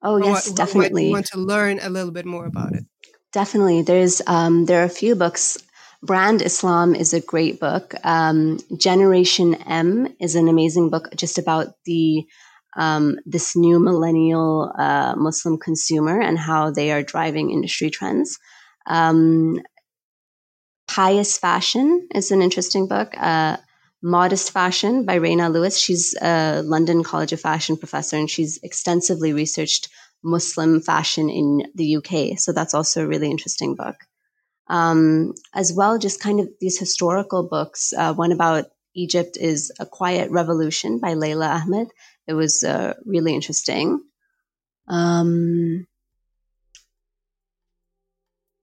Oh, 0.04 0.18
yes, 0.18 0.52
or, 0.52 0.56
definitely. 0.56 1.10
want 1.10 1.28
to 1.28 1.40
learn 1.40 1.80
a 1.82 1.90
little 1.90 2.12
bit 2.12 2.26
more 2.26 2.46
about 2.46 2.74
it? 2.74 2.86
Definitely. 3.32 3.84
There's 3.84 4.22
um, 4.28 4.66
there 4.66 4.82
are 4.82 4.86
a 4.86 4.90
few 4.90 5.16
books 5.16 5.58
Brand 6.04 6.42
Islam 6.42 6.96
is 6.96 7.14
a 7.14 7.22
great 7.22 7.60
book. 7.60 7.94
Um, 8.04 8.60
Generation 8.76 9.54
M 9.56 10.16
is 10.20 10.36
an 10.36 10.48
amazing 10.48 10.90
book 10.90 11.10
just 11.16 11.38
about 11.38 11.76
the 11.86 12.26
um, 12.76 13.18
this 13.26 13.56
new 13.56 13.80
millennial 13.80 14.72
uh, 14.78 15.14
Muslim 15.18 15.58
consumer 15.58 16.20
and 16.20 16.40
how 16.40 16.72
they 16.72 16.92
are 16.92 17.04
driving 17.04 17.52
industry 17.52 17.90
trends. 17.90 18.40
Um, 18.88 19.62
Pious 20.88 21.38
Fashion 21.38 22.08
is 22.16 22.32
an 22.32 22.42
interesting 22.42 22.88
book. 22.88 23.14
Uh, 23.18 23.58
Modest 24.02 24.52
Fashion 24.52 25.06
by 25.06 25.16
Reina 25.16 25.50
Lewis. 25.50 25.78
She's 25.78 26.16
a 26.22 26.64
London 26.64 27.04
College 27.04 27.34
of 27.34 27.42
Fashion 27.42 27.78
professor 27.78 28.18
and 28.18 28.30
she's 28.30 28.60
extensively 28.64 29.34
researched 29.34 29.90
Muslim 30.24 30.82
fashion 30.82 31.30
in 31.30 31.64
the 31.76 31.98
UK. 31.98 32.40
So 32.40 32.52
that's 32.52 32.74
also 32.74 33.04
a 33.04 33.08
really 33.08 33.30
interesting 33.30 33.76
book 33.76 33.96
um, 34.72 35.34
as 35.54 35.74
well 35.74 36.00
just 36.00 36.22
kind 36.22 36.40
of 36.40 36.48
these 36.62 36.80
historical 36.80 37.48
books. 37.48 37.94
Uh, 37.96 38.14
one 38.14 38.32
about 38.32 38.66
Egypt 38.96 39.38
is 39.38 39.72
A 39.80 39.86
Quiet 39.86 40.32
Revolution 40.32 40.98
by 40.98 41.14
Leila 41.14 41.48
Ahmed. 41.48 41.90
It 42.26 42.34
was 42.34 42.64
uh, 42.64 42.94
really 43.06 43.36
interesting. 43.36 44.02
Um, 44.88 45.86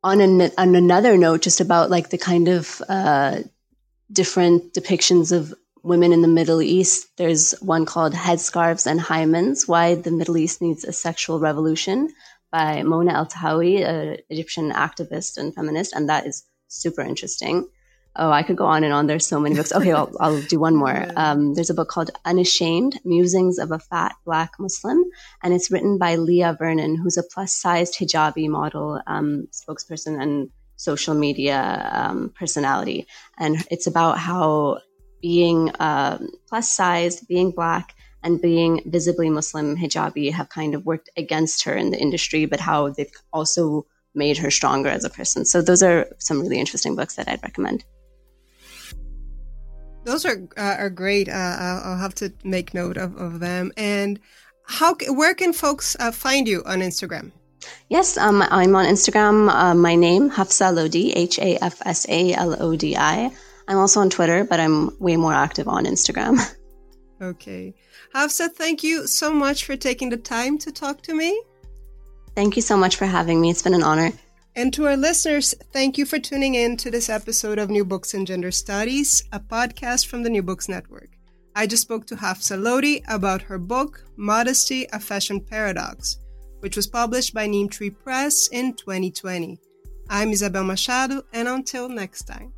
on, 0.02 0.20
an, 0.22 0.50
on 0.56 0.74
another 0.74 1.18
note, 1.18 1.42
just 1.42 1.60
about 1.60 1.90
like 1.90 2.08
the 2.08 2.18
kind 2.18 2.48
of 2.48 2.80
uh, 2.88 3.40
different 4.10 4.72
depictions 4.72 5.30
of 5.30 5.54
women 5.82 6.14
in 6.14 6.22
the 6.22 6.28
Middle 6.28 6.62
East, 6.62 7.06
there's 7.18 7.52
one 7.60 7.84
called 7.84 8.14
Headscarves 8.14 8.86
and 8.86 8.98
Hymens 8.98 9.68
Why 9.68 9.94
the 9.94 10.10
Middle 10.10 10.38
East 10.38 10.62
Needs 10.62 10.84
a 10.84 10.92
Sexual 10.92 11.38
Revolution 11.38 12.08
by 12.50 12.82
Mona 12.82 13.12
Eltahawy, 13.12 13.84
an 13.86 14.18
Egyptian 14.30 14.72
activist 14.72 15.36
and 15.36 15.54
feminist, 15.54 15.92
and 15.92 16.08
that 16.08 16.26
is 16.26 16.44
super 16.68 17.02
interesting. 17.02 17.68
Oh, 18.16 18.32
I 18.32 18.42
could 18.42 18.56
go 18.56 18.66
on 18.66 18.82
and 18.82 18.92
on. 18.92 19.06
There's 19.06 19.26
so 19.26 19.38
many 19.38 19.54
books. 19.54 19.72
Okay, 19.72 19.92
I'll, 19.92 20.10
I'll 20.18 20.42
do 20.42 20.58
one 20.58 20.74
more. 20.74 21.06
Um, 21.16 21.54
there's 21.54 21.70
a 21.70 21.74
book 21.74 21.88
called 21.88 22.10
Unashamed 22.24 23.00
Musings 23.04 23.58
of 23.58 23.72
a 23.72 23.78
Fat 23.78 24.14
Black 24.24 24.52
Muslim, 24.58 25.04
and 25.42 25.52
it's 25.52 25.70
written 25.70 25.98
by 25.98 26.14
Leah 26.14 26.56
Vernon, 26.58 26.96
who's 26.96 27.16
a 27.16 27.22
plus 27.22 27.52
sized 27.52 27.98
hijabi 27.98 28.48
model, 28.48 29.00
um, 29.06 29.48
spokesperson, 29.52 30.20
and 30.20 30.50
social 30.76 31.14
media 31.14 31.90
um, 31.92 32.32
personality. 32.38 33.06
And 33.36 33.66
it's 33.70 33.86
about 33.86 34.18
how 34.18 34.78
being 35.20 35.72
um, 35.80 36.30
plus 36.48 36.70
sized, 36.70 37.26
being 37.26 37.50
black, 37.50 37.94
and 38.28 38.40
being 38.42 38.82
visibly 38.84 39.30
Muslim 39.30 39.74
hijabi 39.76 40.30
have 40.32 40.48
kind 40.50 40.74
of 40.74 40.84
worked 40.84 41.08
against 41.16 41.64
her 41.64 41.74
in 41.74 41.90
the 41.90 41.98
industry, 41.98 42.44
but 42.44 42.60
how 42.60 42.90
they've 42.90 43.16
also 43.32 43.86
made 44.14 44.36
her 44.36 44.50
stronger 44.50 44.90
as 44.90 45.04
a 45.04 45.10
person. 45.10 45.46
So 45.46 45.62
those 45.62 45.82
are 45.82 46.06
some 46.18 46.40
really 46.42 46.60
interesting 46.60 46.94
books 46.94 47.16
that 47.16 47.28
I'd 47.28 47.42
recommend. 47.42 47.84
Those 50.04 50.24
are 50.26 50.38
uh, 50.56 50.76
are 50.82 50.90
great. 50.90 51.28
Uh, 51.28 51.56
I'll 51.86 52.04
have 52.06 52.14
to 52.16 52.32
make 52.44 52.74
note 52.74 52.96
of, 52.96 53.16
of 53.16 53.40
them. 53.40 53.72
And 53.76 54.20
how 54.66 54.94
where 55.20 55.34
can 55.34 55.52
folks 55.52 55.96
uh, 55.98 56.12
find 56.12 56.46
you 56.46 56.62
on 56.64 56.78
Instagram? 56.80 57.32
Yes, 57.88 58.16
um, 58.16 58.42
I'm 58.42 58.76
on 58.76 58.86
Instagram. 58.86 59.48
Uh, 59.48 59.74
my 59.74 59.94
name 59.94 60.30
Hafsa 60.30 60.70
Lodi, 60.70 61.12
H 61.12 61.38
A 61.38 61.56
F 61.72 61.80
S 61.84 62.06
A 62.08 62.32
L 62.34 62.62
O 62.62 62.76
D 62.76 62.96
I. 62.96 63.30
I'm 63.68 63.78
also 63.78 64.00
on 64.00 64.08
Twitter, 64.10 64.44
but 64.44 64.60
I'm 64.60 64.96
way 64.98 65.16
more 65.16 65.34
active 65.34 65.68
on 65.68 65.84
Instagram. 65.84 66.38
Okay. 67.20 67.74
Hafsa, 68.14 68.48
thank 68.48 68.82
you 68.82 69.06
so 69.06 69.32
much 69.32 69.64
for 69.64 69.76
taking 69.76 70.08
the 70.08 70.16
time 70.16 70.58
to 70.58 70.72
talk 70.72 71.02
to 71.02 71.14
me. 71.14 71.42
Thank 72.34 72.56
you 72.56 72.62
so 72.62 72.76
much 72.76 72.96
for 72.96 73.06
having 73.06 73.40
me. 73.40 73.50
It's 73.50 73.62
been 73.62 73.74
an 73.74 73.82
honor. 73.82 74.12
And 74.56 74.72
to 74.74 74.86
our 74.86 74.96
listeners, 74.96 75.54
thank 75.72 75.98
you 75.98 76.04
for 76.04 76.18
tuning 76.18 76.54
in 76.54 76.76
to 76.78 76.90
this 76.90 77.08
episode 77.08 77.58
of 77.58 77.70
New 77.70 77.84
Books 77.84 78.14
in 78.14 78.26
Gender 78.26 78.50
Studies, 78.50 79.22
a 79.32 79.38
podcast 79.38 80.06
from 80.06 80.22
the 80.22 80.30
New 80.30 80.42
Books 80.42 80.68
Network. 80.68 81.10
I 81.54 81.66
just 81.66 81.82
spoke 81.82 82.06
to 82.06 82.16
Hafsa 82.16 82.56
Lodi 82.56 83.02
about 83.08 83.42
her 83.42 83.58
book, 83.58 84.04
Modesty, 84.16 84.86
a 84.92 84.98
Fashion 84.98 85.40
Paradox, 85.40 86.18
which 86.60 86.76
was 86.76 86.86
published 86.86 87.34
by 87.34 87.46
Neem 87.46 87.68
Tree 87.68 87.90
Press 87.90 88.48
in 88.48 88.74
2020. 88.74 89.58
I'm 90.10 90.30
Isabel 90.30 90.64
Machado, 90.64 91.22
and 91.32 91.48
until 91.48 91.88
next 91.88 92.24
time. 92.24 92.52